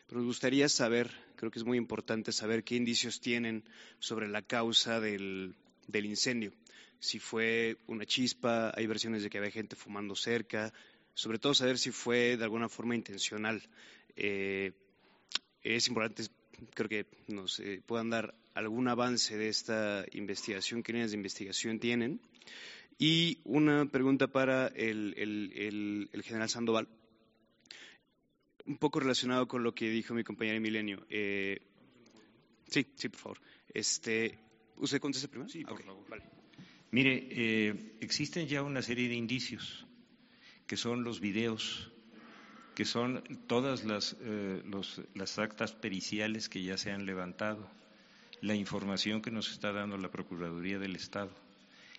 pero 0.07 0.19
nos 0.19 0.27
gustaría 0.27 0.69
saber, 0.69 1.11
creo 1.35 1.51
que 1.51 1.59
es 1.59 1.65
muy 1.65 1.77
importante 1.77 2.31
saber 2.31 2.63
qué 2.63 2.75
indicios 2.75 3.21
tienen 3.21 3.63
sobre 3.99 4.27
la 4.27 4.41
causa 4.41 4.99
del, 4.99 5.55
incendio. 5.91 6.53
Si 6.99 7.19
fue 7.19 7.77
una 7.87 8.05
chispa, 8.05 8.71
hay 8.75 8.87
versiones 8.87 9.23
de 9.23 9.29
que 9.29 9.37
había 9.37 9.51
gente 9.51 9.75
fumando 9.75 10.15
cerca, 10.15 10.73
sobre 11.13 11.39
todo 11.39 11.53
saber 11.53 11.77
si 11.77 11.91
fue 11.91 12.37
de 12.37 12.43
alguna 12.43 12.69
forma 12.69 12.95
intencional. 12.95 13.61
Eh, 14.15 14.73
es 15.63 15.87
importante, 15.87 16.23
creo 16.73 16.89
que 16.89 17.05
nos 17.27 17.59
eh, 17.59 17.81
puedan 17.85 18.09
dar 18.09 18.35
algún 18.53 18.87
avance 18.87 19.37
de 19.37 19.49
esta 19.49 20.05
investigación, 20.11 20.83
qué 20.83 20.93
líneas 20.93 21.11
de 21.11 21.17
investigación 21.17 21.79
tienen. 21.79 22.21
Y 22.97 23.39
una 23.45 23.85
pregunta 23.85 24.27
para 24.27 24.67
el, 24.67 26.09
general 26.23 26.49
Sandoval, 26.49 26.87
un 28.65 28.77
poco 28.77 28.99
relacionado 28.99 29.47
con 29.47 29.63
lo 29.63 29.73
que 29.73 29.89
dijo 29.89 30.13
mi 30.13 30.23
compañera 30.23 30.59
Milenio. 30.59 31.05
Eh, 31.09 31.59
sí, 32.67 32.85
sí, 32.95 33.09
por 33.09 33.19
favor. 33.19 33.41
Este, 33.73 34.37
¿Usted 34.75 34.99
contesta 34.99 35.29
primero? 35.29 35.49
Sí, 35.49 35.63
por 35.63 35.81
favor. 35.81 36.05
Vale. 36.09 36.23
Mire, 36.91 37.27
eh, 37.29 37.95
existen 38.01 38.47
ya 38.47 38.63
una 38.63 38.81
serie 38.81 39.07
de 39.07 39.15
indicios, 39.15 39.85
que 40.67 40.75
son 40.75 41.03
los 41.03 41.19
videos, 41.19 41.91
que 42.79 42.85
son 42.85 43.21
todas 43.45 43.83
las, 43.83 44.15
eh, 44.21 44.63
las 45.13 45.37
actas 45.37 45.73
periciales 45.73 46.47
que 46.47 46.63
ya 46.63 46.77
se 46.77 46.93
han 46.93 47.05
levantado, 47.05 47.69
la 48.39 48.55
información 48.55 49.21
que 49.21 49.31
nos 49.31 49.51
está 49.51 49.73
dando 49.73 49.97
la 49.97 50.09
Procuraduría 50.09 50.79
del 50.79 50.95
Estado 50.95 51.29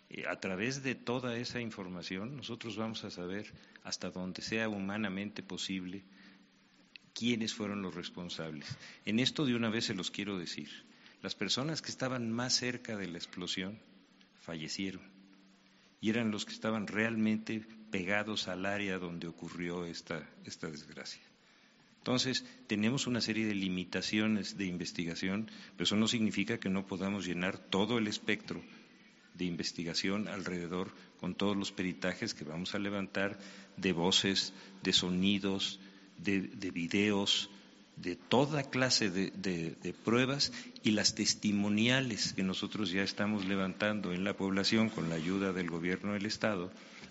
eh, 0.09 0.25
a 0.27 0.41
través 0.41 0.83
de 0.83 0.95
toda 0.95 1.37
esa 1.37 1.61
información 1.61 2.35
nosotros 2.35 2.79
vamos 2.79 3.05
a 3.05 3.11
saber 3.11 3.53
hasta 3.85 4.09
donde 4.09 4.41
sea 4.41 4.71
humanamente 4.71 5.43
posible 5.43 6.03
quiénes 7.13 7.53
fueron 7.53 7.83
los 7.83 7.95
responsables. 7.95 8.79
En 9.05 9.19
esto 9.19 9.45
de 9.45 9.57
una 9.57 9.69
vez 9.69 9.85
se 9.85 9.95
los 9.95 10.11
quiero 10.11 10.39
decir. 10.39 10.71
Las 11.21 11.35
personas 11.35 11.83
que 11.83 11.91
estaban 11.91 12.33
más 12.33 12.55
cerca 12.55 12.97
de 12.97 13.07
la 13.07 13.19
explosión 13.19 13.79
fallecieron 14.41 15.03
y 16.01 16.09
eran 16.09 16.31
los 16.31 16.47
que 16.47 16.55
estaban 16.55 16.87
realmente 16.87 17.67
pegados 17.91 18.49
al 18.49 18.67
área 18.67 18.99
donde 18.99 19.27
ocurrió 19.27 19.85
esta, 19.85 20.29
esta 20.45 20.69
desgracia. 20.69 21.23
Entonces, 21.99 22.45
tenemos 22.67 23.07
una 23.07 23.21
serie 23.21 23.47
de 23.47 23.55
limitaciones 23.55 24.57
de 24.57 24.65
investigación, 24.65 25.51
pero 25.73 25.85
eso 25.85 25.97
no 25.97 26.09
significa 26.09 26.59
que 26.59 26.71
no 26.71 26.87
podamos 26.87 27.27
llenar 27.27 27.59
todo 27.59 27.99
el 27.99 28.07
espectro 28.07 28.63
de 29.35 29.45
investigación 29.45 30.27
alrededor 30.27 30.93
con 31.19 31.35
todos 31.35 31.57
los 31.57 31.73
peritajes 31.73 32.33
que 32.33 32.45
vamos 32.45 32.75
a 32.75 32.79
levantar 32.79 33.39
de 33.77 33.93
voces, 33.93 34.55
de 34.83 34.95
sonidos, 34.95 35.79
de, 36.17 36.41
videos, 36.71 37.51
de 37.97 38.17
toda 38.17 38.63
clase 38.63 39.11
de, 39.11 39.31
de, 39.31 39.93
pruebas 39.93 40.53
y 40.83 40.93
las 40.93 41.15
testimoniales 41.15 42.33
que 42.33 42.43
nosotros 42.43 42.91
ya 42.91 43.03
estamos 43.03 43.45
levantando 43.45 44.13
en 44.13 44.25
la 44.25 44.37
población 44.37 44.89
con 44.89 45.11
la 45.11 45.17
ayuda 45.17 45.53
del 45.53 45.69
gobierno 45.69 46.15
del 46.15 46.27
Estado 46.27 46.71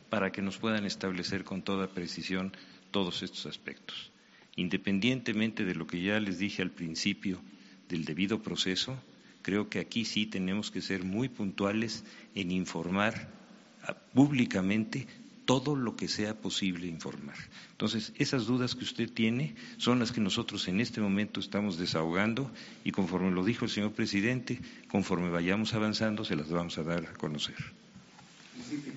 para 0.09 0.31
que 0.31 0.41
nos 0.41 0.57
puedan 0.57 0.85
establecer 0.85 1.43
con 1.43 1.61
toda 1.61 1.87
precisión 1.87 2.53
todos 2.91 3.23
estos 3.23 3.45
aspectos. 3.45 4.11
Independientemente 4.55 5.63
de 5.65 5.75
lo 5.75 5.87
que 5.87 6.01
ya 6.01 6.19
les 6.19 6.39
dije 6.39 6.61
al 6.61 6.71
principio 6.71 7.39
del 7.87 8.05
debido 8.05 8.41
proceso, 8.41 8.97
creo 9.41 9.69
que 9.69 9.79
aquí 9.79 10.05
sí 10.05 10.25
tenemos 10.25 10.71
que 10.71 10.81
ser 10.81 11.03
muy 11.03 11.29
puntuales 11.29 12.03
en 12.35 12.51
informar 12.51 13.29
públicamente 14.13 15.07
todo 15.45 15.75
lo 15.75 15.95
que 15.95 16.07
sea 16.07 16.39
posible 16.39 16.85
informar. 16.85 17.35
Entonces, 17.71 18.13
esas 18.17 18.45
dudas 18.45 18.75
que 18.75 18.83
usted 18.83 19.09
tiene 19.09 19.55
son 19.77 19.97
las 19.97 20.11
que 20.11 20.21
nosotros 20.21 20.67
en 20.67 20.79
este 20.79 21.01
momento 21.01 21.39
estamos 21.39 21.79
desahogando 21.79 22.51
y 22.83 22.91
conforme 22.91 23.31
lo 23.31 23.43
dijo 23.43 23.65
el 23.65 23.71
señor 23.71 23.93
presidente, 23.93 24.59
conforme 24.89 25.31
vayamos 25.31 25.73
avanzando, 25.73 26.23
se 26.23 26.35
las 26.35 26.51
vamos 26.51 26.77
a 26.77 26.83
dar 26.83 27.07
a 27.07 27.13
conocer. 27.13 27.55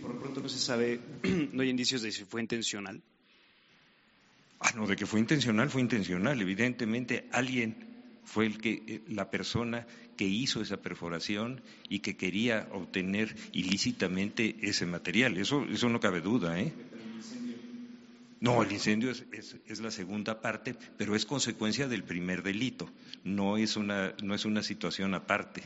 Por 0.01 0.15
lo 0.15 0.21
pronto 0.21 0.41
no 0.41 0.49
se 0.49 0.59
sabe, 0.59 1.01
no 1.53 1.63
hay 1.63 1.71
indicios 1.71 2.03
de 2.03 2.13
si 2.13 2.25
fue 2.25 2.41
intencional. 2.41 3.03
Ah, 4.61 4.73
no, 4.77 4.87
de 4.87 4.97
que 4.97 5.07
fue 5.07 5.19
intencional, 5.19 5.71
fue 5.71 5.81
intencional. 5.81 6.41
Evidentemente, 6.41 7.29
alguien 7.33 7.75
fue 8.25 8.47
el 8.47 8.59
que, 8.59 8.83
eh, 8.87 9.03
la 9.09 9.31
persona 9.31 9.87
que 10.17 10.25
hizo 10.25 10.63
esa 10.63 10.77
perforación 10.77 11.63
y 11.89 11.99
que 11.99 12.17
quería 12.17 12.69
obtener 12.73 13.35
ilícitamente 13.53 14.57
ese 14.63 14.87
material. 14.87 15.37
Eso, 15.37 15.65
eso 15.65 15.89
no 15.89 15.99
cabe 15.99 16.21
duda, 16.21 16.61
¿eh? 16.61 16.73
No, 18.41 18.61
el 18.63 18.73
incendio 18.73 19.11
es, 19.11 19.81
la 19.81 19.93
segunda 19.93 20.41
parte, 20.41 20.75
pero 20.99 21.15
es 21.15 21.25
consecuencia 21.27 21.87
del 21.87 22.03
primer 22.03 22.43
delito. 22.43 22.91
No 23.23 23.57
es 23.57 23.77
una, 23.77 24.15
no 24.21 24.35
es 24.35 24.45
una 24.45 24.65
situación 24.65 25.15
aparte. 25.15 25.63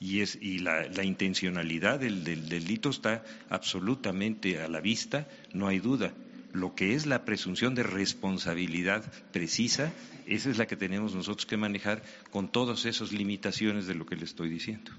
Y, 0.00 0.22
es, 0.22 0.38
y 0.40 0.60
la, 0.60 1.04
intencionalidad 1.04 2.00
del 2.00 2.24
delito 2.24 2.88
está 2.90 3.22
absolutamente 3.50 4.60
a 4.60 4.68
la 4.68 4.80
vista, 4.80 5.28
no 5.52 5.68
hay 5.68 5.78
duda. 5.78 6.14
Lo 6.52 6.74
que 6.74 6.94
es 6.94 7.06
la 7.06 7.24
presunción 7.24 7.74
de 7.74 7.84
responsabilidad 7.84 9.04
precisa 9.30 9.92
esa 10.30 10.48
es 10.48 10.58
la 10.58 10.66
que 10.66 10.76
tenemos 10.76 11.12
nosotros 11.12 11.44
que 11.44 11.56
manejar 11.56 12.02
con 12.30 12.52
todas 12.52 12.84
esas 12.84 13.10
limitaciones 13.10 13.88
de 13.88 13.96
lo 13.96 14.06
que 14.06 14.14
le 14.14 14.24
estoy 14.24 14.48
diciendo. 14.48 14.92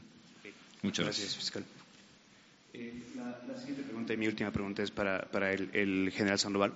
Muchas 0.82 1.06
gracias. 1.06 1.38
fiscal. 1.38 1.64
Eh, 2.74 2.94
la, 3.16 3.58
siguiente 3.58 3.84
pregunta 3.84 4.14
y 4.14 4.18
mi 4.18 4.28
última 4.28 4.52
pregunta 4.52 4.84
es 4.84 4.92
para, 4.92 5.54
el, 5.54 6.12
general 6.12 6.38
Sandoval. 6.38 6.74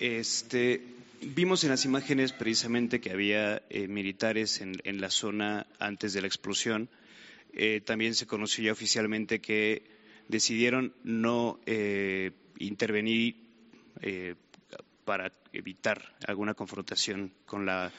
Este, 0.00 0.82
vimos 1.22 1.62
en 1.62 1.70
las 1.70 1.84
imágenes 1.84 2.32
precisamente 2.32 3.00
que 3.00 3.12
había 3.12 3.62
eh, 3.70 3.86
militares 3.86 4.60
en, 4.60 5.00
la 5.00 5.10
zona 5.10 5.66
antes 5.78 6.12
de 6.12 6.20
la 6.20 6.26
explosión. 6.26 6.88
Eh, 7.58 7.82
también 7.84 8.14
se 8.14 8.26
conoció 8.26 8.64
ya 8.64 8.72
oficialmente 8.72 9.40
que 9.40 9.82
decidieron 10.28 10.94
no 11.04 11.60
intervenir 12.58 13.36
para 15.04 15.32
evitar 15.54 16.16
alguna 16.26 16.52
confrontación 16.52 17.32
con, 17.46 17.64
la, 17.64 17.90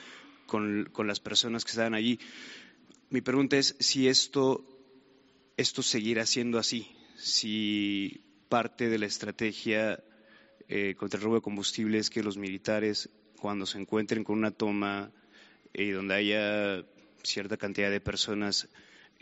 con, 0.46 1.08
las 1.08 1.20
personas 1.20 1.66
que 1.66 1.72
estaban 1.72 1.96
allí. 1.96 2.20
Mi 3.10 3.22
pregunta 3.22 3.58
es 3.58 3.76
si 3.80 4.08
esto, 4.08 4.64
esto 5.58 5.82
seguirá 5.82 6.28
siendo 6.28 6.60
así, 6.60 6.88
si 7.18 8.22
parte 8.48 8.90
de 8.90 9.00
la 9.00 9.08
estrategia 9.08 10.04
eh, 10.68 10.94
contra 10.96 11.18
el 11.18 11.24
robo 11.24 11.36
de 11.36 11.42
combustible 11.42 11.98
es 11.98 12.12
que 12.12 12.22
los 12.22 12.38
militares, 12.38 13.10
cuando 13.40 13.66
se 13.66 13.80
encuentren 13.80 14.24
con 14.24 14.38
una 14.38 14.52
toma 14.52 15.12
y 15.74 15.90
eh, 15.90 15.94
donde 15.94 16.14
haya 16.14 16.86
cierta 17.24 17.58
cantidad 17.58 17.90
de 17.90 18.02
personas 18.02 18.70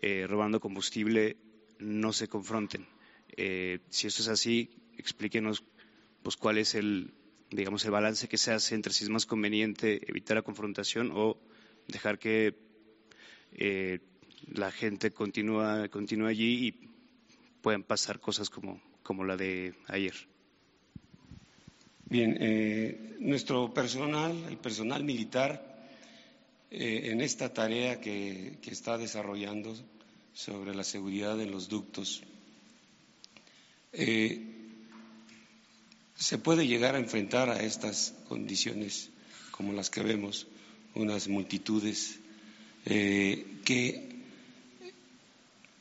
eh, 0.01 0.25
robando 0.27 0.59
combustible, 0.59 1.37
no 1.79 2.13
se 2.13 2.27
confronten. 2.27 2.87
si 3.89 4.07
esto 4.07 4.21
es 4.21 4.27
así, 4.27 4.69
explíquenos 4.97 5.63
pues, 6.23 6.35
cuál 6.35 6.57
es 6.57 6.75
el, 6.75 7.13
digamos, 7.51 7.85
el 7.85 7.91
balance 7.91 8.27
que 8.27 8.37
se 8.37 8.51
hace 8.51 8.75
entre 8.75 8.93
si 8.93 9.03
es 9.03 9.09
más 9.09 9.25
conveniente 9.25 10.01
evitar 10.09 10.35
la 10.35 10.41
confrontación 10.41 11.11
o 11.13 11.37
dejar 11.87 12.19
que 12.19 12.55
eh, 13.53 13.99
la 14.53 14.71
gente 14.71 15.11
continúe 15.11 16.27
allí 16.27 16.67
y 16.67 16.89
puedan 17.61 17.83
pasar 17.83 18.19
cosas 18.19 18.49
como, 18.49 18.81
como 19.03 19.23
la 19.23 19.37
de 19.37 19.73
ayer. 19.87 20.13
Bien, 22.09 22.37
eh, 22.39 23.15
nuestro 23.19 23.73
personal, 23.73 24.45
el 24.47 24.57
personal 24.57 25.03
militar, 25.03 25.66
eh, 26.71 27.09
en 27.11 27.21
esta 27.21 27.53
tarea 27.53 27.99
que, 27.99 28.57
que, 28.61 28.71
está 28.71 28.97
desarrollando 28.97 29.75
sobre 30.33 30.75
la 30.75 30.83
seguridad 30.83 31.39
en 31.41 31.51
los 31.51 31.69
ductos, 31.69 32.23
se 36.15 36.37
puede 36.37 36.67
llegar 36.67 36.95
a 36.95 36.99
enfrentar 36.99 37.49
a 37.49 37.61
estas 37.63 38.13
condiciones 38.27 39.09
como 39.51 39.73
las 39.73 39.89
que 39.89 40.03
vemos, 40.03 40.45
unas 40.93 41.27
multitudes 41.27 42.19
eh, 42.85 43.45
que 43.65 44.07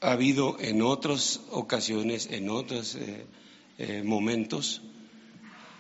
ha 0.01 0.12
habido 0.12 0.57
en 0.61 0.82
otras 0.82 1.41
ocasiones, 1.51 2.28
en 2.30 2.49
otros 2.49 2.95
eh, 2.95 3.26
eh, 3.78 4.03
momentos, 4.03 4.82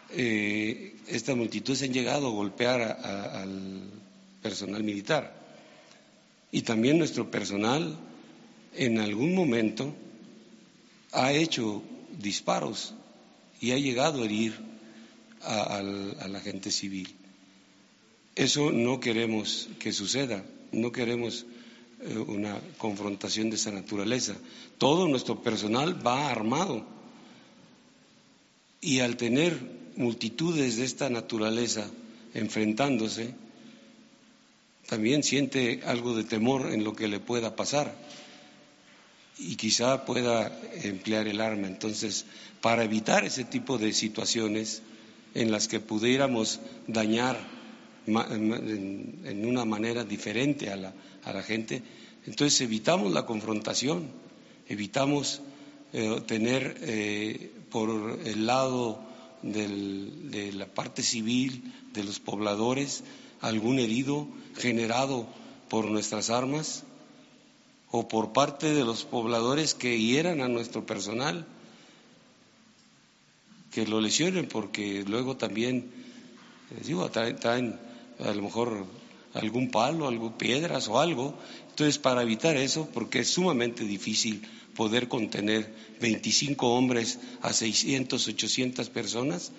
estas 0.08 1.36
multitudes 1.36 1.82
han 1.82 1.92
llegado 1.92 2.28
a 2.28 2.30
golpear 2.30 2.80
al 2.80 3.90
personal 4.46 4.84
militar. 4.84 5.34
Y 6.52 6.62
también 6.62 6.98
nuestro 6.98 7.28
personal 7.32 7.96
en 8.74 9.00
algún 9.00 9.34
momento 9.34 9.92
ha 11.10 11.32
hecho 11.32 11.82
disparos 12.20 12.94
y 13.60 13.72
ha 13.72 13.78
llegado 13.78 14.22
a 14.22 14.24
herir 14.24 14.54
a, 15.42 15.82
la 15.82 16.40
gente 16.40 16.70
civil. 16.70 17.08
Eso 18.36 18.70
no 18.70 19.00
queremos 19.00 19.68
que 19.80 19.92
suceda, 19.92 20.44
no 20.70 20.92
queremos 20.92 21.44
eh, 22.02 22.16
una 22.18 22.60
confrontación 22.78 23.50
de 23.50 23.56
esa 23.56 23.72
naturaleza. 23.72 24.36
Todo 24.78 25.08
nuestro 25.08 25.42
personal 25.42 26.06
va 26.06 26.30
armado 26.30 26.86
y 28.80 29.00
al 29.00 29.16
tener 29.16 29.58
multitudes 29.96 30.76
de 30.76 30.84
esta 30.84 31.10
naturaleza 31.10 31.90
enfrentándose, 32.34 33.34
también 34.86 35.22
siente 35.22 35.82
algo 35.84 36.14
de 36.14 36.24
temor 36.24 36.72
en 36.72 36.84
lo 36.84 36.94
que 36.94 37.08
le 37.08 37.20
pueda 37.20 37.56
pasar 37.56 37.94
y 39.38 39.56
quizá 39.56 40.04
pueda 40.04 40.58
emplear 40.82 41.28
el 41.28 41.40
arma. 41.40 41.66
Entonces, 41.66 42.24
para 42.60 42.84
evitar 42.84 43.24
ese 43.24 43.44
tipo 43.44 43.78
de 43.78 43.92
situaciones 43.92 44.82
en 45.34 45.50
las 45.50 45.68
que 45.68 45.80
pudiéramos 45.80 46.60
dañar 46.86 47.38
en 48.06 49.46
una 49.46 49.64
manera 49.64 50.04
diferente 50.04 50.70
a 50.70 50.76
la, 50.76 50.94
a 51.24 51.32
la 51.32 51.42
gente, 51.42 51.82
entonces 52.26 52.60
evitamos 52.60 53.12
la 53.12 53.26
confrontación, 53.26 54.08
evitamos 54.68 55.42
eh, 55.92 56.22
tener 56.26 56.76
eh, 56.82 57.52
por 57.70 58.20
el 58.24 58.46
lado 58.46 59.00
de 59.42 60.52
la 60.52 60.66
parte 60.66 61.02
civil 61.02 61.72
de 61.92 62.04
los 62.04 62.18
pobladores 62.18 63.04
algún 63.40 63.78
herido 63.78 64.26
generado 64.56 65.26
por 65.68 65.86
nuestras 65.86 66.30
armas 66.30 66.84
o 67.90 68.08
por 68.08 68.32
parte 68.32 68.74
de 68.74 68.84
los 68.84 69.04
pobladores 69.04 69.74
que 69.74 69.98
hieran 69.98 70.40
a 70.40 70.48
nuestro 70.48 70.86
personal, 70.86 71.46
que 73.72 73.86
lo 73.86 74.00
lesionen 74.00 74.48
porque 74.48 75.04
luego 75.06 75.36
también, 75.36 75.90
les 76.76 76.86
digo, 76.86 77.10
traen, 77.10 77.78
a 78.18 78.32
lo 78.32 78.42
mejor 78.42 78.86
algún 79.34 79.70
palo, 79.70 80.08
algo, 80.08 80.36
piedras 80.38 80.88
o 80.88 80.98
algo. 80.98 81.34
Entonces, 81.70 81.98
para 81.98 82.22
evitar 82.22 82.56
eso, 82.56 82.88
porque 82.92 83.20
es 83.20 83.28
sumamente 83.28 83.84
difícil 83.84 84.42
poder 84.74 85.08
contener 85.08 85.72
25 86.00 86.74
hombres 86.74 87.18
a 87.42 87.52
600, 87.52 88.28
800 88.28 88.88
personas, 88.90 89.52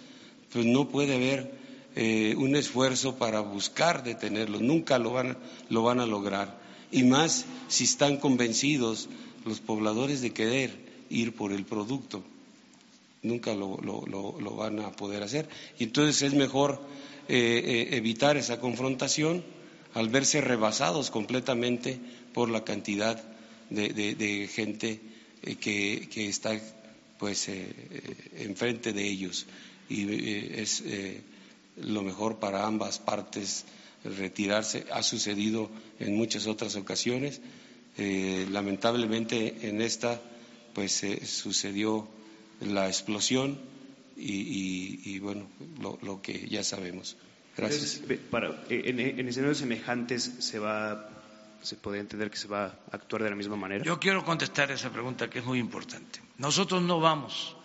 pues 0.51 0.65
no 0.65 0.89
puede 0.89 1.15
haber 1.15 1.66
eh, 1.99 2.35
un 2.37 2.55
esfuerzo 2.55 3.15
para 3.15 3.39
buscar 3.39 4.03
detenerlo, 4.03 4.59
nunca 4.59 4.99
lo 4.99 5.13
van, 5.13 5.35
lo 5.69 5.81
van 5.81 5.99
a 5.99 6.05
lograr. 6.05 6.59
Y 6.91 7.03
más 7.03 7.45
si 7.67 7.85
están 7.85 8.17
convencidos 8.17 9.09
los 9.45 9.61
pobladores 9.61 10.21
de 10.21 10.31
querer 10.31 10.77
ir 11.09 11.33
por 11.33 11.51
el 11.51 11.65
producto, 11.65 12.23
nunca 13.23 13.55
lo, 13.55 13.79
lo, 13.81 14.55
van 14.55 14.79
a 14.79 14.91
poder 14.91 15.23
hacer. 15.23 15.49
Y 15.79 15.85
entonces 15.85 16.21
es 16.21 16.33
mejor 16.33 16.79
eh, 17.27 17.87
eh, 17.91 17.97
evitar 17.97 18.37
esa 18.37 18.59
confrontación 18.59 19.43
al 19.95 20.09
verse 20.09 20.39
rebasados 20.41 21.09
completamente 21.09 21.99
por 22.31 22.49
la 22.49 22.63
cantidad 22.63 23.19
de, 23.71 24.49
gente 24.53 24.99
eh, 25.41 25.55
que, 25.55 26.27
está 26.27 26.59
pues 27.17 27.49
enfrente 28.35 28.93
de 28.93 29.07
ellos 29.07 29.47
y 29.89 30.05
es 30.59 30.83
lo 31.77 32.01
mejor 32.01 32.37
para 32.37 32.65
ambas 32.65 32.99
partes 32.99 33.65
retirarse 34.03 34.85
ha 34.91 35.03
sucedido 35.03 35.69
en 35.99 36.15
muchas 36.15 36.47
otras 36.47 36.75
ocasiones 36.75 37.41
lamentablemente 37.97 39.67
en 39.67 39.81
esta 39.81 40.21
pues 40.73 41.03
sucedió 41.23 42.07
la 42.61 42.87
explosión 42.87 43.59
y, 44.15 45.17
bueno 45.19 45.47
lo 45.79 46.21
que 46.21 46.47
ya 46.47 46.63
sabemos 46.63 47.17
Gracias. 47.57 48.01
para, 48.29 48.63
en, 48.69 48.99
en, 48.99 49.27
escenarios 49.27 49.57
semejantes 49.57 50.31
se 50.39 50.59
va, 50.59 51.09
se 51.63 51.75
puede 51.75 51.99
entender 51.99 52.29
que 52.29 52.37
se 52.37 52.47
va 52.47 52.65
a 52.65 52.75
actuar 52.91 53.23
de 53.23 53.31
la 53.31 53.35
misma 53.35 53.55
manera. 53.55 53.83
Yo 53.83 53.99
quiero 53.99 54.23
contestar 54.23 54.69
esa 54.69 54.91
pregunta 54.91 55.27
que 55.27 55.39
es 55.39 55.45
muy 55.45 55.57
importante. 55.57 56.21
Nosotros 56.37 56.83
no 56.83 56.99
vamos 56.99 57.55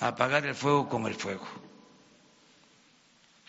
a 0.00 0.08
apagar 0.08 0.44
el 0.44 0.56
fuego 0.56 0.88
con 0.88 1.06
el 1.06 1.14
fuego. 1.14 1.46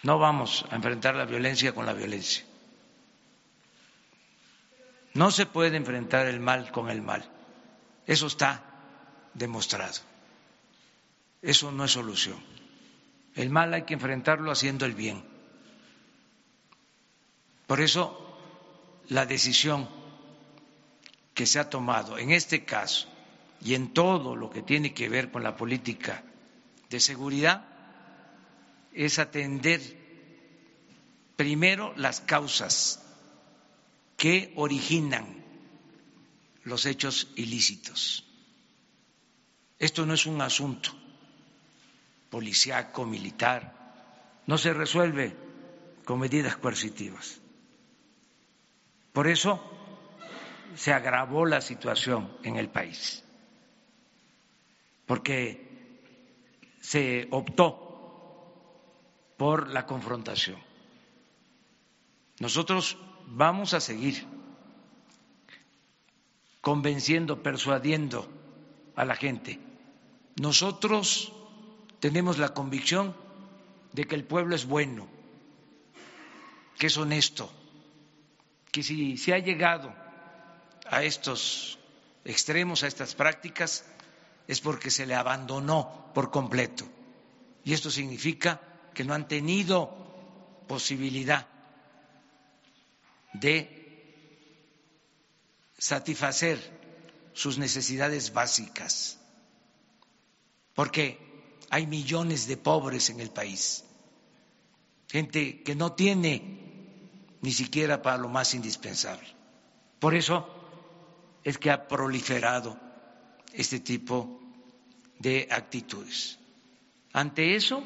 No 0.07 0.19
vamos 0.19 0.63
a 0.71 0.75
enfrentar 0.77 1.17
la 1.17 1.25
violencia 1.25 1.75
con 1.75 1.85
la 1.85 1.91
violencia. 1.91 2.45
No 5.15 5.31
se 5.31 5.45
puede 5.45 5.75
enfrentar 5.75 6.27
el 6.27 6.39
mal 6.39 6.71
con 6.71 6.89
el 6.89 7.01
mal. 7.01 7.29
Eso 8.05 8.27
está 8.27 8.63
demostrado. 9.33 9.99
Eso 11.41 11.73
no 11.73 11.83
es 11.83 11.91
solución. 11.91 12.37
El 13.35 13.49
mal 13.49 13.73
hay 13.73 13.81
que 13.81 13.95
enfrentarlo 13.95 14.49
haciendo 14.49 14.85
el 14.85 14.95
bien. 14.95 15.25
Por 17.67 17.81
eso, 17.81 18.39
la 19.09 19.25
decisión 19.25 19.89
que 21.33 21.45
se 21.45 21.59
ha 21.59 21.69
tomado 21.69 22.17
en 22.17 22.31
este 22.31 22.63
caso 22.63 23.09
y 23.59 23.73
en 23.73 23.93
todo 23.93 24.37
lo 24.37 24.49
que 24.49 24.61
tiene 24.61 24.93
que 24.93 25.09
ver 25.09 25.31
con 25.31 25.43
la 25.43 25.57
política 25.57 26.23
de 26.89 27.01
seguridad 27.01 27.65
es 28.93 29.19
atender 29.19 29.96
primero 31.37 31.93
las 31.95 32.19
causas 32.19 33.01
que 34.17 34.51
originan 34.55 35.45
los 36.63 36.85
hechos 36.85 37.29
ilícitos. 37.35 38.25
Esto 39.79 40.05
no 40.05 40.15
es 40.15 40.25
un 40.25 40.41
asunto 40.41 40.89
policíaco, 42.29 43.05
militar, 43.05 44.41
no 44.47 44.57
se 44.57 44.73
resuelve 44.73 45.35
con 46.03 46.19
medidas 46.19 46.57
coercitivas. 46.57 47.39
Por 49.13 49.27
eso 49.27 49.61
se 50.75 50.91
agravó 50.91 51.45
la 51.45 51.61
situación 51.61 52.35
en 52.43 52.55
el 52.55 52.69
país, 52.69 53.23
porque 55.05 55.67
se 56.81 57.27
optó 57.31 57.85
por 59.37 59.69
la 59.69 59.85
confrontación. 59.85 60.66
Nosotros 62.39 62.97
vamos 63.25 63.73
a 63.73 63.79
seguir 63.79 64.25
convenciendo, 66.61 67.41
persuadiendo 67.41 68.27
a 68.95 69.05
la 69.05 69.15
gente. 69.15 69.59
Nosotros 70.39 71.33
tenemos 71.99 72.37
la 72.37 72.53
convicción 72.53 73.15
de 73.93 74.05
que 74.05 74.15
el 74.15 74.23
pueblo 74.23 74.55
es 74.55 74.65
bueno, 74.65 75.07
que 76.77 76.87
es 76.87 76.97
honesto, 76.97 77.49
que 78.71 78.83
si 78.83 79.17
se 79.17 79.33
ha 79.33 79.39
llegado 79.39 79.93
a 80.89 81.03
estos 81.03 81.79
extremos, 82.23 82.83
a 82.83 82.87
estas 82.87 83.15
prácticas, 83.15 83.85
es 84.47 84.61
porque 84.61 84.91
se 84.91 85.07
le 85.07 85.15
abandonó 85.15 86.11
por 86.13 86.29
completo. 86.29 86.85
Y 87.63 87.73
esto 87.73 87.89
significa 87.89 88.61
que 88.93 89.03
no 89.03 89.13
han 89.13 89.27
tenido 89.27 89.89
posibilidad 90.67 91.47
de 93.39 93.77
satisfacer 95.77 96.59
sus 97.33 97.57
necesidades 97.57 98.33
básicas, 98.33 99.19
porque 100.73 101.19
hay 101.69 101.85
millones 101.85 102.47
de 102.47 102.57
pobres 102.57 103.09
en 103.09 103.19
el 103.19 103.29
país, 103.29 103.83
gente 105.07 105.61
que 105.63 105.75
no 105.75 105.93
tiene 105.93 106.57
ni 107.41 107.51
siquiera 107.51 108.01
para 108.01 108.17
lo 108.17 108.29
más 108.29 108.53
indispensable. 108.53 109.27
Por 109.99 110.15
eso 110.15 110.47
es 111.43 111.57
que 111.57 111.71
ha 111.71 111.87
proliferado 111.87 112.79
este 113.53 113.79
tipo 113.79 114.41
de 115.19 115.47
actitudes. 115.51 116.39
Ante 117.13 117.55
eso, 117.55 117.83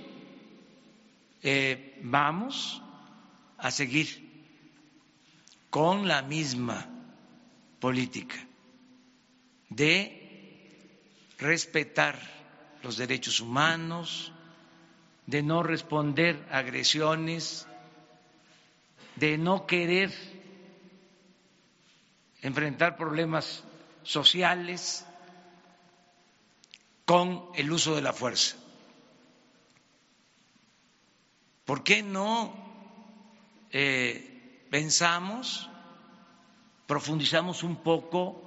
eh, 1.41 1.99
vamos 2.03 2.81
a 3.57 3.71
seguir 3.71 4.30
con 5.71 6.07
la 6.07 6.21
misma 6.21 6.85
política 7.79 8.35
de 9.69 10.21
respetar 11.39 12.19
los 12.83 12.97
derechos 12.97 13.39
humanos, 13.39 14.31
de 15.25 15.41
no 15.41 15.63
responder 15.63 16.45
a 16.51 16.59
agresiones 16.59 17.67
de 19.15 19.37
no 19.37 19.65
querer 19.65 20.11
enfrentar 22.41 22.97
problemas 22.97 23.63
sociales 24.03 25.05
con 27.05 27.45
el 27.55 27.71
uso 27.71 27.95
de 27.95 28.01
la 28.01 28.13
fuerza. 28.13 28.57
¿Por 31.65 31.83
qué 31.83 32.01
no 32.01 32.53
eh, 33.69 34.30
pensamos, 34.71 35.69
profundizamos 36.87 37.61
un 37.61 37.75
poco 37.83 38.41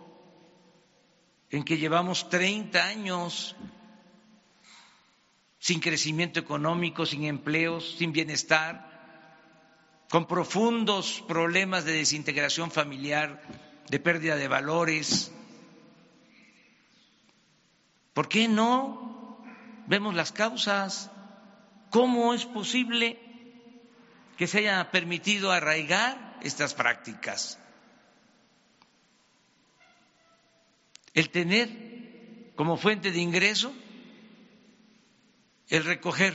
en 1.51 1.62
que 1.62 1.78
llevamos 1.78 2.28
30 2.28 2.84
años 2.84 3.55
sin 5.60 5.78
crecimiento 5.78 6.40
económico, 6.40 7.06
sin 7.06 7.24
empleos, 7.24 7.94
sin 7.96 8.12
bienestar? 8.12 8.92
con 10.14 10.26
profundos 10.26 11.24
problemas 11.26 11.84
de 11.84 11.94
desintegración 11.94 12.70
familiar, 12.70 13.42
de 13.88 13.98
pérdida 13.98 14.36
de 14.36 14.46
valores. 14.46 15.32
¿Por 18.12 18.28
qué 18.28 18.46
no 18.46 19.42
vemos 19.88 20.14
las 20.14 20.30
causas? 20.30 21.10
¿Cómo 21.90 22.32
es 22.32 22.46
posible 22.46 23.18
que 24.36 24.47
se 24.47 24.59
haya 24.59 24.90
permitido 24.90 25.52
arraigar 25.52 26.39
estas 26.43 26.74
prácticas? 26.74 27.59
El 31.12 31.31
tener 31.31 32.52
como 32.56 32.77
fuente 32.77 33.12
de 33.12 33.20
ingreso 33.20 33.73
el 35.69 35.85
recoger 35.85 36.35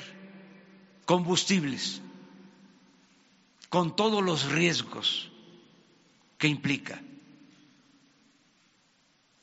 combustibles 1.05 2.01
con 3.69 3.95
todos 3.95 4.23
los 4.23 4.51
riesgos 4.51 5.31
que 6.37 6.47
implica, 6.47 7.01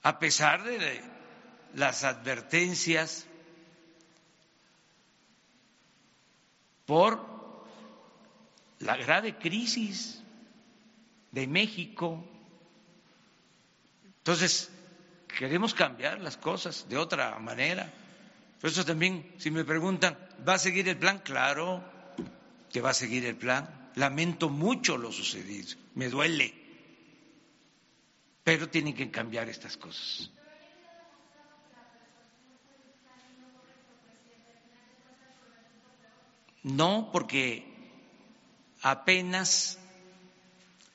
a 0.02 0.18
pesar 0.18 0.64
de 0.64 1.02
las 1.74 2.04
advertencias 2.04 3.26
por 6.86 7.35
la 8.80 8.96
grave 8.96 9.36
crisis 9.36 10.22
de 11.30 11.46
México. 11.46 12.24
Entonces, 14.18 14.70
queremos 15.38 15.74
cambiar 15.74 16.20
las 16.20 16.36
cosas 16.36 16.88
de 16.88 16.96
otra 16.96 17.38
manera. 17.38 17.92
Por 18.60 18.70
eso 18.70 18.84
también, 18.84 19.34
si 19.38 19.50
me 19.50 19.64
preguntan, 19.64 20.16
¿va 20.46 20.54
a 20.54 20.58
seguir 20.58 20.88
el 20.88 20.96
plan? 20.96 21.18
Claro 21.20 21.82
que 22.72 22.80
va 22.80 22.90
a 22.90 22.94
seguir 22.94 23.24
el 23.26 23.36
plan. 23.36 23.90
Lamento 23.94 24.48
mucho 24.48 24.98
lo 24.98 25.10
sucedido, 25.10 25.78
me 25.94 26.10
duele, 26.10 26.52
pero 28.44 28.68
tienen 28.68 28.94
que 28.94 29.10
cambiar 29.10 29.48
estas 29.48 29.76
cosas. 29.76 30.30
No, 36.62 37.10
porque 37.12 37.75
apenas 38.90 39.80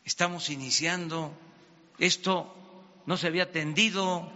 estamos 0.05 0.49
iniciando, 0.49 1.38
esto 1.99 2.55
no 3.05 3.18
se 3.18 3.27
había 3.27 3.43
atendido 3.43 4.31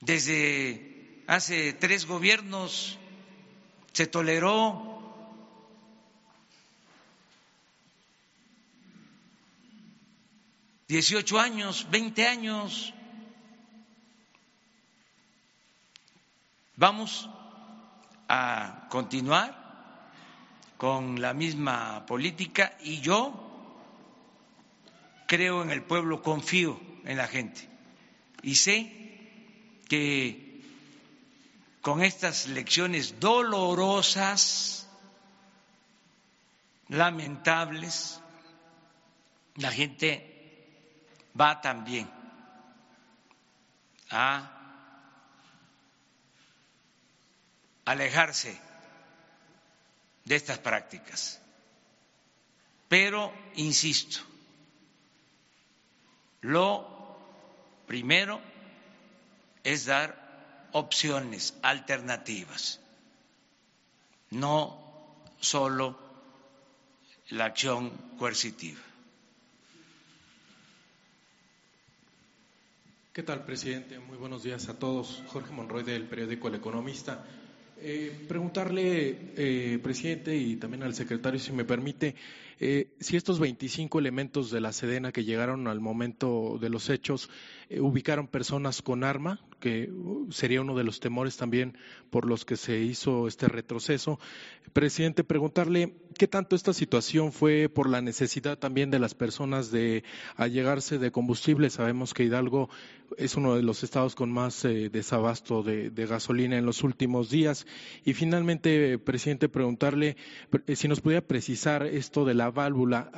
desde 0.00 1.22
hace 1.26 1.74
tres 1.74 2.06
gobiernos, 2.06 2.98
se 3.92 4.06
toleró. 4.06 4.94
Dieciocho 10.88 11.38
años, 11.38 11.86
veinte 11.90 12.26
años. 12.26 12.94
Vamos 16.76 17.28
a 18.26 18.86
continuar 18.88 19.65
con 20.78 21.20
la 21.20 21.32
misma 21.32 22.04
política 22.06 22.76
y 22.80 23.00
yo 23.00 23.42
creo 25.26 25.62
en 25.62 25.70
el 25.70 25.82
pueblo, 25.82 26.22
confío 26.22 26.80
en 27.04 27.16
la 27.16 27.26
gente. 27.26 27.68
Y 28.42 28.56
sé 28.56 28.92
que 29.88 30.60
con 31.80 32.02
estas 32.02 32.48
lecciones 32.48 33.18
dolorosas, 33.20 34.88
lamentables, 36.88 38.20
la 39.56 39.72
gente 39.72 40.64
va 41.38 41.60
también 41.60 42.08
a 44.10 44.52
alejarse 47.84 48.65
de 50.26 50.34
estas 50.34 50.58
prácticas. 50.58 51.40
Pero, 52.88 53.32
insisto, 53.54 54.18
lo 56.42 56.86
primero 57.86 58.40
es 59.64 59.86
dar 59.86 60.68
opciones 60.72 61.54
alternativas, 61.62 62.80
no 64.30 65.24
solo 65.40 65.98
la 67.30 67.46
acción 67.46 67.90
coercitiva. 68.18 68.80
¿Qué 73.12 73.22
tal, 73.22 73.44
presidente? 73.44 73.98
Muy 73.98 74.18
buenos 74.18 74.42
días 74.42 74.68
a 74.68 74.78
todos. 74.78 75.22
Jorge 75.28 75.52
Monroy 75.52 75.82
del 75.84 76.04
periódico 76.04 76.48
El 76.48 76.56
Economista. 76.56 77.24
Eh, 77.78 78.24
preguntarle, 78.26 79.32
eh, 79.36 79.78
presidente, 79.82 80.34
y 80.34 80.56
también 80.56 80.82
al 80.82 80.94
secretario, 80.94 81.38
si 81.38 81.52
me 81.52 81.64
permite, 81.64 82.14
eh, 82.58 82.88
si 83.00 83.16
estos 83.16 83.38
25 83.38 83.98
elementos 83.98 84.50
de 84.50 84.60
la 84.60 84.72
Sedena 84.72 85.12
que 85.12 85.24
llegaron 85.24 85.68
al 85.68 85.80
momento 85.80 86.56
de 86.58 86.70
los 86.70 86.88
hechos 86.88 87.28
eh, 87.68 87.80
ubicaron 87.80 88.28
personas 88.28 88.80
con 88.80 89.04
arma, 89.04 89.40
que 89.60 89.90
uh, 89.90 90.30
sería 90.30 90.60
uno 90.60 90.76
de 90.76 90.84
los 90.84 91.00
temores 91.00 91.36
también 91.36 91.76
por 92.10 92.26
los 92.26 92.44
que 92.44 92.56
se 92.56 92.78
hizo 92.78 93.26
este 93.26 93.48
retroceso. 93.48 94.18
Presidente, 94.72 95.24
preguntarle 95.24 95.96
qué 96.16 96.28
tanto 96.28 96.56
esta 96.56 96.72
situación 96.72 97.32
fue 97.32 97.68
por 97.68 97.90
la 97.90 98.00
necesidad 98.00 98.58
también 98.58 98.90
de 98.90 99.00
las 99.00 99.14
personas 99.14 99.70
de 99.70 100.04
allegarse 100.36 100.98
de 100.98 101.10
combustible. 101.10 101.68
Sabemos 101.68 102.14
que 102.14 102.24
Hidalgo 102.24 102.70
es 103.18 103.36
uno 103.36 103.54
de 103.54 103.62
los 103.62 103.82
estados 103.82 104.14
con 104.14 104.30
más 104.30 104.64
eh, 104.64 104.88
desabasto 104.90 105.62
de, 105.62 105.90
de, 105.90 106.06
gasolina 106.06 106.56
en 106.56 106.66
los 106.66 106.84
últimos 106.84 107.30
días. 107.30 107.66
Y 108.04 108.14
finalmente, 108.14 108.98
presidente, 108.98 109.48
preguntarle 109.48 110.16
si 110.74 110.88
nos 110.88 111.00
pudiera 111.00 111.26
precisar 111.26 111.84
esto 111.84 112.24
de 112.24 112.34
la 112.34 112.45
válvula, 112.50 113.10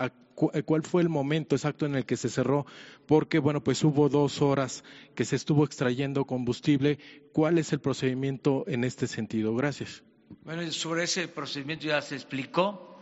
eh, 0.52 0.62
cuál 0.62 0.82
fue 0.82 1.02
el 1.02 1.08
momento 1.08 1.56
exacto 1.56 1.86
en 1.86 1.94
el 1.94 2.04
que 2.04 2.16
se 2.16 2.28
cerró, 2.28 2.66
porque 3.06 3.38
bueno, 3.38 3.62
pues 3.62 3.82
hubo 3.84 4.08
dos 4.08 4.40
horas 4.40 4.84
que 5.14 5.24
se 5.24 5.36
estuvo 5.36 5.64
extrayendo 5.64 6.24
combustible. 6.24 6.98
¿Cuál 7.32 7.58
es 7.58 7.72
el 7.72 7.80
procedimiento 7.80 8.64
en 8.68 8.84
este 8.84 9.06
sentido? 9.06 9.54
Gracias. 9.54 10.02
Bueno, 10.44 10.70
sobre 10.70 11.04
ese 11.04 11.28
procedimiento 11.28 11.86
ya 11.86 12.00
se 12.02 12.14
explicó 12.14 12.98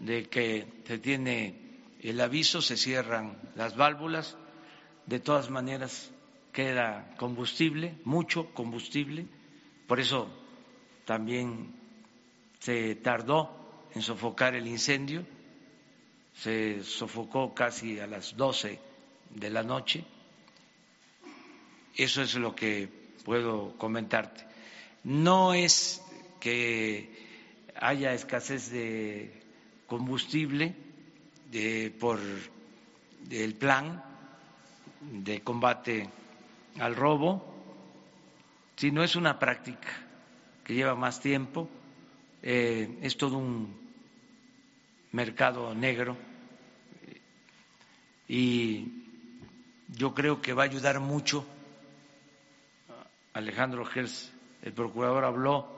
de 0.00 0.28
que 0.28 0.66
se 0.86 0.98
tiene 0.98 1.80
el 2.00 2.20
aviso, 2.20 2.60
se 2.60 2.76
cierran 2.76 3.38
las 3.56 3.76
válvulas, 3.76 4.36
de 5.06 5.20
todas 5.20 5.50
maneras 5.50 6.12
queda 6.52 7.14
combustible, 7.16 7.94
mucho 8.04 8.46
combustible, 8.54 9.26
por 9.86 10.00
eso 10.00 10.28
también 11.04 11.74
se 12.60 12.94
tardó 12.96 13.50
en 13.94 14.02
sofocar 14.02 14.54
el 14.54 14.66
incendio 14.66 15.24
se 16.38 16.82
sofocó 16.84 17.54
casi 17.54 17.98
a 17.98 18.06
las 18.06 18.36
doce 18.36 18.78
de 19.30 19.50
la 19.50 19.62
noche. 19.62 20.04
Eso 21.94 22.22
es 22.22 22.34
lo 22.34 22.54
que 22.54 22.88
puedo 23.24 23.76
comentarte. 23.78 24.44
No 25.04 25.54
es 25.54 26.02
que 26.40 27.10
haya 27.80 28.12
escasez 28.12 28.70
de 28.70 29.32
combustible 29.86 30.74
por 31.98 32.20
el 33.30 33.54
plan 33.54 34.02
de 35.00 35.40
combate 35.42 36.08
al 36.78 36.94
robo, 36.94 37.54
sino 38.76 39.02
es 39.02 39.16
una 39.16 39.38
práctica 39.38 39.88
que 40.64 40.74
lleva 40.74 40.94
más 40.94 41.20
tiempo, 41.20 41.68
eh, 42.42 42.98
es 43.02 43.16
todo 43.16 43.38
un 43.38 43.85
mercado 45.16 45.74
negro 45.74 46.14
y 48.28 48.86
yo 49.88 50.12
creo 50.12 50.42
que 50.42 50.52
va 50.52 50.64
a 50.64 50.66
ayudar 50.66 51.00
mucho. 51.00 51.46
Alejandro 53.32 53.86
Gers, 53.86 54.30
el 54.60 54.74
procurador, 54.74 55.24
habló 55.24 55.68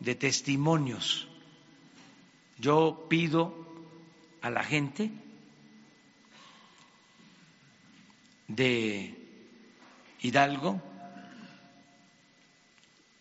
de 0.00 0.16
testimonios. 0.16 1.28
Yo 2.58 3.06
pido 3.08 3.54
a 4.42 4.50
la 4.50 4.64
gente 4.64 5.12
de 8.48 9.14
Hidalgo, 10.22 10.82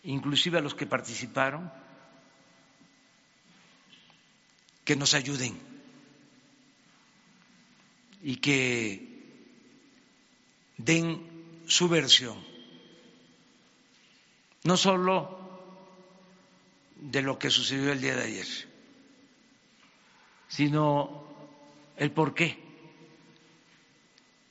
inclusive 0.03 0.57
a 0.57 0.61
los 0.61 0.73
que 0.73 0.87
participaron, 0.87 1.71
que 4.85 4.95
nos 4.95 5.13
ayuden. 5.15 5.59
Y 8.21 8.37
que 8.37 9.15
den 10.77 11.63
su 11.67 11.89
versión, 11.89 12.37
no 14.63 14.77
solo 14.77 15.41
de 16.95 17.21
lo 17.21 17.37
que 17.37 17.49
sucedió 17.49 17.91
el 17.91 18.01
día 18.01 18.15
de 18.15 18.23
ayer, 18.23 18.47
sino 20.47 21.23
el 21.97 22.11
por 22.11 22.33
qué 22.33 22.57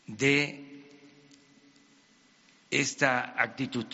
de 0.06 0.60
esta 2.70 3.40
actitud. 3.40 3.86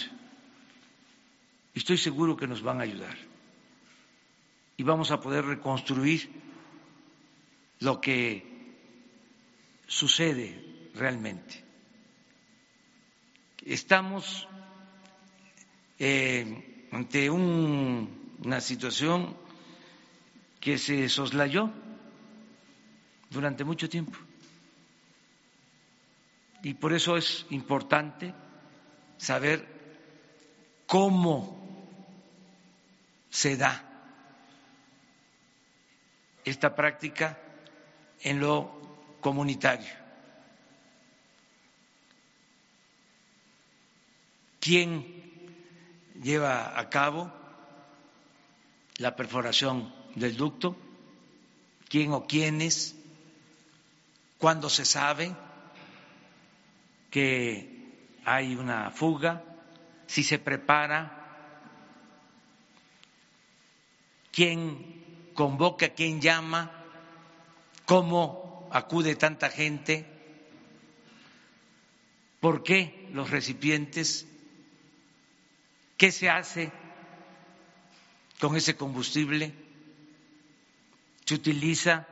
Estoy 1.75 1.97
seguro 1.99 2.37
que 2.37 2.47
nos 2.47 2.63
van 2.63 2.81
a 2.81 2.85
ayudar 2.85 3.30
y 4.81 4.83
vamos 4.83 5.11
a 5.11 5.21
poder 5.21 5.45
reconstruir 5.45 6.31
lo 7.81 8.01
que 8.01 8.47
sucede 9.87 10.89
realmente. 10.95 11.63
Estamos 13.63 14.49
eh, 15.99 16.89
ante 16.93 17.29
una 17.29 18.63
situación 18.63 19.37
que 20.59 20.79
se 20.79 21.11
soslayó 21.11 21.71
durante 23.29 23.65
mucho 23.65 23.87
tiempo. 23.87 24.19
Y 26.63 26.73
por 26.73 26.95
eso 26.95 27.19
es 27.19 27.45
importante 27.51 28.33
saber 29.19 29.69
cómo 30.87 31.61
se 33.29 33.59
da 33.59 33.90
esta 36.45 36.75
práctica 36.75 37.39
en 38.21 38.41
lo 38.41 38.71
comunitario. 39.21 40.01
¿Quién 44.61 45.07
lleva 46.23 46.79
a 46.79 46.91
cabo 46.91 47.33
la 48.99 49.17
perforación 49.17 49.93
del 50.15 50.37
ducto? 50.37 50.77
¿Quién 51.89 52.13
o 52.13 52.27
quiénes? 52.27 52.95
¿Cuándo 54.39 54.69
se 54.69 54.85
sabe 54.85 55.35
que 57.11 58.19
hay 58.25 58.55
una 58.55 58.91
fuga? 58.91 59.43
¿Si 60.07 60.23
se 60.23 60.39
prepara? 60.39 61.17
¿Quién 64.31 65.00
convoca? 65.41 65.89
¿Quién 65.89 66.21
llama? 66.21 66.71
¿Cómo 67.87 68.69
acude 68.71 69.17
tanta 69.17 69.49
gente? 69.49 70.05
¿Por 72.41 72.63
qué 72.63 73.09
los 73.15 73.31
recipientes 73.31 74.27
¿Qué 75.97 76.13
se 76.13 76.29
hace 76.29 76.71
con 78.39 78.55
ese 78.55 78.75
combustible? 78.75 79.53
¿Se 81.25 81.35
utiliza 81.35 82.07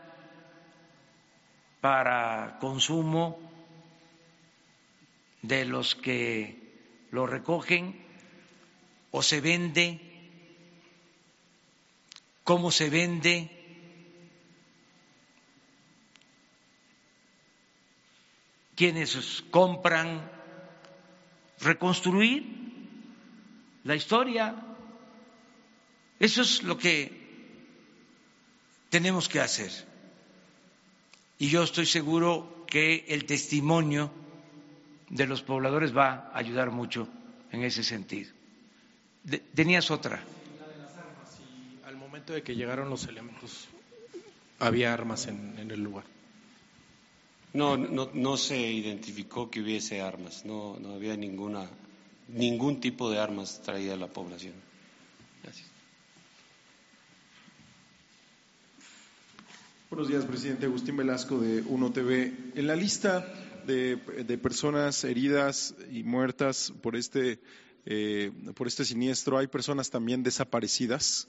para 1.82 2.58
consumo 2.60 3.38
de 5.42 5.66
los 5.66 5.94
que 5.94 6.56
lo 7.10 7.26
recogen 7.26 7.98
o 9.10 9.22
se 9.22 9.40
vende? 9.42 10.07
¿Cómo 12.48 12.70
se 12.70 12.88
vende? 12.88 13.50
¿Quiénes 18.74 19.44
compran? 19.50 20.08
Reconstruir 21.60 22.46
la 23.84 23.96
historia. 23.96 24.56
Eso 26.18 26.40
es 26.40 26.62
lo 26.62 26.78
que 26.78 27.12
tenemos 28.88 29.28
que 29.28 29.40
hacer. 29.40 29.70
Y 31.38 31.50
yo 31.50 31.62
estoy 31.62 31.84
seguro 31.84 32.64
que 32.66 33.04
el 33.08 33.26
testimonio 33.26 34.10
de 35.10 35.26
los 35.26 35.42
pobladores 35.42 35.94
va 35.94 36.30
a 36.32 36.38
ayudar 36.38 36.70
mucho 36.70 37.10
en 37.52 37.62
ese 37.62 37.84
sentido. 37.84 38.32
tenías 39.54 39.90
otra. 39.90 40.24
Momento 42.28 42.34
de 42.34 42.42
que 42.42 42.54
llegaron 42.54 42.90
los 42.90 43.06
elementos, 43.06 43.68
había 44.58 44.92
armas 44.92 45.26
en, 45.28 45.58
en 45.58 45.70
el 45.70 45.82
lugar. 45.82 46.04
No, 47.54 47.76
no, 47.76 48.10
no 48.12 48.36
se 48.36 48.58
identificó 48.58 49.50
que 49.50 49.62
hubiese 49.62 50.02
armas, 50.02 50.44
no, 50.44 50.78
no 50.78 50.94
había 50.94 51.16
ninguna 51.16 51.66
ningún 52.28 52.80
tipo 52.80 53.10
de 53.10 53.18
armas 53.18 53.62
traía 53.62 53.94
a 53.94 53.96
la 53.96 54.08
población. 54.08 54.52
Gracias. 55.42 55.66
Buenos 59.88 60.08
días, 60.08 60.26
presidente 60.26 60.66
Agustín 60.66 60.98
Velasco 60.98 61.38
de 61.38 61.62
UNO 61.62 61.90
TV. 61.92 62.34
En 62.54 62.66
la 62.66 62.76
lista 62.76 63.26
de, 63.66 63.96
personas 64.42 65.02
heridas 65.04 65.74
y 65.90 66.02
muertas 66.02 66.74
por 66.82 66.94
este, 66.94 67.40
eh, 67.86 68.30
por 68.54 68.66
este 68.66 68.84
siniestro 68.84 69.38
hay 69.38 69.46
personas 69.46 69.88
también 69.88 70.22
desaparecidas. 70.22 71.26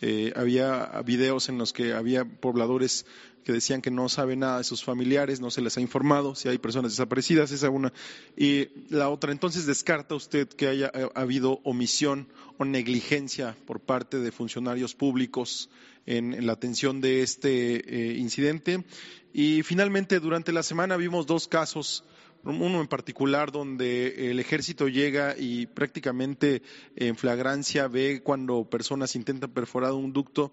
Eh, 0.00 0.32
había 0.34 1.02
videos 1.04 1.48
en 1.48 1.58
los 1.58 1.72
que 1.72 1.92
había 1.92 2.24
pobladores 2.24 3.04
que 3.44 3.52
decían 3.52 3.82
que 3.82 3.90
no 3.90 4.08
saben 4.08 4.40
nada 4.40 4.58
de 4.58 4.64
sus 4.64 4.84
familiares, 4.84 5.40
no 5.40 5.50
se 5.50 5.62
les 5.62 5.76
ha 5.76 5.80
informado 5.80 6.34
si 6.34 6.48
hay 6.48 6.58
personas 6.58 6.92
desaparecidas, 6.92 7.50
esa 7.52 7.70
una. 7.70 7.92
Y 8.36 8.68
la 8.88 9.08
otra, 9.08 9.32
entonces 9.32 9.66
descarta 9.66 10.14
usted 10.14 10.48
que 10.48 10.68
haya 10.68 10.90
eh, 10.94 11.08
habido 11.14 11.60
omisión 11.64 12.28
o 12.58 12.64
negligencia 12.64 13.56
por 13.66 13.80
parte 13.80 14.18
de 14.18 14.32
funcionarios 14.32 14.94
públicos 14.94 15.70
en, 16.06 16.46
la 16.46 16.52
atención 16.52 17.00
de 17.00 17.22
este 17.22 18.12
eh, 18.12 18.18
incidente. 18.18 18.84
Y 19.32 19.62
finalmente, 19.62 20.20
durante 20.20 20.52
la 20.52 20.62
semana 20.62 20.96
vimos 20.96 21.26
dos 21.26 21.46
casos 21.48 22.04
uno 22.44 22.80
en 22.80 22.86
particular 22.86 23.52
donde 23.52 24.30
el 24.30 24.40
ejército 24.40 24.88
llega 24.88 25.34
y 25.38 25.66
prácticamente 25.66 26.62
en 26.96 27.16
flagrancia 27.16 27.88
ve 27.88 28.22
cuando 28.22 28.68
personas 28.68 29.14
intentan 29.16 29.50
perforar 29.50 29.92
un 29.92 30.12
ducto 30.12 30.52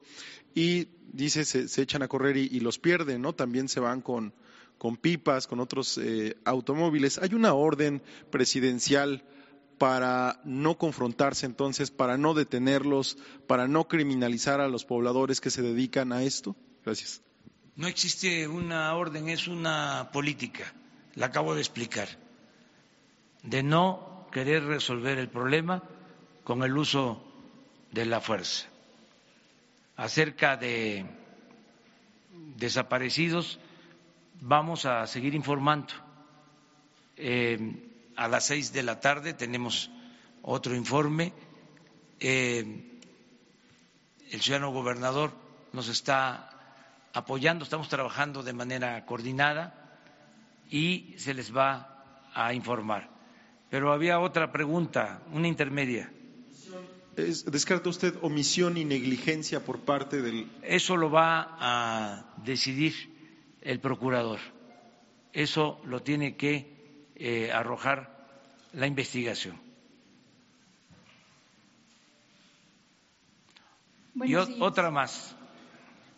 y 0.53 0.89
dice 1.11 1.45
se, 1.45 1.81
echan 1.81 2.03
a 2.03 2.07
correr 2.07 2.37
y, 2.37 2.59
los 2.59 2.79
pierden, 2.79 3.21
¿no? 3.21 3.33
También 3.33 3.69
se 3.69 3.79
van 3.79 4.01
con, 4.01 4.33
con 4.77 4.97
pipas, 4.97 5.47
con 5.47 5.59
otros 5.59 5.97
eh, 5.97 6.35
automóviles. 6.43 7.19
Hay 7.19 7.33
una 7.33 7.53
orden 7.53 8.01
presidencial 8.31 9.23
para 9.77 10.41
no 10.43 10.77
confrontarse 10.77 11.45
entonces, 11.45 11.91
para 11.91 12.17
no 12.17 12.33
detenerlos, 12.33 13.17
para 13.45 13.67
no 13.67 13.87
criminalizar 13.87 14.59
a 14.59 14.67
los 14.67 14.85
pobladores 14.85 15.39
que 15.39 15.51
se 15.51 15.61
dedican 15.61 16.11
a 16.11 16.23
esto? 16.23 16.55
Gracias. 16.83 17.21
No 17.75 17.87
existe 17.87 18.47
una 18.47 18.95
orden, 18.95 19.29
es 19.29 19.47
una 19.47 20.09
política 20.11 20.73
la 21.17 21.25
acabo 21.27 21.55
de 21.55 21.61
explicar, 21.61 22.07
de 23.41 23.63
no 23.63 24.27
querer 24.31 24.63
resolver 24.63 25.17
el 25.17 25.29
problema 25.29 25.81
con 26.43 26.61
el 26.61 26.77
uso 26.77 27.23
de 27.91 28.05
la 28.05 28.21
fuerza. 28.21 28.67
Acerca 29.95 30.57
de 30.57 31.07
desaparecidos, 32.55 33.59
vamos 34.41 34.85
a 34.85 35.07
seguir 35.07 35.33
informando. 35.33 35.91
Eh, 37.15 37.57
a 38.15 38.27
las 38.27 38.45
seis 38.45 38.71
de 38.71 38.83
la 38.83 38.99
tarde 38.99 39.33
tenemos 39.33 39.89
otro 40.43 40.75
informe. 40.75 41.33
Eh, 42.19 42.99
el 44.29 44.41
ciudadano 44.41 44.71
gobernador 44.71 45.31
nos 45.73 45.87
está 45.87 46.51
apoyando, 47.11 47.63
estamos 47.63 47.89
trabajando 47.89 48.43
de 48.43 48.53
manera 48.53 49.03
coordinada 49.07 49.86
y 50.69 51.13
se 51.17 51.33
les 51.33 51.55
va 51.55 52.29
a 52.33 52.53
informar. 52.53 53.09
Pero 53.69 53.91
había 53.91 54.19
otra 54.19 54.51
pregunta, 54.51 55.21
una 55.31 55.47
intermedia. 55.47 56.11
¿Descarta 57.15 57.89
usted 57.89 58.13
omisión 58.21 58.77
y 58.77 58.85
negligencia 58.85 59.65
por 59.65 59.79
parte 59.79 60.21
del.? 60.21 60.47
Eso 60.61 60.95
lo 60.97 61.09
va 61.09 61.57
a 61.59 62.35
decidir 62.43 62.93
el 63.61 63.79
procurador. 63.79 64.39
Eso 65.33 65.81
lo 65.85 66.01
tiene 66.03 66.35
que 66.35 67.09
eh, 67.15 67.51
arrojar 67.51 68.15
la 68.73 68.85
investigación. 68.87 69.59
y 74.23 74.35
otra 74.35 74.89
más. 74.91 75.36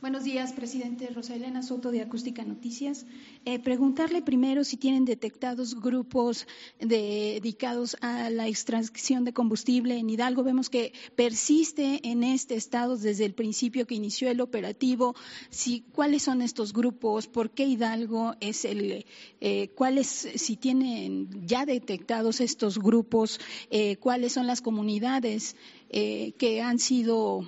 Buenos 0.01 0.23
días, 0.23 0.53
presidente 0.53 1.09
Rosalena 1.13 1.61
Soto 1.61 1.91
de 1.91 2.01
Acústica 2.01 2.45
Noticias. 2.45 3.05
Eh, 3.43 3.59
preguntarle 3.59 4.21
primero 4.21 4.63
si 4.63 4.77
tienen 4.77 5.03
detectados 5.03 5.77
grupos 5.77 6.47
dedicados 6.80 7.97
a 7.99 8.30
la 8.30 8.47
extracción 8.47 9.26
de 9.26 9.34
combustible 9.34 9.97
en 9.97 10.09
Hidalgo. 10.09 10.45
Vemos 10.45 10.69
que 10.69 10.93
persiste 11.17 11.99
en 12.09 12.23
este 12.23 12.55
estado 12.55 12.95
desde 12.95 13.26
el 13.26 13.34
principio 13.34 13.85
que 13.85 13.95
inició 13.95 14.30
el 14.30 14.39
operativo. 14.39 15.15
Si, 15.49 15.81
¿Cuáles 15.91 16.23
son 16.23 16.41
estos 16.41 16.71
grupos? 16.71 17.27
¿Por 17.27 17.49
qué 17.49 17.65
Hidalgo 17.65 18.35
es 18.39 18.63
el? 18.63 19.05
Eh, 19.41 19.67
¿Cuáles, 19.76 20.07
si 20.07 20.55
tienen 20.55 21.45
ya 21.45 21.65
detectados 21.65 22.39
estos 22.39 22.80
grupos, 22.80 23.41
eh, 23.69 23.97
cuáles 23.97 24.31
son 24.31 24.47
las 24.47 24.61
comunidades 24.61 25.57
que 25.91 26.61
han 26.61 26.77
sido 26.77 27.47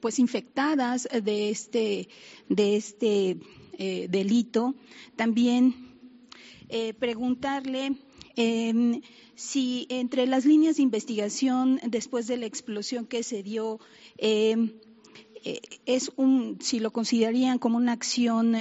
pues 0.00 0.18
infectadas 0.18 1.08
de 1.10 1.50
este, 1.50 2.08
de 2.48 2.76
este 2.76 3.38
eh, 3.78 4.06
delito. 4.08 4.74
También 5.16 5.74
eh, 6.68 6.94
preguntarle 6.94 7.96
em, 8.36 9.00
si 9.34 9.86
entre 9.90 10.26
las 10.26 10.44
líneas 10.44 10.76
de 10.76 10.82
investigación 10.82 11.80
después 11.86 12.26
de 12.26 12.36
la 12.36 12.46
explosión 12.46 13.06
que 13.06 13.22
se 13.22 13.42
dio, 13.42 13.80
em, 14.16 14.72
eh, 15.44 15.60
es 15.86 16.12
un, 16.16 16.58
si 16.60 16.80
lo 16.80 16.92
considerarían 16.92 17.58
como 17.58 17.76
una 17.76 17.92
acción 17.92 18.54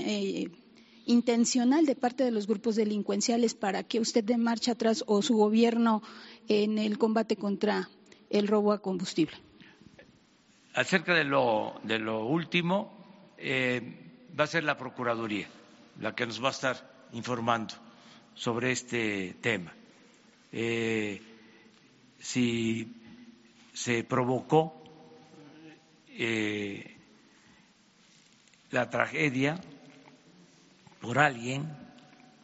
intencional 1.06 1.86
de 1.86 1.95
parte 1.95 2.24
de 2.24 2.32
los 2.32 2.48
grupos 2.48 2.76
delincuenciales 2.76 3.54
para 3.54 3.84
que 3.84 4.00
usted 4.00 4.24
dé 4.24 4.38
marcha 4.38 4.72
atrás 4.74 5.04
o 5.08 5.22
su 5.22 5.36
gobierno 5.36 6.02
en 6.48 6.78
el 6.78 6.98
combate 6.98 7.36
contra 7.36 7.90
el 8.30 8.48
robo 8.48 8.72
a 8.72 8.82
combustible. 8.82 9.36
Acerca 10.76 11.14
de 11.14 11.24
lo, 11.24 11.80
de 11.84 12.00
lo 12.00 12.26
último, 12.26 12.91
eh, 13.38 13.82
va 14.38 14.45
a 14.45 14.48
ser 14.48 14.64
la 14.64 14.76
Procuraduría 14.78 15.48
la 16.00 16.16
que 16.16 16.26
nos 16.26 16.44
va 16.44 16.48
a 16.48 16.52
estar 16.52 17.08
informando 17.12 17.76
sobre 18.34 18.72
este 18.72 19.36
tema. 19.41 19.72
Eh, 20.52 21.22
si 22.18 22.91
se 23.74 24.04
provocó 24.04 24.82
eh, 26.08 26.98
la 28.72 28.90
tragedia 28.90 29.62
por 31.00 31.20
alguien, 31.20 31.68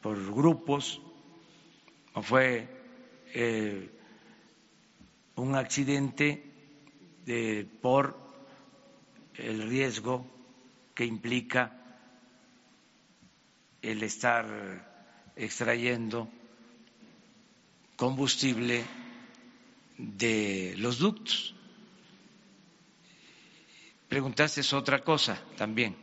por 0.02 0.24
grupos, 0.32 1.02
o 2.14 2.22
fue 2.22 2.68
un 5.36 5.56
accidente 5.56 6.49
por 7.82 8.18
el 9.36 9.70
riesgo 9.70 10.26
que 10.96 11.06
implica 11.06 11.72
el 13.82 14.04
estar 14.04 14.46
extrayendo 15.36 16.28
combustible 17.96 18.84
de 19.98 20.74
los 20.78 20.98
ductos. 20.98 21.54
Preguntaste 24.08 24.62
otra 24.76 25.04
cosa 25.04 25.40
también. 25.56 25.96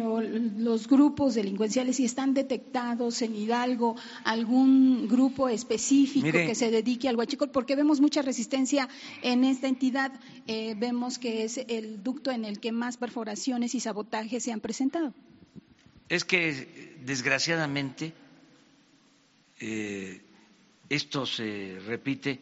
Los 0.00 0.88
grupos 0.88 1.34
delincuenciales, 1.34 1.96
si 1.96 2.04
están 2.04 2.34
detectados 2.34 3.22
en 3.22 3.34
Hidalgo, 3.34 3.96
algún 4.24 5.08
grupo 5.08 5.48
específico 5.48 6.30
que 6.32 6.54
se 6.54 6.70
dedique 6.70 7.08
al 7.08 7.16
huachicol, 7.16 7.50
porque 7.50 7.76
vemos 7.76 8.00
mucha 8.00 8.22
resistencia 8.22 8.88
en 9.22 9.44
esta 9.44 9.68
entidad, 9.68 10.12
eh, 10.46 10.74
vemos 10.76 11.18
que 11.18 11.44
es 11.44 11.58
el 11.68 12.02
ducto 12.02 12.30
en 12.30 12.44
el 12.44 12.60
que 12.60 12.72
más 12.72 12.96
perforaciones 12.96 13.74
y 13.74 13.80
sabotajes 13.80 14.42
se 14.42 14.52
han 14.52 14.60
presentado. 14.60 15.12
Es 16.08 16.24
que, 16.24 16.96
desgraciadamente, 17.04 18.12
eh, 19.60 20.20
esto 20.88 21.26
se 21.26 21.78
repite 21.86 22.40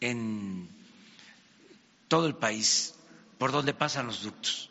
en 0.00 0.68
todo 2.08 2.26
el 2.26 2.34
país, 2.34 2.94
por 3.38 3.52
donde 3.52 3.72
pasan 3.72 4.06
los 4.06 4.22
ductos 4.22 4.69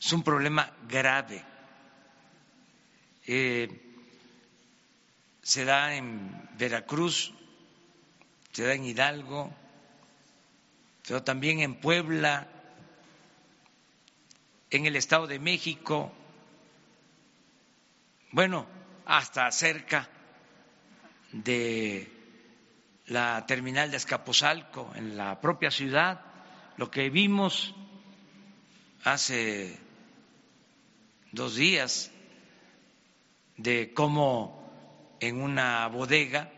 es 0.00 0.12
un 0.12 0.22
problema 0.22 0.70
grave. 0.88 1.44
Eh, 3.26 3.68
se 5.42 5.64
da 5.64 5.94
en 5.94 6.48
Veracruz, 6.58 7.32
se 8.52 8.64
da 8.64 8.74
en 8.74 8.84
Hidalgo, 8.84 9.52
pero 11.06 11.22
también 11.22 11.60
en 11.60 11.74
Puebla, 11.76 12.48
en 14.70 14.86
el 14.86 14.96
Estado 14.96 15.26
de 15.26 15.38
México, 15.38 16.12
bueno, 18.32 18.66
hasta 19.06 19.50
cerca 19.52 20.08
de 21.32 22.10
la 23.06 23.44
terminal 23.46 23.90
de 23.90 23.96
Escaposalco, 23.98 24.92
en 24.96 25.16
la 25.16 25.40
propia 25.40 25.70
ciudad, 25.70 26.20
lo 26.76 26.90
que 26.90 27.08
vimos 27.08 27.74
hace 29.04 29.85
dos 31.36 31.54
días 31.54 32.10
de 33.58 33.92
cómo 33.92 35.16
en 35.20 35.40
una 35.40 35.86
bodega, 35.88 36.50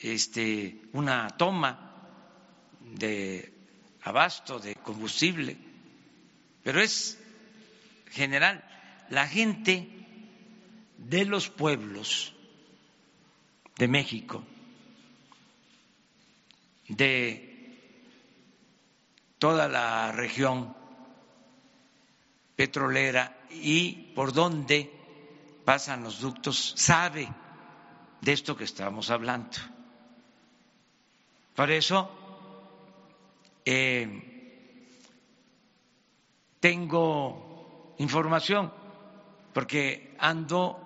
este, 0.00 0.82
una 0.92 1.28
toma 1.38 1.94
de 2.80 3.52
abasto 4.02 4.58
de 4.58 4.74
combustible, 4.74 5.56
pero 6.64 6.80
es 6.80 7.22
general. 8.10 8.64
La 9.10 9.28
gente 9.28 9.88
de 10.98 11.24
los 11.24 11.48
pueblos 11.48 12.34
de 13.76 13.86
México, 13.86 14.44
de 16.88 17.78
toda 19.38 19.68
la 19.68 20.10
región 20.10 20.79
petrolera 22.60 23.38
y 23.50 24.12
por 24.14 24.34
dónde 24.34 24.92
pasan 25.64 26.04
los 26.04 26.20
ductos 26.20 26.74
sabe 26.76 27.26
de 28.20 28.32
esto 28.32 28.54
que 28.54 28.64
estamos 28.64 29.10
hablando. 29.10 29.56
Por 31.54 31.70
eso 31.70 32.10
eh, 33.64 34.76
tengo 36.60 37.94
información, 37.96 38.70
porque 39.54 40.14
ando 40.18 40.78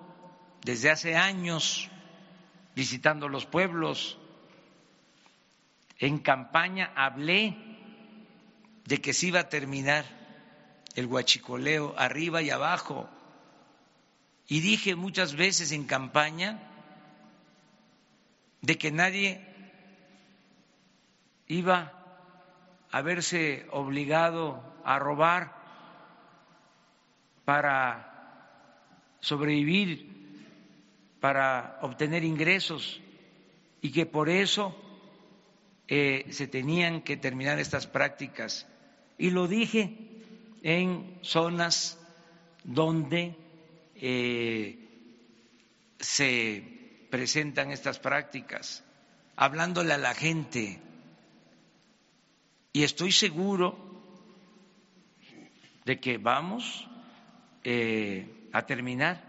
desde 0.63 0.91
hace 0.91 1.17
años 1.17 1.89
visitando 2.73 3.27
los 3.27 3.45
pueblos. 3.45 4.17
En 5.99 6.19
campaña 6.19 6.93
hablé 6.95 7.53
de 8.85 9.01
que 9.01 9.11
se 9.11 9.27
iba 9.27 9.41
a 9.41 9.49
terminar 9.49 10.24
el 10.95 11.07
guachicoleo 11.07 11.93
arriba 11.97 12.41
y 12.41 12.49
abajo. 12.49 13.09
Y 14.47 14.61
dije 14.61 14.95
muchas 14.95 15.35
veces 15.35 15.71
en 15.71 15.85
campaña 15.85 16.59
de 18.61 18.77
que 18.77 18.91
nadie 18.91 19.45
iba 21.47 21.91
a 22.91 23.01
verse 23.01 23.67
obligado 23.71 24.63
a 24.83 24.97
robar 24.99 25.53
para 27.43 28.11
sobrevivir, 29.19 30.07
para 31.19 31.77
obtener 31.81 32.23
ingresos 32.23 33.01
y 33.81 33.91
que 33.91 34.05
por 34.05 34.29
eso 34.29 34.75
eh, 35.87 36.25
se 36.29 36.47
tenían 36.47 37.01
que 37.01 37.17
terminar 37.17 37.59
estas 37.59 37.85
prácticas. 37.85 38.67
Y 39.17 39.31
lo 39.31 39.47
dije 39.47 40.14
en 40.65 41.19
zonas 41.21 41.95
donde 42.63 43.35
eh, 43.93 44.79
se 45.99 47.07
presentan 47.11 47.69
estas 47.69 47.99
prácticas, 47.99 48.83
hablándole 49.35 49.93
a 49.93 49.99
la 49.99 50.15
gente. 50.15 50.81
Y 52.73 52.83
estoy 52.83 53.11
seguro 53.11 53.77
de 55.85 55.99
que 55.99 56.17
vamos 56.17 56.89
eh, 57.63 58.49
a 58.51 58.65
terminar 58.65 59.21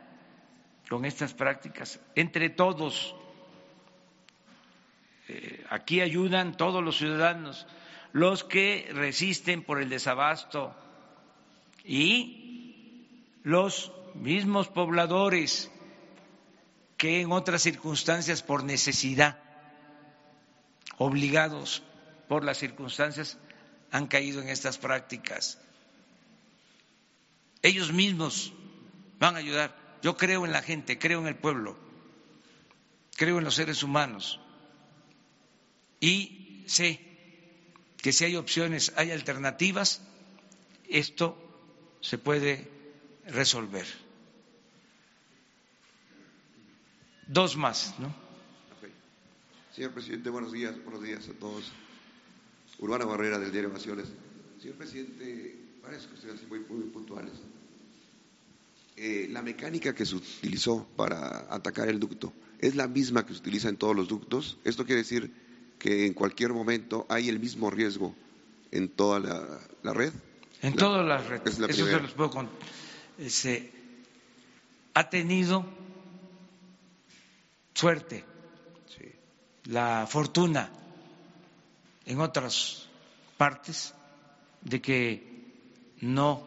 con 0.89 1.05
estas 1.05 1.35
prácticas 1.35 2.01
entre 2.15 2.49
todos. 2.49 3.15
Eh, 5.29 5.67
aquí 5.69 6.01
ayudan 6.01 6.57
todos 6.57 6.83
los 6.83 6.97
ciudadanos, 6.97 7.67
los 8.13 8.43
que 8.43 8.89
resisten 8.95 9.63
por 9.63 9.83
el 9.83 9.91
desabasto, 9.91 10.75
y 11.87 13.07
los 13.45 13.93
mismos 14.15 14.69
pobladores 14.69 15.71
que 16.97 17.21
en 17.21 17.31
otras 17.31 17.63
circunstancias 17.63 18.43
por 18.43 18.65
necesidad, 18.65 19.39
obligados 20.99 21.83
por 22.29 22.43
las 22.45 22.59
circunstancias, 22.59 23.39
han 23.93 24.09
caído 24.09 24.43
en 24.43 24.49
estas 24.49 24.79
prácticas. 24.79 25.59
Ellos 27.63 27.93
mismos 27.93 28.53
van 29.19 29.37
a 29.37 29.39
ayudar. 29.39 29.77
Yo 30.03 30.17
creo 30.17 30.45
en 30.45 30.53
la 30.53 30.63
gente, 30.63 30.99
creo 30.99 31.21
en 31.21 31.29
el 31.29 31.37
pueblo, 31.37 31.77
creo 33.17 33.39
en 33.39 33.45
los 33.45 33.55
seres 33.55 33.83
humanos 33.83 34.41
y 36.01 36.65
sé 36.67 37.01
que 37.99 38.13
si 38.13 38.25
hay 38.25 38.37
opciones, 38.37 38.93
hay 38.97 39.11
alternativas, 39.11 40.03
esto 40.89 41.45
se 42.07 42.19
puede 42.19 42.69
resolver. 43.27 43.85
Dos 47.27 47.57
más, 47.57 47.95
¿no? 47.99 48.15
Señor 49.74 49.91
presidente, 49.91 50.31
buenos 50.31 50.53
días, 50.53 50.73
buenos 50.85 51.03
días 51.03 51.28
a 51.28 51.33
todos. 51.33 51.73
Urbana 52.78 53.05
Barrera 53.05 53.41
del 53.41 53.51
diario 53.51 53.70
Naciones. 53.70 54.07
Señor 54.61 54.77
presidente, 54.77 55.57
parece 55.83 56.07
que 56.07 56.15
ustedes 56.15 56.49
muy, 56.49 56.61
muy 56.61 56.85
puntuales. 56.91 57.33
Eh, 58.97 59.27
la 59.33 59.43
mecánica 59.43 59.93
que 59.93 60.07
se 60.07 60.15
utilizó 60.15 60.87
para 60.97 61.53
atacar 61.53 61.89
el 61.89 61.99
ducto 61.99 62.33
es 62.61 62.77
la 62.77 62.87
misma 62.87 63.27
que 63.27 63.35
se 63.35 63.41
utiliza 63.41 63.69
en 63.69 63.78
todos 63.78 63.97
los 63.97 64.07
ductos. 64.07 64.59
Esto 64.62 64.87
quiere 64.87 65.03
decir 65.03 65.33
que 65.81 66.07
en 66.07 66.15
cualquier 66.15 66.53
momento 66.53 67.05
hay 67.09 67.28
el 67.28 67.41
mismo 67.41 67.69
riesgo 67.69 68.15
en 68.70 68.89
toda 68.89 69.19
la, 69.83 69.93
red. 69.93 70.12
En 70.62 70.74
todas 70.74 71.07
las 71.07 71.27
redes. 71.27 71.59
Eso 71.59 71.87
se 71.87 72.01
los 72.01 72.12
puedo 72.12 72.31
contar. 72.31 72.55
ha 74.95 75.11
tenido 75.11 75.65
suerte, 77.74 78.24
la 79.65 80.07
fortuna 80.09 80.70
en 82.07 82.20
otras 82.20 82.89
partes 83.37 83.95
de 84.62 84.81
que 84.81 85.37
no 86.01 86.47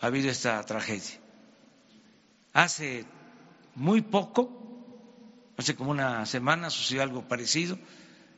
ha 0.00 0.06
habido 0.06 0.30
esta 0.30 0.62
tragedia. 0.64 1.18
Hace 2.52 3.04
muy 3.74 4.00
poco, 4.00 4.50
hace 5.56 5.76
como 5.76 5.90
una 5.90 6.24
semana, 6.24 6.70
sucedió 6.70 7.02
algo 7.02 7.28
parecido 7.28 7.78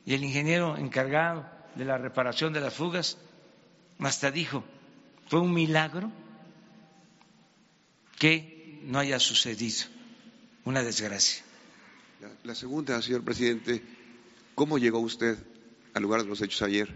y 0.05 0.15
el 0.15 0.25
ingeniero 0.25 0.77
encargado 0.77 1.47
de 1.75 1.85
la 1.85 1.99
reparación 1.99 2.53
de 2.53 2.61
las 2.61 2.75
fugas 2.75 3.19
hasta 4.01 4.31
dijo, 4.31 4.65
fue 5.29 5.41
un 5.41 5.53
milagro 5.53 6.11
que 8.19 8.81
no 8.85 8.99
haya 8.99 9.19
sucedido 9.21 9.87
una 10.65 10.83
desgracia. 10.83 11.45
La 12.45 12.55
segunda, 12.55 13.01
señor 13.01 13.23
presidente, 13.23 13.83
¿cómo 14.55 14.79
llegó 14.79 14.99
usted 14.99 15.39
al 15.95 16.03
lugar 16.03 16.23
de 16.23 16.29
los 16.29 16.43
hechos 16.43 16.63
ayer? 16.63 16.89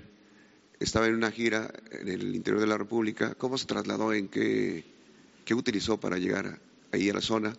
Estaba 0.80 1.06
en 1.06 1.14
una 1.14 1.30
gira 1.30 1.72
en 1.92 2.08
el 2.08 2.34
interior 2.34 2.60
de 2.60 2.66
la 2.66 2.76
República. 2.76 3.34
¿Cómo 3.34 3.56
se 3.56 3.66
trasladó? 3.66 4.12
¿En 4.12 4.28
qué, 4.28 4.84
qué 5.44 5.54
utilizó 5.54 5.98
para 6.00 6.18
llegar 6.18 6.58
ahí 6.90 7.08
a 7.08 7.14
la 7.14 7.20
zona? 7.20 7.56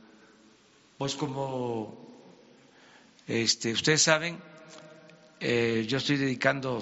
Pues 0.97 1.15
como 1.15 2.03
este, 3.27 3.71
ustedes 3.71 4.01
saben, 4.01 4.37
eh, 5.39 5.85
yo 5.87 5.97
estoy 5.97 6.17
dedicando 6.17 6.81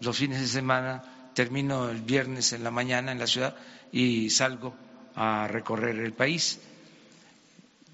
los 0.00 0.16
fines 0.16 0.40
de 0.40 0.46
semana, 0.46 1.11
termino 1.34 1.88
el 1.90 2.00
viernes 2.02 2.52
en 2.52 2.64
la 2.64 2.70
mañana 2.70 3.12
en 3.12 3.18
la 3.18 3.26
ciudad 3.26 3.54
y 3.90 4.30
salgo 4.30 4.74
a 5.14 5.46
recorrer 5.48 5.96
el 5.96 6.12
país. 6.12 6.60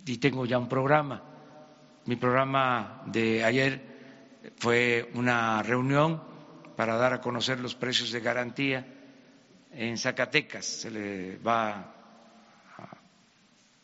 Y 0.06 0.19
tengo 0.19 0.47
ya 0.47 0.59
un 0.59 0.69
programa 0.69 1.23
mi 2.09 2.16
programa 2.16 3.02
de 3.05 3.44
ayer 3.44 3.82
fue 4.56 5.10
una 5.12 5.62
reunión 5.62 6.23
para 6.74 6.97
dar 6.97 7.12
a 7.12 7.20
conocer 7.20 7.60
los 7.60 7.74
precios 7.74 8.10
de 8.12 8.20
garantía 8.20 8.86
en 9.73 9.98
Zacatecas. 9.98 10.65
Se 10.65 10.90
le 10.90 11.36
va 11.36 11.70
a 12.78 12.89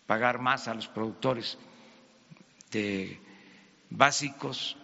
pagar 0.07 0.39
más 0.39 0.69
a 0.69 0.73
los 0.75 0.89
productores 0.89 1.59
de 2.71 3.21
básicos 3.91 4.75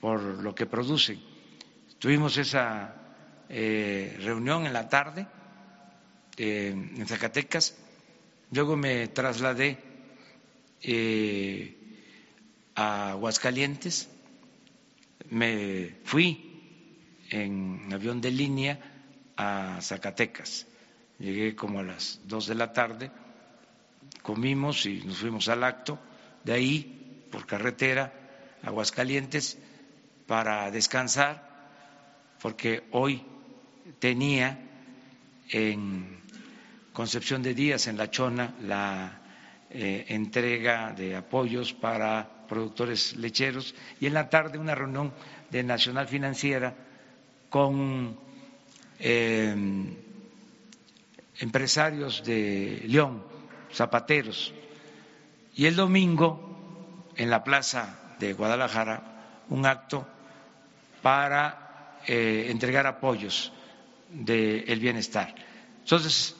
por 0.00 0.18
lo 0.22 0.54
que 0.54 0.64
producen. 0.64 1.20
Tuvimos 1.98 2.38
esa 2.38 2.94
eh, 3.48 4.16
reunión 4.20 4.66
en 4.66 4.72
la 4.72 4.88
tarde 4.88 5.26
eh, 6.36 6.68
en 6.68 7.06
Zacatecas, 7.06 7.76
luego 8.50 8.76
me 8.76 9.08
trasladé 9.08 9.78
eh, 10.82 11.76
a 12.74 13.10
Aguascalientes, 13.10 14.08
me 15.30 15.96
fui 16.04 17.22
en 17.30 17.88
avión 17.92 18.20
de 18.20 18.30
línea 18.30 18.78
a 19.36 19.78
Zacatecas. 19.80 20.66
Llegué 21.18 21.56
como 21.56 21.80
a 21.80 21.82
las 21.82 22.20
dos 22.24 22.46
de 22.46 22.54
la 22.54 22.72
tarde, 22.72 23.10
comimos 24.22 24.84
y 24.86 25.02
nos 25.04 25.18
fuimos 25.18 25.48
al 25.48 25.64
acto. 25.64 25.98
De 26.44 26.52
ahí, 26.52 27.26
por 27.32 27.46
carretera, 27.46 28.12
a 28.62 28.68
Aguascalientes, 28.68 29.58
para 30.26 30.70
descansar, 30.70 32.36
porque 32.40 32.84
hoy 32.90 33.24
tenía 33.98 34.58
en 35.50 36.20
Concepción 36.92 37.42
de 37.42 37.54
Díaz, 37.54 37.86
en 37.88 37.96
La 37.98 38.10
Chona, 38.10 38.54
la 38.62 39.20
eh, 39.70 40.06
entrega 40.08 40.92
de 40.92 41.14
apoyos 41.16 41.72
para 41.72 42.46
productores 42.48 43.16
lecheros, 43.16 43.74
y 44.00 44.06
en 44.06 44.14
la 44.14 44.30
tarde 44.30 44.58
una 44.58 44.74
reunión 44.74 45.12
de 45.50 45.62
Nacional 45.62 46.08
Financiera 46.08 46.74
con 47.50 48.18
em, 48.98 49.94
empresarios 51.38 52.24
de 52.24 52.82
León, 52.86 53.22
zapateros, 53.72 54.54
y 55.54 55.66
el 55.66 55.76
domingo 55.76 57.10
en 57.16 57.30
la 57.30 57.44
plaza 57.44 58.14
de 58.18 58.32
Guadalajara 58.32 59.44
un 59.48 59.66
acto 59.66 60.06
para 61.02 61.98
eh, 62.06 62.46
entregar 62.50 62.86
apoyos 62.86 63.52
del 64.10 64.80
bienestar. 64.80 65.34
Entonces 65.80 66.34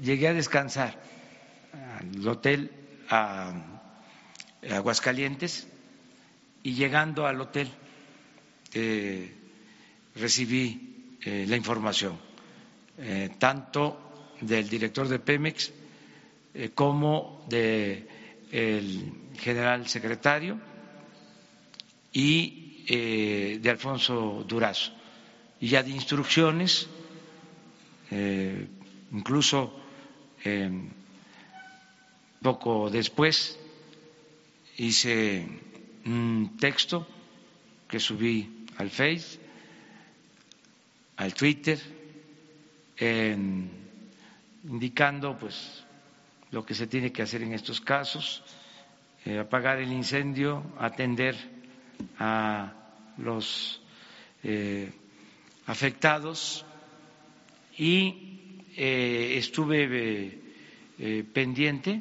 llegué 0.00 0.28
a 0.28 0.34
descansar 0.34 0.98
al 1.72 2.26
hotel 2.28 2.70
a 3.08 3.52
Aguascalientes 4.70 5.66
y 6.62 6.74
llegando 6.74 7.26
al 7.26 7.40
hotel 7.40 7.68
eh, 8.74 9.32
recibí 10.14 11.16
eh, 11.24 11.44
la 11.48 11.56
información, 11.56 12.18
eh, 12.98 13.30
tanto 13.38 14.34
del 14.40 14.68
director 14.68 15.08
de 15.08 15.18
Pemex 15.18 15.72
como 16.74 17.46
del 17.48 18.08
general 19.38 19.86
secretario 19.86 20.58
y 22.12 23.56
de 23.60 23.70
Alfonso 23.70 24.44
Durazo, 24.48 24.90
y 25.60 25.68
ya 25.68 25.84
de 25.84 25.90
instrucciones, 25.90 26.88
incluso 28.10 29.72
poco 32.42 32.90
después 32.90 33.58
hice 34.78 35.46
un 36.06 36.56
texto 36.58 37.06
que 37.88 38.00
subí 38.00 38.66
al 38.78 38.90
Face, 38.90 39.38
al 41.16 41.34
Twitter, 41.34 41.78
indicando 44.64 45.36
pues 45.38 45.84
lo 46.50 46.64
que 46.64 46.74
se 46.74 46.86
tiene 46.86 47.12
que 47.12 47.22
hacer 47.22 47.42
en 47.42 47.52
estos 47.52 47.80
casos, 47.80 48.42
eh, 49.24 49.38
apagar 49.38 49.78
el 49.78 49.92
incendio, 49.92 50.64
atender 50.78 51.36
a 52.18 52.72
los 53.18 53.80
eh, 54.42 54.90
afectados 55.66 56.64
y 57.78 58.62
eh, 58.76 59.34
estuve 59.36 60.38
pendiente 61.32 62.00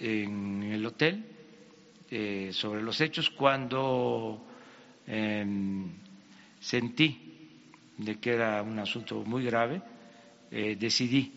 en 0.00 0.62
el 0.64 0.84
hotel 0.84 1.24
eh, 2.10 2.50
sobre 2.52 2.82
los 2.82 3.00
hechos 3.00 3.30
cuando 3.30 4.40
em, 5.06 5.88
sentí 6.60 7.18
de 7.98 8.18
que 8.20 8.30
era 8.34 8.62
un 8.62 8.78
asunto 8.78 9.24
muy 9.24 9.44
grave, 9.44 9.82
eh, 10.50 10.76
decidí 10.78 11.32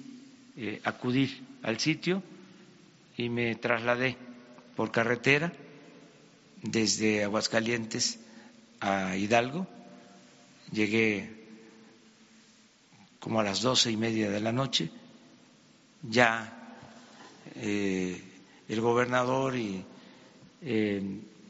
eh, 0.57 0.79
acudir 0.83 1.41
al 1.63 1.79
sitio 1.79 2.21
y 3.17 3.29
me 3.29 3.55
trasladé 3.55 4.15
por 4.75 4.91
carretera 4.91 5.51
desde 6.61 7.23
Aguascalientes 7.23 8.19
a 8.81 9.15
Hidalgo. 9.15 9.67
Llegué 10.71 11.38
como 13.19 13.39
a 13.39 13.43
las 13.43 13.61
doce 13.61 13.91
y 13.91 13.97
media 13.97 14.29
de 14.29 14.39
la 14.39 14.51
noche. 14.51 14.89
Ya 16.03 16.55
el 17.55 18.81
gobernador 18.81 19.55
y 19.55 19.83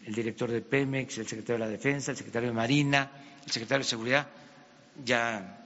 el 0.09 0.15
director 0.15 0.49
de 0.49 0.61
Pemex, 0.61 1.17
el 1.19 1.27
secretario 1.27 1.59
de 1.63 1.65
la 1.69 1.71
Defensa, 1.71 2.11
el 2.11 2.17
secretario 2.17 2.49
de 2.49 2.55
Marina, 2.55 3.11
el 3.45 3.51
secretario 3.51 3.83
de 3.83 3.89
Seguridad 3.89 4.27
ya 5.05 5.63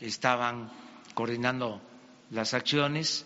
estaban 0.00 0.70
coordinando 1.14 1.80
las 2.30 2.54
acciones, 2.54 3.24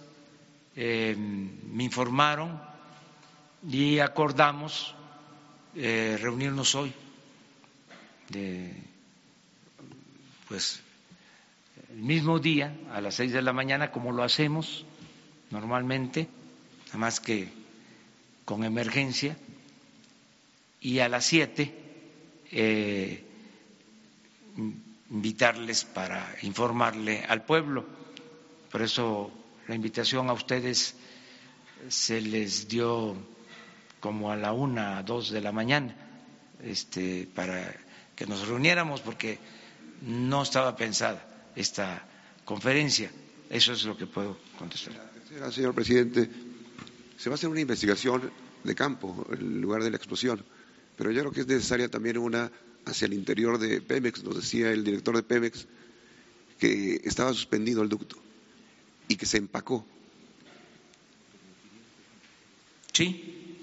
eh, 0.77 1.15
me 1.16 1.85
informaron 1.85 2.61
y 3.69 3.98
acordamos 3.98 4.94
eh, 5.74 6.16
reunirnos 6.20 6.74
hoy, 6.74 6.93
pues 10.48 10.82
el 11.91 12.03
mismo 12.03 12.39
día, 12.39 12.77
a 12.93 13.01
las 13.01 13.17
seis 13.17 13.33
de 13.33 13.43
la 13.43 13.53
mañana, 13.53 13.91
como 13.91 14.12
lo 14.12 14.23
hacemos 14.23 14.85
normalmente, 15.51 16.29
nada 16.87 16.99
más 16.99 17.21
que 17.21 17.49
con 18.45 18.65
emergencia 18.65 19.37
y 20.81 21.01
a 21.01 21.09
las 21.09 21.25
siete 21.25 21.75
eh, 22.53 23.25
invitarles 25.11 25.85
para 25.85 26.35
informarle 26.43 27.25
al 27.29 27.45
pueblo. 27.45 27.85
Por 28.71 28.83
eso 28.83 29.31
la 29.67 29.75
invitación 29.75 30.31
a 30.31 30.33
ustedes 30.33 30.95
se 31.89 32.21
les 32.21 32.69
dio 32.69 33.17
como 33.99 34.31
a 34.31 34.37
la 34.37 34.53
una, 34.53 35.03
dos 35.03 35.31
de 35.31 35.41
la 35.41 35.53
mañana, 35.53 35.95
este, 36.62 37.29
para 37.35 37.75
que 38.15 38.27
nos 38.27 38.47
reuniéramos 38.47 39.01
porque 39.01 39.39
no 40.03 40.43
estaba 40.43 40.77
pensada 40.77 41.30
esta 41.57 42.07
conferencia. 42.45 43.11
Eso 43.49 43.73
es 43.73 43.85
lo 43.85 43.97
que 43.97 44.07
puedo 44.07 44.39
contestar. 44.59 44.95
señor 45.53 45.75
presidente, 45.75 46.29
se 47.17 47.29
va 47.29 47.35
a 47.35 47.37
hacer 47.37 47.49
una 47.49 47.61
investigación 47.61 48.31
de 48.65 48.75
campo 48.75 49.27
en 49.33 49.61
lugar 49.61 49.83
de 49.83 49.91
la 49.91 49.97
explosión, 49.97 50.45
pero 50.97 51.11
yo 51.11 51.21
creo 51.21 51.33
que 51.33 51.41
es 51.41 51.47
necesaria 51.47 51.89
también 51.89 52.19
una 52.19 52.51
hacia 52.85 53.07
el 53.07 53.15
interior 53.15 53.59
de 53.59 53.81
Pemex. 53.81 54.23
Nos 54.23 54.37
decía 54.37 54.71
el 54.71 54.85
director 54.85 55.17
de 55.17 55.23
Pemex 55.23 55.67
que 56.59 57.01
estaba 57.05 57.33
suspendido 57.33 57.83
el 57.83 57.89
ducto 57.89 58.17
y 59.09 59.17
que 59.17 59.27
se 59.27 59.39
empacó. 59.39 59.87
Sí. 62.93 63.57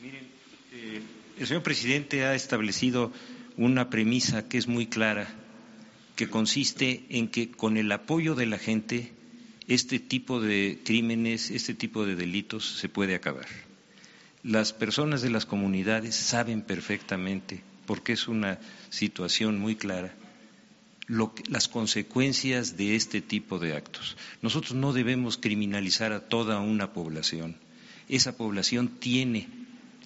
Miren, 0.00 0.28
eh, 0.72 1.02
el 1.38 1.46
señor 1.46 1.62
presidente 1.62 2.24
ha 2.24 2.34
establecido 2.34 3.12
una 3.56 3.90
premisa 3.90 4.48
que 4.48 4.56
es 4.56 4.68
muy 4.68 4.86
clara, 4.86 5.28
que 6.20 6.28
consiste 6.28 7.06
en 7.08 7.28
que 7.28 7.50
con 7.50 7.78
el 7.78 7.90
apoyo 7.90 8.34
de 8.34 8.44
la 8.44 8.58
gente 8.58 9.14
este 9.68 9.98
tipo 9.98 10.38
de 10.38 10.78
crímenes, 10.84 11.50
este 11.50 11.72
tipo 11.72 12.04
de 12.04 12.14
delitos 12.14 12.76
se 12.76 12.90
puede 12.90 13.14
acabar. 13.14 13.46
Las 14.42 14.74
personas 14.74 15.22
de 15.22 15.30
las 15.30 15.46
comunidades 15.46 16.14
saben 16.14 16.60
perfectamente, 16.60 17.62
porque 17.86 18.12
es 18.12 18.28
una 18.28 18.58
situación 18.90 19.58
muy 19.58 19.76
clara, 19.76 20.14
las 21.48 21.68
consecuencias 21.68 22.76
de 22.76 22.96
este 22.96 23.22
tipo 23.22 23.58
de 23.58 23.74
actos. 23.74 24.18
Nosotros 24.42 24.74
no 24.74 24.92
debemos 24.92 25.38
criminalizar 25.38 26.12
a 26.12 26.28
toda 26.28 26.60
una 26.60 26.92
población. 26.92 27.56
Esa 28.10 28.36
población 28.36 28.88
tiene 28.88 29.48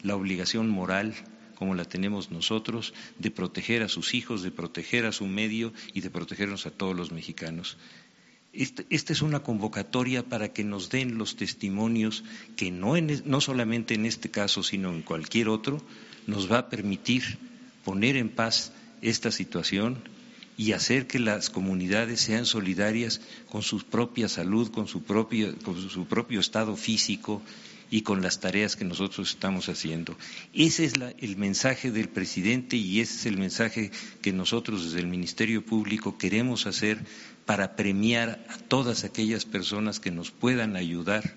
la 0.04 0.14
obligación 0.14 0.68
moral, 0.68 1.12
como 1.54 1.74
la 1.74 1.84
tenemos 1.84 2.30
nosotros, 2.30 2.94
de 3.18 3.30
proteger 3.30 3.82
a 3.82 3.88
sus 3.88 4.14
hijos, 4.14 4.42
de 4.42 4.50
proteger 4.50 5.06
a 5.06 5.12
su 5.12 5.26
medio 5.26 5.72
y 5.92 6.00
de 6.00 6.10
protegernos 6.10 6.66
a 6.66 6.70
todos 6.70 6.96
los 6.96 7.12
mexicanos. 7.12 7.76
Este, 8.52 8.86
esta 8.88 9.12
es 9.12 9.22
una 9.22 9.42
convocatoria 9.42 10.22
para 10.22 10.52
que 10.52 10.62
nos 10.62 10.88
den 10.88 11.18
los 11.18 11.34
testimonios 11.36 12.22
que 12.56 12.70
no, 12.70 12.94
no 13.00 13.40
solamente 13.40 13.94
en 13.94 14.06
este 14.06 14.30
caso, 14.30 14.62
sino 14.62 14.92
en 14.92 15.02
cualquier 15.02 15.48
otro, 15.48 15.82
nos 16.26 16.50
va 16.50 16.58
a 16.58 16.68
permitir 16.70 17.38
poner 17.84 18.16
en 18.16 18.28
paz 18.28 18.72
esta 19.02 19.32
situación 19.32 19.98
y 20.56 20.70
hacer 20.70 21.08
que 21.08 21.18
las 21.18 21.50
comunidades 21.50 22.20
sean 22.20 22.46
solidarias 22.46 23.20
con 23.50 23.62
su 23.62 23.84
propia 23.84 24.28
salud, 24.28 24.70
con 24.70 24.86
su 24.86 25.02
propio, 25.02 25.56
con 25.64 25.90
su 25.90 26.06
propio 26.06 26.38
estado 26.38 26.76
físico 26.76 27.42
y 27.94 28.02
con 28.02 28.22
las 28.22 28.40
tareas 28.40 28.74
que 28.74 28.84
nosotros 28.84 29.30
estamos 29.30 29.68
haciendo. 29.68 30.18
Ese 30.52 30.84
es 30.84 30.94
el 31.16 31.36
mensaje 31.36 31.92
del 31.92 32.08
presidente 32.08 32.76
y 32.76 32.98
ese 32.98 33.14
es 33.14 33.26
el 33.26 33.38
mensaje 33.38 33.92
que 34.20 34.32
nosotros 34.32 34.82
desde 34.82 34.98
el 34.98 35.06
Ministerio 35.06 35.64
Público 35.64 36.18
queremos 36.18 36.66
hacer 36.66 36.98
para 37.46 37.76
premiar 37.76 38.44
a 38.50 38.58
todas 38.58 39.04
aquellas 39.04 39.44
personas 39.44 40.00
que 40.00 40.10
nos 40.10 40.32
puedan 40.32 40.74
ayudar 40.74 41.36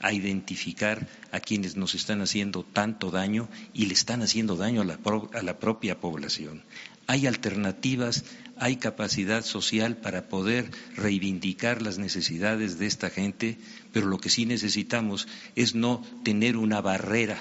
a 0.00 0.12
identificar 0.12 1.08
a 1.32 1.40
quienes 1.40 1.78
nos 1.78 1.94
están 1.94 2.20
haciendo 2.20 2.62
tanto 2.62 3.10
daño 3.10 3.48
y 3.72 3.86
le 3.86 3.94
están 3.94 4.20
haciendo 4.20 4.56
daño 4.56 4.82
a 4.82 4.84
la, 4.84 4.98
a 5.32 5.42
la 5.42 5.58
propia 5.58 5.98
población. 5.98 6.62
Hay 7.06 7.26
alternativas, 7.26 8.24
hay 8.58 8.76
capacidad 8.76 9.44
social 9.44 9.96
para 9.96 10.28
poder 10.28 10.70
reivindicar 10.96 11.80
las 11.80 11.98
necesidades 11.98 12.78
de 12.78 12.86
esta 12.86 13.10
gente, 13.10 13.58
pero 13.96 14.08
lo 14.08 14.18
que 14.18 14.28
sí 14.28 14.44
necesitamos 14.44 15.26
es 15.54 15.74
no 15.74 16.04
tener 16.22 16.58
una 16.58 16.82
barrera 16.82 17.40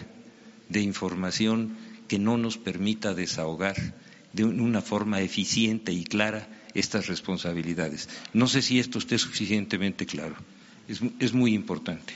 de 0.70 0.80
información 0.80 1.76
que 2.08 2.18
no 2.18 2.38
nos 2.38 2.58
permita 2.58 3.14
desahogar 3.14 3.76
de 4.32 4.46
una 4.46 4.82
forma 4.82 5.20
eficiente 5.20 5.92
y 5.92 6.06
clara 6.06 6.48
estas 6.74 7.08
responsabilidades. 7.08 8.08
No 8.32 8.48
sé 8.48 8.62
si 8.62 8.80
esto 8.80 9.00
esté 9.00 9.18
suficientemente 9.18 10.06
claro. 10.06 10.38
Es, 10.88 11.02
es 11.20 11.34
muy 11.34 11.54
importante. 11.54 12.14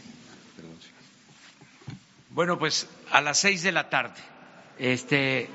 Bueno, 2.29 2.57
pues 2.57 2.87
a 3.11 3.19
las 3.19 3.41
seis 3.41 3.61
de 3.61 3.73
la 3.73 3.89
tarde. 3.89 4.21
Este, 4.77 5.49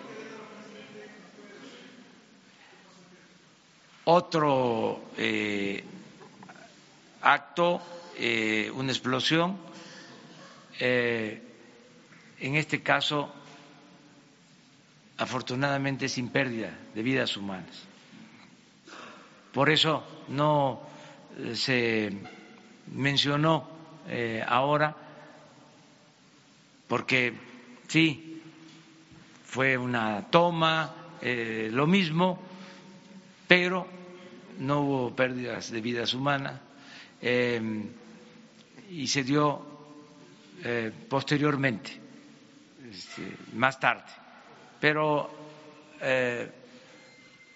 otro 4.05 5.11
eh, 5.17 5.83
acto, 7.23 7.81
eh, 8.17 8.71
una 8.75 8.93
explosión, 8.93 9.57
eh, 10.79 11.43
en 12.41 12.55
este 12.57 12.83
caso, 12.83 13.33
afortunadamente 15.19 16.09
sin 16.09 16.29
pérdida 16.29 16.71
de 16.95 17.03
vidas 17.03 17.37
humanas. 17.37 17.85
Por 19.53 19.71
eso 19.71 20.05
no 20.29 20.81
se 21.55 22.13
mencionó 22.93 23.69
ahora, 24.49 24.97
porque 26.89 27.33
sí, 27.87 28.43
fue 29.45 29.79
una 29.79 30.29
toma, 30.31 30.93
lo 31.23 31.87
mismo, 31.87 32.43
pero 33.47 33.87
no 34.59 34.81
hubo 34.81 35.17
pérdidas 35.17 35.71
de 35.71 35.81
vidas 35.81 36.15
humanas 36.15 36.61
y 38.95 39.09
se 39.09 39.25
dio 39.25 39.61
eh, 40.63 40.93
posteriormente, 41.09 41.91
este, 42.89 43.37
más 43.55 43.81
tarde. 43.81 44.05
Pero 44.81 45.31
eh, 46.01 46.49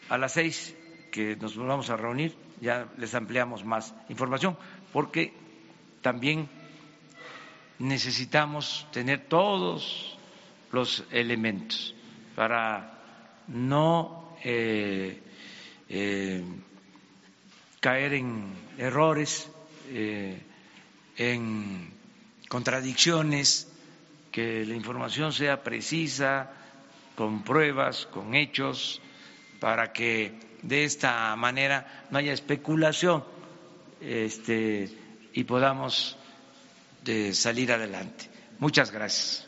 a 0.09 0.19
las 0.19 0.33
seis 0.33 0.75
que 1.13 1.37
nos 1.37 1.57
volvamos 1.57 1.91
a 1.91 1.97
reunir 1.97 2.35
ya 2.61 2.89
les 2.97 3.15
ampliamos 3.15 3.65
más 3.65 3.95
información 4.09 4.59
porque 4.93 5.33
también 6.03 6.49
necesitamos 7.79 8.89
tener 8.93 9.27
todos 9.29 10.19
los 10.73 11.05
elementos 11.13 11.95
para 12.35 12.99
no 13.47 14.37
eh, 14.43 15.23
caer 17.81 18.15
en 18.15 18.53
errores, 18.77 19.49
en 21.19 21.93
contradicciones, 22.49 23.69
que 24.33 24.65
la 24.65 24.75
información 24.75 25.33
sea 25.33 25.63
precisa, 25.63 26.51
con 27.17 27.43
pruebas, 27.43 28.07
con 28.07 28.35
hechos, 28.35 29.03
para 29.59 29.93
que 29.93 30.39
de 30.63 30.85
esta 30.85 31.35
manera 31.37 32.07
no 32.11 32.19
haya 32.19 32.33
especulación 32.33 33.25
este, 34.01 34.89
y 35.33 35.45
podamos 35.45 36.17
de 37.03 37.35
salir 37.35 37.73
adelante. 37.73 38.31
Muchas 38.61 38.91
gracias. 38.93 39.48